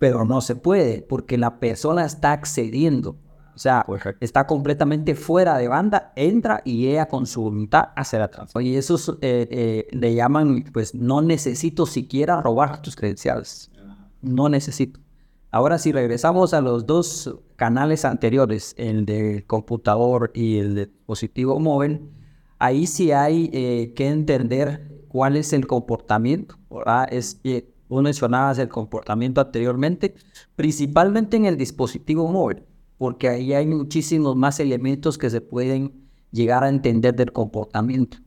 Pero 0.00 0.24
no 0.24 0.40
se 0.40 0.56
puede 0.56 1.02
porque 1.02 1.38
la 1.38 1.60
persona 1.60 2.04
está 2.04 2.32
accediendo 2.32 3.16
o 3.60 3.62
sea, 3.62 3.84
está 4.20 4.46
completamente 4.46 5.14
fuera 5.14 5.58
de 5.58 5.68
banda, 5.68 6.14
entra 6.16 6.62
y 6.64 6.86
ella 6.86 7.08
con 7.08 7.26
su 7.26 7.42
voluntad 7.42 7.90
hace 7.94 8.18
la 8.18 8.28
transferencia. 8.28 8.72
Y 8.72 8.76
eso 8.78 9.18
eh, 9.20 9.46
eh, 9.50 9.86
le 9.90 10.14
llaman, 10.14 10.64
pues 10.72 10.94
no 10.94 11.20
necesito 11.20 11.84
siquiera 11.84 12.40
robar 12.40 12.80
tus 12.80 12.96
credenciales. 12.96 13.70
No 14.22 14.48
necesito. 14.48 15.00
Ahora 15.50 15.76
si 15.76 15.92
regresamos 15.92 16.54
a 16.54 16.62
los 16.62 16.86
dos 16.86 17.38
canales 17.56 18.06
anteriores, 18.06 18.74
el 18.78 19.04
del 19.04 19.44
computador 19.46 20.30
y 20.32 20.56
el 20.56 20.74
dispositivo 20.76 21.60
móvil, 21.60 22.08
ahí 22.58 22.86
sí 22.86 23.12
hay 23.12 23.50
eh, 23.52 23.92
que 23.94 24.08
entender 24.08 25.04
cuál 25.08 25.36
es 25.36 25.52
el 25.52 25.66
comportamiento. 25.66 26.56
¿verdad? 26.70 27.08
Es, 27.12 27.42
vos 27.90 28.02
mencionabas 28.02 28.58
el 28.58 28.68
comportamiento 28.68 29.42
anteriormente, 29.42 30.14
principalmente 30.56 31.36
en 31.36 31.44
el 31.44 31.58
dispositivo 31.58 32.26
móvil 32.26 32.64
porque 33.00 33.30
ahí 33.30 33.54
hay 33.54 33.66
muchísimos 33.66 34.36
más 34.36 34.60
elementos 34.60 35.16
que 35.16 35.30
se 35.30 35.40
pueden 35.40 36.06
llegar 36.32 36.64
a 36.64 36.68
entender 36.68 37.16
del 37.16 37.32
comportamiento, 37.32 38.18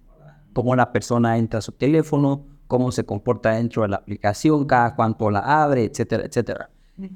cómo 0.51 0.76
la 0.76 0.91
persona 0.91 1.38
entra 1.38 1.59
a 1.59 1.61
su 1.61 1.74
teléfono, 1.74 2.47
cómo 2.66 2.91
se 2.91 3.05
comporta 3.05 3.51
dentro 3.51 3.84
de 3.84 3.89
la 3.89 3.97
aplicación, 3.97 4.66
cada 4.66 4.95
cuánto 4.95 5.30
la 5.30 5.61
abre, 5.61 5.84
etcétera, 5.84 6.26
etcétera. 6.26 6.72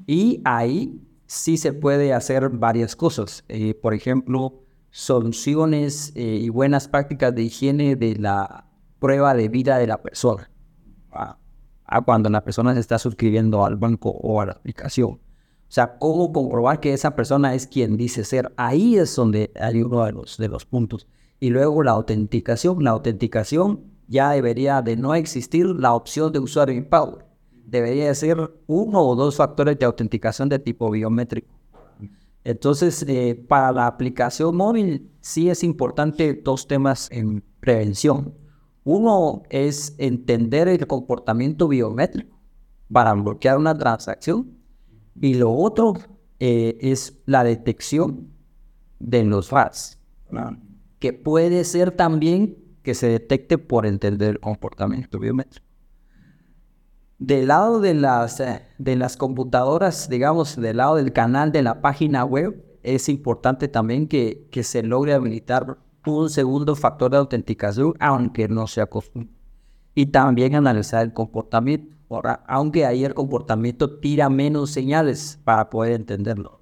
Y 0.06 0.40
ahí 0.44 1.02
sí 1.26 1.56
se 1.56 1.72
puede 1.72 2.14
hacer 2.14 2.48
varias 2.48 2.94
cosas. 2.94 3.44
Eh, 3.48 3.74
por 3.74 3.92
ejemplo, 3.92 4.62
soluciones 4.92 6.12
eh, 6.14 6.38
y 6.40 6.50
buenas 6.50 6.86
prácticas 6.86 7.34
de 7.34 7.42
higiene 7.42 7.96
de 7.96 8.14
la 8.14 8.66
prueba 9.00 9.34
de 9.34 9.48
vida 9.48 9.78
de 9.78 9.88
la 9.88 10.00
persona. 10.00 10.48
A 11.88 12.02
cuando 12.02 12.28
la 12.28 12.44
persona 12.44 12.74
se 12.74 12.80
está 12.80 12.98
suscribiendo 12.98 13.64
al 13.64 13.76
banco 13.76 14.10
o 14.10 14.40
a 14.40 14.46
la 14.46 14.52
aplicación. 14.52 15.10
O 15.10 15.70
sea, 15.70 15.98
cómo 15.98 16.32
comprobar 16.32 16.80
que 16.80 16.92
esa 16.92 17.14
persona 17.14 17.54
es 17.54 17.66
quien 17.66 17.96
dice 17.96 18.24
ser. 18.24 18.52
Ahí 18.56 18.96
es 18.96 19.14
donde 19.16 19.50
hay 19.60 19.82
uno 19.82 20.04
de 20.04 20.12
los, 20.12 20.36
de 20.38 20.48
los 20.48 20.64
puntos. 20.64 21.06
Y 21.40 21.50
luego 21.50 21.82
la 21.82 21.92
autenticación. 21.92 22.82
La 22.84 22.90
autenticación 22.90 23.84
ya 24.06 24.30
debería 24.30 24.80
de 24.80 24.96
no 24.96 25.14
existir 25.14 25.66
la 25.66 25.94
opción 25.94 26.32
de 26.32 26.38
usuario 26.38 26.74
empower. 26.74 27.26
Debería 27.66 28.14
ser 28.14 28.50
uno 28.66 29.02
o 29.02 29.14
dos 29.14 29.36
factores 29.36 29.78
de 29.78 29.84
autenticación 29.84 30.48
de 30.48 30.58
tipo 30.58 30.90
biométrico. 30.90 31.54
Entonces, 32.44 33.04
eh, 33.06 33.44
para 33.46 33.72
la 33.72 33.86
aplicación 33.86 34.56
móvil 34.56 35.10
sí 35.20 35.50
es 35.50 35.62
importante 35.62 36.32
dos 36.32 36.66
temas 36.66 37.10
en 37.10 37.44
prevención. 37.60 38.34
Uno 38.90 39.42
es 39.50 39.94
entender 39.98 40.66
el 40.66 40.86
comportamiento 40.86 41.68
biométrico 41.68 42.40
para 42.90 43.12
bloquear 43.12 43.58
una 43.58 43.76
transacción 43.76 44.56
y 45.20 45.34
lo 45.34 45.52
otro 45.52 45.92
eh, 46.40 46.78
es 46.80 47.20
la 47.26 47.44
detección 47.44 48.30
de 48.98 49.24
los 49.24 49.50
FAS, 49.50 49.98
que 50.98 51.12
puede 51.12 51.64
ser 51.64 51.90
también 51.90 52.56
que 52.82 52.94
se 52.94 53.08
detecte 53.08 53.58
por 53.58 53.84
entender 53.84 54.30
el 54.30 54.40
comportamiento 54.40 55.18
biométrico. 55.18 55.66
Del 57.18 57.48
lado 57.48 57.80
de 57.80 57.92
las, 57.92 58.40
eh, 58.40 58.62
de 58.78 58.96
las 58.96 59.18
computadoras, 59.18 60.08
digamos, 60.08 60.56
del 60.56 60.78
lado 60.78 60.96
del 60.96 61.12
canal 61.12 61.52
de 61.52 61.62
la 61.62 61.82
página 61.82 62.24
web, 62.24 62.64
es 62.82 63.10
importante 63.10 63.68
también 63.68 64.08
que, 64.08 64.48
que 64.50 64.62
se 64.62 64.82
logre 64.82 65.12
habilitar 65.12 65.76
un 66.16 66.30
segundo 66.30 66.74
factor 66.74 67.10
de 67.10 67.18
autenticación, 67.18 67.94
aunque 68.00 68.48
no 68.48 68.66
sea 68.66 68.86
costumbre. 68.86 69.32
Y 69.94 70.06
también 70.06 70.54
analizar 70.54 71.04
el 71.04 71.12
comportamiento 71.12 71.98
aunque 72.46 72.86
ahí 72.86 73.04
el 73.04 73.14
comportamiento 73.14 73.98
tira 73.98 74.28
menos 74.28 74.70
señales 74.70 75.38
para 75.44 75.68
poder 75.70 75.92
entenderlo. 75.92 76.60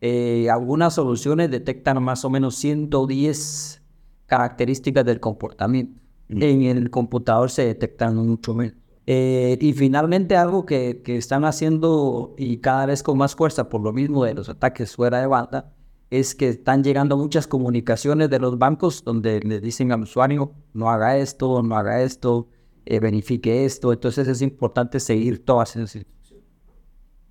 Eh, 0.00 0.48
algunas 0.50 0.94
soluciones 0.94 1.50
detectan 1.50 2.02
más 2.02 2.24
o 2.24 2.30
menos 2.30 2.56
110 2.56 3.82
características 4.26 5.04
del 5.04 5.20
comportamiento. 5.20 6.00
Mm. 6.28 6.42
En 6.42 6.62
el 6.62 6.90
computador 6.90 7.50
se 7.50 7.66
detectan 7.66 8.16
mucho 8.16 8.54
menos. 8.54 8.76
Eh, 9.06 9.58
y 9.60 9.72
finalmente 9.72 10.36
algo 10.36 10.64
que, 10.64 11.02
que, 11.04 11.16
están 11.16 11.44
haciendo 11.44 12.34
y 12.38 12.58
cada 12.58 12.86
vez 12.86 13.02
con 13.02 13.18
más 13.18 13.34
fuerza 13.34 13.68
por 13.68 13.80
lo 13.80 13.92
mismo 13.92 14.24
de 14.24 14.34
los 14.34 14.48
ataques 14.48 14.94
fuera 14.94 15.20
de 15.20 15.26
banda, 15.26 15.72
es 16.12 16.34
que 16.34 16.50
están 16.50 16.84
llegando 16.84 17.16
muchas 17.16 17.46
comunicaciones 17.46 18.28
de 18.28 18.38
los 18.38 18.58
bancos 18.58 19.02
donde 19.02 19.40
le 19.40 19.60
dicen 19.60 19.92
al 19.92 20.02
usuario, 20.02 20.52
no 20.74 20.90
haga 20.90 21.16
esto, 21.16 21.62
no 21.62 21.74
haga 21.74 22.02
esto, 22.02 22.50
eh, 22.84 23.00
verifique 23.00 23.64
esto. 23.64 23.94
Entonces 23.94 24.28
es 24.28 24.42
importante 24.42 25.00
seguir 25.00 25.42
todas 25.42 25.74
esas 25.74 25.96
instrucciones. 25.96 26.46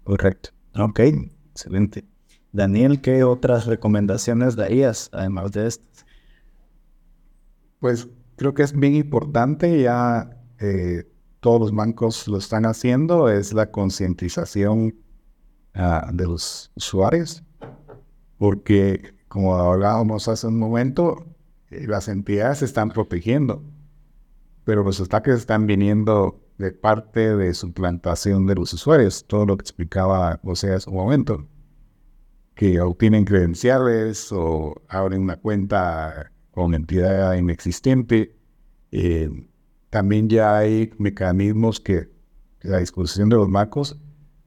Correcto. 0.03 0.49
Ok, 0.79 0.99
excelente. 1.51 2.05
Daniel, 2.51 3.01
¿qué 3.01 3.23
otras 3.23 3.67
recomendaciones 3.67 4.55
darías 4.55 5.11
además 5.13 5.51
de 5.51 5.67
estas? 5.67 6.03
Pues 7.77 8.07
creo 8.35 8.55
que 8.55 8.63
es 8.63 8.73
bien 8.73 8.95
importante, 8.95 9.79
ya 9.79 10.41
eh, 10.59 11.03
todos 11.39 11.61
los 11.61 11.71
bancos 11.71 12.27
lo 12.27 12.39
están 12.39 12.65
haciendo, 12.65 13.29
es 13.29 13.53
la 13.53 13.69
concientización 13.69 14.95
ah, 15.75 16.09
de 16.11 16.25
los 16.25 16.71
usuarios, 16.75 17.43
porque 18.41 19.13
como 19.27 19.55
hablábamos 19.55 20.27
hace 20.27 20.47
un 20.47 20.57
momento, 20.57 21.27
eh, 21.69 21.85
las 21.87 22.07
entidades 22.07 22.57
se 22.57 22.65
están 22.65 22.89
protegiendo, 22.89 23.63
pero 24.63 24.83
los 24.83 24.99
ataques 24.99 25.35
están 25.35 25.67
viniendo 25.67 26.41
de 26.57 26.71
parte 26.71 27.35
de 27.37 27.53
su 27.53 27.71
plantación 27.71 28.47
de 28.47 28.55
los 28.55 28.73
usuarios, 28.73 29.27
todo 29.27 29.45
lo 29.45 29.57
que 29.57 29.61
explicaba 29.61 30.39
José 30.43 30.73
hace 30.73 30.89
un 30.89 30.95
momento, 30.95 31.47
que 32.55 32.81
obtienen 32.81 33.25
credenciales 33.25 34.31
o 34.31 34.73
abren 34.87 35.21
una 35.21 35.37
cuenta 35.37 36.31
con 36.49 36.73
entidad 36.73 37.35
inexistente. 37.35 38.35
Eh, 38.91 39.29
también 39.91 40.29
ya 40.29 40.57
hay 40.57 40.91
mecanismos 40.97 41.79
que 41.79 42.09
la 42.61 42.79
disposición 42.79 43.29
de 43.29 43.35
los 43.35 43.51
bancos 43.51 43.99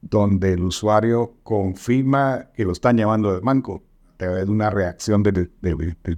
donde 0.09 0.53
el 0.53 0.63
usuario 0.63 1.35
confirma 1.41 2.51
que 2.53 2.63
lo 2.63 2.71
están 2.71 2.95
llamando 2.95 3.31
del 3.33 3.41
banco 3.41 3.83
a 4.13 4.17
través 4.17 4.45
de 4.45 4.51
una 4.51 4.69
reacción 4.69 5.23
del, 5.23 5.49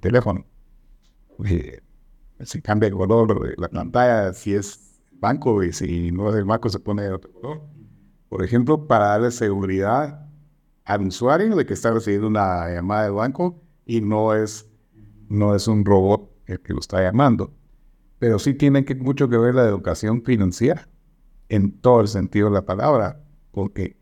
teléfono. 0.01 0.45
Eh, 1.45 1.79
se 2.41 2.61
cambia 2.61 2.87
el 2.87 2.95
color 2.95 3.47
de 3.47 3.55
la 3.57 3.69
pantalla, 3.69 4.33
si 4.33 4.53
es 4.53 4.99
banco 5.13 5.63
y 5.63 5.71
si 5.71 6.11
no 6.11 6.29
es 6.29 6.35
el 6.35 6.43
banco 6.43 6.69
se 6.69 6.79
pone 6.79 7.03
de 7.03 7.13
otro 7.13 7.31
color. 7.31 7.61
Por 8.27 8.43
ejemplo, 8.43 8.87
para 8.87 9.07
darle 9.07 9.31
seguridad 9.31 10.27
al 10.83 11.07
usuario 11.07 11.55
de 11.55 11.65
que 11.65 11.73
está 11.73 11.91
recibiendo 11.91 12.27
una 12.27 12.69
llamada 12.69 13.03
del 13.03 13.13
banco 13.13 13.61
y 13.85 14.01
no 14.01 14.35
es, 14.35 14.69
no 15.29 15.55
es 15.55 15.67
un 15.69 15.85
robot 15.85 16.29
el 16.45 16.59
que 16.59 16.73
lo 16.73 16.79
está 16.79 17.01
llamando. 17.01 17.53
Pero 18.19 18.37
sí 18.37 18.53
tiene 18.53 18.83
que, 18.83 18.95
mucho 18.95 19.29
que 19.29 19.37
ver 19.37 19.55
la 19.55 19.63
educación 19.63 20.23
financiera 20.23 20.89
en 21.47 21.71
todo 21.79 22.01
el 22.01 22.09
sentido 22.09 22.49
de 22.49 22.55
la 22.55 22.65
palabra, 22.65 23.21
porque 23.57 23.97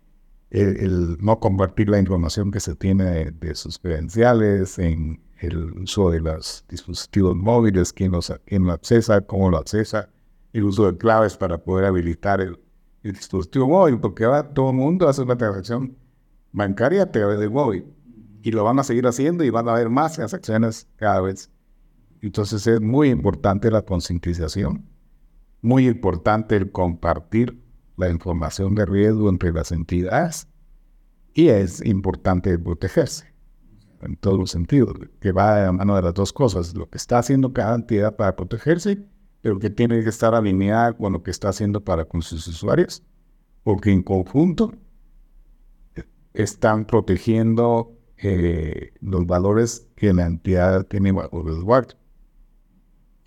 el, 0.50 1.18
no 1.22 1.40
convertir 1.40 1.88
la 1.88 1.98
información 1.98 2.52
que 2.52 2.60
se 2.60 2.76
tiene 2.76 3.32
de, 3.32 3.56
sus 3.56 3.80
credenciales 3.80 4.78
en 4.78 5.22
el 5.40 5.72
uso 5.80 6.12
de 6.12 6.20
los 6.20 6.66
dispositivos 6.68 7.38
móviles, 7.38 7.94
quién, 7.94 8.12
los, 8.12 8.34
quién 8.44 8.66
lo 8.66 8.74
accesa, 8.74 9.22
cómo 9.22 9.50
lo 9.50 9.58
accesa, 9.58 10.10
el 10.52 10.66
uso 10.66 10.92
de 10.92 10.98
claves 10.98 11.38
para 11.38 11.58
poder 11.58 11.86
habilitar 11.86 12.42
el, 12.42 12.60
dispositivo 13.02 13.70
móvil, 13.70 13.98
porque 13.98 14.26
ahora 14.26 14.50
todo 14.50 14.72
el 14.72 14.76
mundo 14.76 15.08
hace 15.08 15.22
una 15.22 15.38
transacción 15.38 15.96
bancaria 16.52 17.04
a 17.04 17.12
través 17.12 17.40
del 17.40 17.52
móvil. 17.52 17.86
Y 18.42 18.52
lo 18.52 18.66
van 18.66 18.80
a 18.80 18.84
seguir 18.84 19.08
haciendo 19.08 19.46
y 19.46 19.52
van 19.52 19.70
a 19.70 19.72
haber 19.72 19.90
más 19.90 20.16
transacciones 20.16 20.90
cada 20.98 21.22
vez. 21.22 21.50
Entonces 22.22 22.68
es 22.68 22.82
muy 22.82 23.10
importante 23.10 23.72
la 23.72 23.84
concientización, 23.84 24.86
muy 25.62 25.88
importante 25.88 26.58
el 26.58 26.72
compartir 26.74 27.65
la 27.98 28.10
información 28.10 28.76
de 28.76 28.86
riesgo 28.86 29.30
entre 29.30 29.52
las 29.52 29.72
entidades 29.72 30.48
y 31.34 31.50
es 31.50 31.84
importante 31.86 32.58
protegerse 32.58 33.34
en 34.02 34.16
todos 34.18 34.38
los 34.38 34.52
sentidos, 34.52 34.96
que 35.20 35.32
va 35.32 35.56
de 35.56 35.66
la 35.66 35.72
mano 35.72 35.96
de 35.96 36.02
las 36.02 36.14
dos 36.14 36.32
cosas, 36.32 36.76
lo 36.76 36.90
que 36.90 36.98
está 36.98 37.18
haciendo 37.18 37.54
cada 37.54 37.76
entidad 37.76 38.16
para 38.16 38.36
protegerse 38.36 39.06
pero 39.46 39.60
que 39.60 39.70
tiene 39.70 40.02
que 40.02 40.10
estar 40.10 40.34
alineada 40.34 40.94
con 40.98 41.14
lo 41.14 41.22
que 41.22 41.30
está 41.30 41.50
haciendo 41.50 41.80
para 41.80 42.04
con 42.06 42.24
sus 42.24 42.48
usuarios, 42.48 43.04
porque 43.62 43.92
en 43.92 44.02
conjunto 44.02 44.74
están 46.34 46.86
protegiendo 46.86 47.96
eh, 48.18 48.92
los 49.02 49.28
valores 49.28 49.88
que 49.96 50.12
la 50.16 50.26
entidad 50.26 50.88
tiene 50.88 51.12
bajo 51.12 51.44
resguardo, 51.44 51.94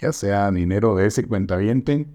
ya 0.00 0.12
sea 0.12 0.50
dinero 0.50 0.96
de 0.96 1.06
ese 1.06 1.24
cuentaviente 1.24 2.08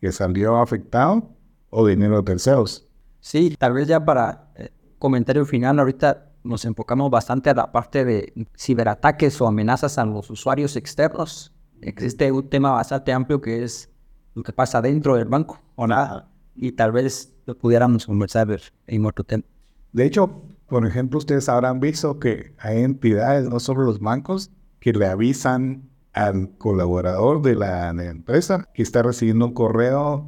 que 0.00 0.12
salió 0.12 0.58
afectado 0.58 1.34
o 1.72 1.84
dinero 1.86 2.18
de 2.18 2.22
terceros. 2.22 2.86
Sí, 3.18 3.56
tal 3.58 3.72
vez 3.72 3.88
ya 3.88 4.04
para 4.04 4.52
eh, 4.54 4.70
comentario 4.98 5.44
final, 5.44 5.80
ahorita 5.80 6.28
nos 6.44 6.64
enfocamos 6.64 7.10
bastante 7.10 7.50
a 7.50 7.54
la 7.54 7.72
parte 7.72 8.04
de 8.04 8.32
ciberataques 8.56 9.40
o 9.40 9.46
amenazas 9.48 9.98
a 9.98 10.04
los 10.04 10.30
usuarios 10.30 10.76
externos 10.76 11.52
existe 11.82 12.30
un 12.32 12.48
tema 12.48 12.70
bastante 12.70 13.12
amplio 13.12 13.40
que 13.40 13.62
es 13.62 13.90
lo 14.34 14.42
que 14.42 14.52
pasa 14.52 14.80
dentro 14.80 15.16
del 15.16 15.26
banco 15.26 15.60
o 15.74 15.86
nada. 15.86 16.28
Y 16.54 16.72
tal 16.72 16.92
vez 16.92 17.34
lo 17.46 17.56
pudiéramos 17.56 18.06
conversar 18.06 18.48
en 18.86 19.06
otro 19.06 19.24
tema. 19.24 19.44
De 19.92 20.06
hecho, 20.06 20.42
por 20.68 20.86
ejemplo, 20.86 21.18
ustedes 21.18 21.48
habrán 21.48 21.80
visto 21.80 22.18
que 22.18 22.54
hay 22.58 22.82
entidades, 22.82 23.48
no 23.48 23.60
solo 23.60 23.82
los 23.82 24.00
bancos, 24.00 24.50
que 24.80 24.92
le 24.92 25.06
avisan 25.06 25.90
al 26.12 26.56
colaborador 26.58 27.42
de 27.42 27.54
la, 27.56 27.90
empresa 27.90 28.68
que 28.74 28.82
está 28.82 29.02
recibiendo 29.02 29.46
un 29.46 29.54
correo 29.54 30.26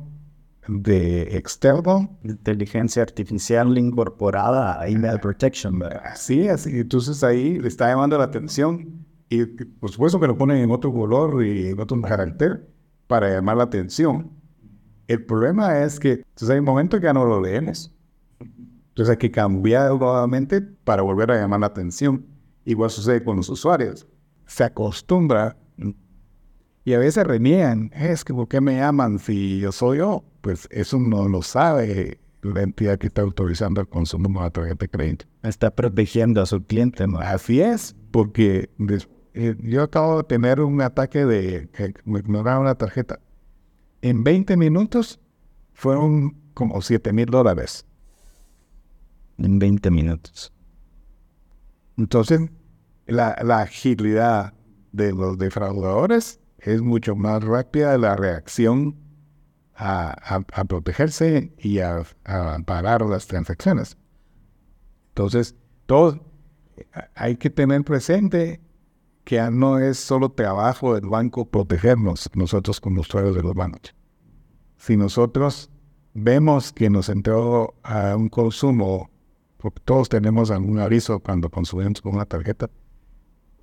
de 0.69 1.37
externo. 1.37 2.19
Inteligencia 2.23 3.03
artificial 3.03 3.77
incorporada 3.77 4.81
a 4.81 4.89
email 4.89 5.21
protection. 5.21 5.83
Así, 5.83 6.49
así. 6.49 6.81
Entonces 6.81 7.23
ahí 7.23 7.59
le 7.59 7.69
está 7.69 7.89
llamando 7.89 8.19
la 8.19 8.25
atención 8.25 9.07
y 9.29 9.45
por 9.45 9.91
supuesto 9.91 10.21
que 10.21 10.27
lo 10.27 10.37
ponen 10.37 10.59
en 10.59 10.71
otro 10.71 10.93
color 10.93 11.45
y 11.45 11.69
en 11.69 11.81
otro 11.81 12.01
carácter 12.01 12.69
para 13.07 13.31
llamar 13.31 13.57
la 13.57 13.65
atención. 13.65 14.31
El 15.07 15.25
problema 15.25 15.83
es 15.83 16.01
que 16.01 16.13
entonces 16.13 16.51
hay 16.51 16.59
un 16.59 16.65
momento 16.65 16.99
que 16.99 17.05
ya 17.05 17.13
no 17.13 17.25
lo 17.25 17.41
leemos. 17.41 17.95
Entonces 18.41 19.11
hay 19.11 19.19
que 19.19 19.31
cambiar 19.31 19.91
nuevamente 19.91 20.63
para 20.63 21.03
volver 21.03 21.31
a 21.33 21.41
llamar 21.41 21.61
la 21.61 21.67
atención. 21.67 22.27
Igual 22.65 22.91
sucede 22.91 23.23
con 23.23 23.37
los 23.37 23.49
usuarios. 23.49 24.07
Se 24.47 24.65
acostumbra 24.65 25.57
y 26.85 26.93
a 26.93 26.99
veces 26.99 27.27
reniegan. 27.27 27.91
Es 27.95 28.25
que 28.25 28.35
¿por 28.35 28.49
qué 28.49 28.61
me 28.61 28.77
llaman 28.77 29.19
si 29.19 29.61
yo 29.61 29.73
soy 29.73 29.99
yo? 29.99 30.25
Pues 30.41 30.69
eso 30.71 30.99
no 30.99 31.29
lo 31.29 31.43
sabe 31.43 32.21
la 32.43 32.63
entidad 32.63 32.99
que 32.99 33.07
está 33.07 33.23
autorizando 33.23 33.81
el 33.81 33.89
consumo 33.89 34.29
de 34.29 34.39
una 34.39 34.51
tarjeta 34.51 34.85
de 34.85 34.89
crédito. 34.89 35.27
Está 35.43 35.71
protegiendo 35.71 36.43
a 36.43 36.47
su 36.47 36.63
cliente, 36.63 37.07
¿no? 37.07 37.19
Así 37.19 37.61
es, 37.61 37.97
porque 38.11 38.71
eh, 39.35 39.57
yo 39.63 39.83
acabo 39.83 40.19
de 40.19 40.25
tener 40.25 40.61
un 40.61 40.81
ataque 40.83 41.25
de 41.25 41.69
que 41.73 41.95
me 42.05 42.21
ignoraron 42.21 42.63
una 42.63 42.75
tarjeta. 42.75 43.19
En 44.03 44.23
20 44.23 44.57
minutos 44.57 45.19
fueron 45.73 46.37
como 46.53 46.83
7 46.83 47.13
mil 47.13 47.27
dólares. 47.27 47.87
En 49.39 49.59
20 49.59 49.91
minutos. 49.91 50.53
Entonces, 51.97 52.51
la, 53.07 53.31
agilidad 53.61 54.55
de 54.93 55.13
los 55.13 55.39
defraudadores 55.39 56.41
es 56.73 56.83
mucho 56.83 57.15
más 57.17 57.43
rápida 57.43 57.97
la 57.99 58.17
reacción 58.17 58.97
a, 59.77 60.41
protegerse 60.69 61.53
y 61.59 61.81
a, 61.81 62.05
parar 62.65 63.03
las 63.03 63.27
transacciones. 63.27 63.97
Entonces, 65.09 65.55
todo 65.87 66.21
hay 67.15 67.37
que 67.37 67.51
tener 67.51 67.85
presente 67.85 68.61
que 69.25 69.41
no 69.51 69.79
es 69.79 69.99
solo 69.99 70.31
trabajo 70.31 70.95
del 70.95 71.09
banco 71.09 71.47
protegernos 71.47 72.31
nosotros 72.35 72.81
como 72.81 73.01
usuarios 73.01 73.35
de 73.35 73.43
los 73.43 73.55
bancos. 73.55 73.95
Si 74.77 74.97
nosotros 74.97 75.71
vemos 76.13 76.73
que 76.73 76.91
nos 76.91 77.09
entró 77.09 77.75
a 77.83 78.17
un 78.17 78.29
consumo, 78.29 79.11
porque 79.57 79.81
todos 79.85 80.09
tenemos 80.09 80.51
algún 80.51 80.79
aviso 80.79 81.21
cuando 81.21 81.51
consumimos 81.51 82.03
con 82.03 82.15
una 82.15 82.27
tarjeta, 82.27 82.71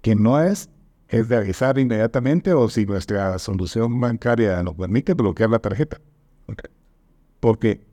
que 0.02 0.16
no 0.16 0.42
es, 0.42 0.70
es 1.12 1.30
de 1.30 1.36
avisar 1.36 1.78
inmediatamente 1.78 2.54
o 2.54 2.68
si 2.70 2.86
nuestra 2.86 3.38
solución 3.38 4.00
bancaria 4.00 4.64
nos 4.64 4.76
permite 4.76 5.14
bloquear 5.14 5.50
la 5.50 5.60
tarjeta. 5.60 6.00
Porque 7.40 7.86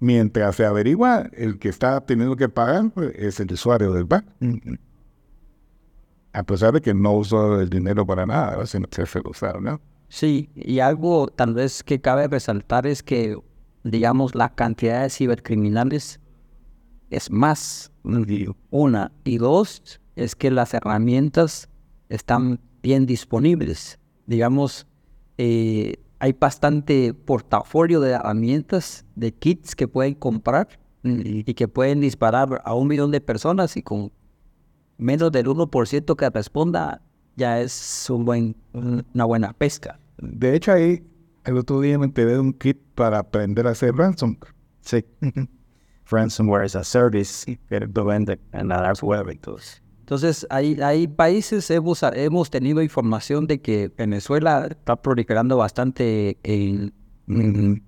mientras 0.00 0.56
se 0.56 0.66
averigua, 0.66 1.30
el 1.32 1.58
que 1.58 1.68
está 1.68 2.00
teniendo 2.00 2.36
que 2.36 2.48
pagar 2.48 2.90
pues, 2.92 3.12
es 3.16 3.40
el 3.40 3.52
usuario 3.52 3.92
del 3.92 4.04
banco 4.04 4.30
a 6.34 6.42
pesar 6.42 6.74
de 6.74 6.80
que 6.80 6.92
no 6.92 7.12
usó 7.12 7.60
el 7.60 7.70
dinero 7.70 8.04
para 8.04 8.26
nada, 8.26 8.66
sino 8.66 8.88
que 8.88 9.06
se 9.06 9.20
usar, 9.24 9.62
¿no? 9.62 9.80
Sí, 10.08 10.50
y 10.54 10.80
algo 10.80 11.28
tal 11.28 11.54
vez 11.54 11.82
que 11.82 12.00
cabe 12.00 12.26
resaltar 12.26 12.86
es 12.86 13.02
que, 13.02 13.38
digamos, 13.84 14.34
la 14.34 14.52
cantidad 14.52 15.02
de 15.02 15.10
cibercriminales 15.10 16.20
es 17.10 17.30
más, 17.30 17.92
una, 18.70 19.12
y 19.22 19.38
dos, 19.38 20.00
es 20.16 20.34
que 20.34 20.50
las 20.50 20.74
herramientas 20.74 21.68
están 22.14 22.60
bien 22.82 23.06
disponibles. 23.06 23.98
Digamos, 24.26 24.86
eh, 25.38 25.96
hay 26.18 26.32
bastante 26.32 27.14
portafolio 27.14 28.00
de 28.00 28.12
herramientas, 28.12 29.04
de 29.14 29.32
kits 29.32 29.74
que 29.74 29.88
pueden 29.88 30.14
comprar 30.14 30.68
y 31.02 31.52
que 31.54 31.68
pueden 31.68 32.00
disparar 32.00 32.62
a 32.64 32.74
un 32.74 32.88
millón 32.88 33.10
de 33.10 33.20
personas 33.20 33.76
y 33.76 33.82
con 33.82 34.10
menos 34.96 35.32
del 35.32 35.46
1% 35.46 36.16
que 36.16 36.30
responda 36.30 37.02
ya 37.36 37.60
es 37.60 38.08
un 38.08 38.24
buen, 38.24 38.56
una 38.72 39.24
buena 39.24 39.52
pesca. 39.52 39.98
De 40.18 40.54
hecho, 40.54 40.72
ahí 40.72 41.02
el 41.44 41.58
otro 41.58 41.80
día 41.80 41.98
me 41.98 42.06
enteré 42.06 42.32
de 42.32 42.38
un 42.38 42.52
kit 42.52 42.78
para 42.94 43.18
aprender 43.18 43.66
a 43.66 43.70
hacer 43.70 43.94
ransom. 43.94 44.36
Sí. 44.80 45.04
ransomware 46.10 46.62
as 46.62 46.76
a 46.76 46.84
service 46.84 47.44
que 47.68 47.80
lo 47.80 48.04
venden 48.04 48.38
en 48.52 48.68
la 48.68 48.80
dark 48.80 49.02
web 49.02 49.30
y 49.30 49.36
todo 49.36 49.58
eso. 49.58 49.78
Entonces, 50.04 50.46
hay, 50.50 50.78
hay 50.82 51.06
países, 51.06 51.70
hemos, 51.70 52.02
hemos 52.02 52.50
tenido 52.50 52.82
información 52.82 53.46
de 53.46 53.62
que 53.62 53.90
Venezuela 53.96 54.66
está 54.68 54.96
proliferando 54.96 55.56
bastante 55.56 56.36
en, 56.42 56.92
en, 57.26 57.82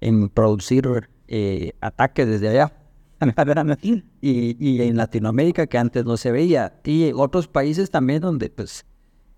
en 0.00 0.28
producir 0.30 1.08
eh, 1.28 1.74
ataques 1.80 2.26
desde 2.26 2.48
allá. 2.48 2.72
y, 3.82 4.02
y 4.20 4.82
en 4.82 4.96
Latinoamérica 4.96 5.68
que 5.68 5.78
antes 5.78 6.04
no 6.04 6.16
se 6.16 6.32
veía. 6.32 6.80
Y 6.82 7.04
en 7.04 7.14
otros 7.14 7.46
países 7.46 7.88
también 7.88 8.20
donde 8.20 8.50
pues 8.50 8.84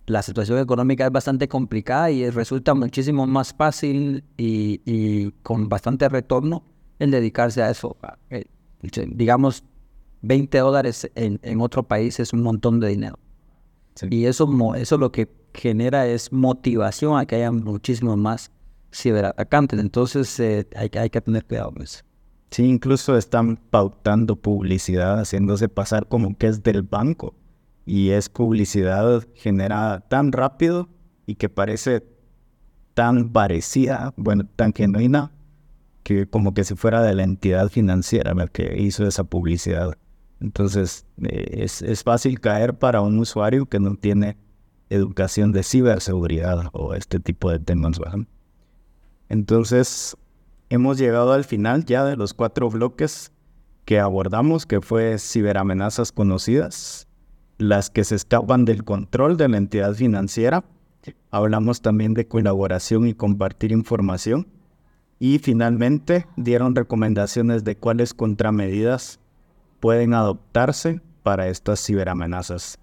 la 0.06 0.22
situación 0.22 0.58
económica 0.58 1.04
es 1.04 1.12
bastante 1.12 1.48
complicada 1.48 2.10
y 2.10 2.30
resulta 2.30 2.72
muchísimo 2.72 3.26
más 3.26 3.52
fácil 3.52 4.24
y, 4.38 4.80
y 4.86 5.32
con 5.42 5.68
bastante 5.68 6.08
retorno 6.08 6.64
el 6.98 7.10
dedicarse 7.10 7.62
a 7.62 7.68
eso. 7.68 7.94
Eh, 8.30 8.46
digamos, 9.08 9.64
20 10.22 10.58
dólares 10.58 11.10
en, 11.14 11.38
en, 11.42 11.60
otro 11.60 11.82
país 11.82 12.20
es 12.20 12.32
un 12.32 12.42
montón 12.42 12.80
de 12.80 12.88
dinero. 12.88 13.18
Sí. 13.94 14.06
Y 14.10 14.26
eso, 14.26 14.48
eso 14.74 14.98
lo 14.98 15.12
que 15.12 15.28
genera 15.54 16.06
es 16.06 16.32
motivación 16.32 17.18
a 17.18 17.26
que 17.26 17.36
haya 17.36 17.50
muchísimos 17.50 18.16
más 18.16 18.50
ciberatacantes. 18.92 19.78
Entonces 19.78 20.38
eh, 20.40 20.66
hay, 20.76 20.90
hay 20.98 21.10
que 21.10 21.20
tener 21.20 21.44
cuidado 21.44 21.72
con 21.72 21.82
eso. 21.82 22.00
Sí, 22.50 22.64
incluso 22.64 23.16
están 23.16 23.56
pautando 23.56 24.34
publicidad, 24.36 25.20
haciéndose 25.20 25.68
pasar 25.68 26.08
como 26.08 26.36
que 26.36 26.48
es 26.48 26.62
del 26.62 26.82
banco. 26.82 27.34
Y 27.86 28.10
es 28.10 28.28
publicidad 28.28 29.26
generada 29.34 30.00
tan 30.00 30.32
rápido 30.32 30.88
y 31.26 31.36
que 31.36 31.48
parece 31.48 32.04
tan 32.94 33.30
parecida, 33.30 34.12
bueno, 34.16 34.44
tan 34.56 34.72
genuina, 34.72 35.32
que 36.02 36.26
como 36.26 36.54
que 36.54 36.64
si 36.64 36.74
fuera 36.74 37.02
de 37.02 37.14
la 37.14 37.22
entidad 37.22 37.68
financiera 37.68 38.34
la 38.34 38.46
que 38.48 38.80
hizo 38.80 39.06
esa 39.06 39.24
publicidad. 39.24 39.96
Entonces, 40.40 41.06
eh, 41.22 41.62
es, 41.62 41.82
es 41.82 42.02
fácil 42.02 42.40
caer 42.40 42.78
para 42.78 43.00
un 43.02 43.18
usuario 43.18 43.66
que 43.66 43.78
no 43.78 43.94
tiene 43.96 44.36
educación 44.88 45.52
de 45.52 45.62
ciberseguridad 45.62 46.70
o 46.72 46.94
este 46.94 47.20
tipo 47.20 47.50
de 47.50 47.60
temas. 47.60 47.98
¿verdad? 47.98 48.26
Entonces, 49.28 50.16
hemos 50.68 50.98
llegado 50.98 51.32
al 51.32 51.44
final 51.44 51.84
ya 51.84 52.04
de 52.04 52.16
los 52.16 52.34
cuatro 52.34 52.68
bloques 52.68 53.32
que 53.84 54.00
abordamos, 54.00 54.66
que 54.66 54.80
fue 54.80 55.18
ciberamenazas 55.18 56.12
conocidas, 56.12 57.06
las 57.58 57.90
que 57.90 58.04
se 58.04 58.16
escapan 58.16 58.64
del 58.64 58.84
control 58.84 59.36
de 59.36 59.48
la 59.48 59.58
entidad 59.58 59.94
financiera. 59.94 60.64
Hablamos 61.30 61.80
también 61.82 62.14
de 62.14 62.26
colaboración 62.26 63.06
y 63.06 63.14
compartir 63.14 63.72
información. 63.72 64.48
Y 65.18 65.38
finalmente 65.38 66.26
dieron 66.36 66.74
recomendaciones 66.74 67.62
de 67.62 67.76
cuáles 67.76 68.14
contramedidas 68.14 69.19
pueden 69.80 70.14
adoptarse 70.14 71.00
para 71.22 71.48
estas 71.48 71.84
ciberamenazas. 71.84 72.78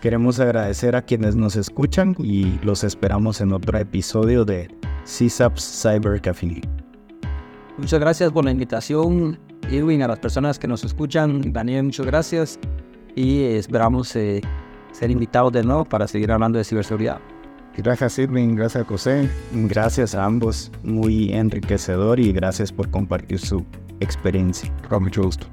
Queremos 0.00 0.40
agradecer 0.40 0.96
a 0.96 1.02
quienes 1.02 1.36
nos 1.36 1.56
escuchan 1.56 2.16
y 2.18 2.58
los 2.64 2.84
esperamos 2.84 3.40
en 3.40 3.52
otro 3.52 3.78
episodio 3.78 4.44
de 4.44 4.74
CISAPS 5.06 5.82
Cyber 5.82 6.20
Café. 6.20 6.62
Muchas 7.76 8.00
gracias 8.00 8.32
por 8.32 8.44
la 8.44 8.50
invitación, 8.50 9.38
Irwin, 9.70 10.02
a 10.02 10.08
las 10.08 10.18
personas 10.18 10.58
que 10.58 10.68
nos 10.68 10.84
escuchan. 10.84 11.52
Daniel, 11.52 11.84
muchas 11.84 12.06
gracias 12.06 12.58
y 13.14 13.42
esperamos 13.42 14.14
eh, 14.16 14.40
ser 14.92 15.10
invitados 15.10 15.52
de 15.52 15.64
nuevo 15.64 15.84
para 15.84 16.08
seguir 16.08 16.32
hablando 16.32 16.58
de 16.58 16.64
ciberseguridad. 16.64 17.20
Gracias, 17.76 18.18
Irwin. 18.18 18.56
Gracias, 18.56 18.86
José. 18.86 19.30
Gracias 19.52 20.14
a 20.14 20.24
ambos. 20.24 20.70
Muy 20.82 21.32
enriquecedor 21.32 22.20
y 22.20 22.32
gracias 22.32 22.72
por 22.72 22.90
compartir 22.90 23.38
su 23.38 23.64
experiencia. 24.00 24.72
Con 24.88 25.04
mucho 25.04 25.22
gusto. 25.22 25.46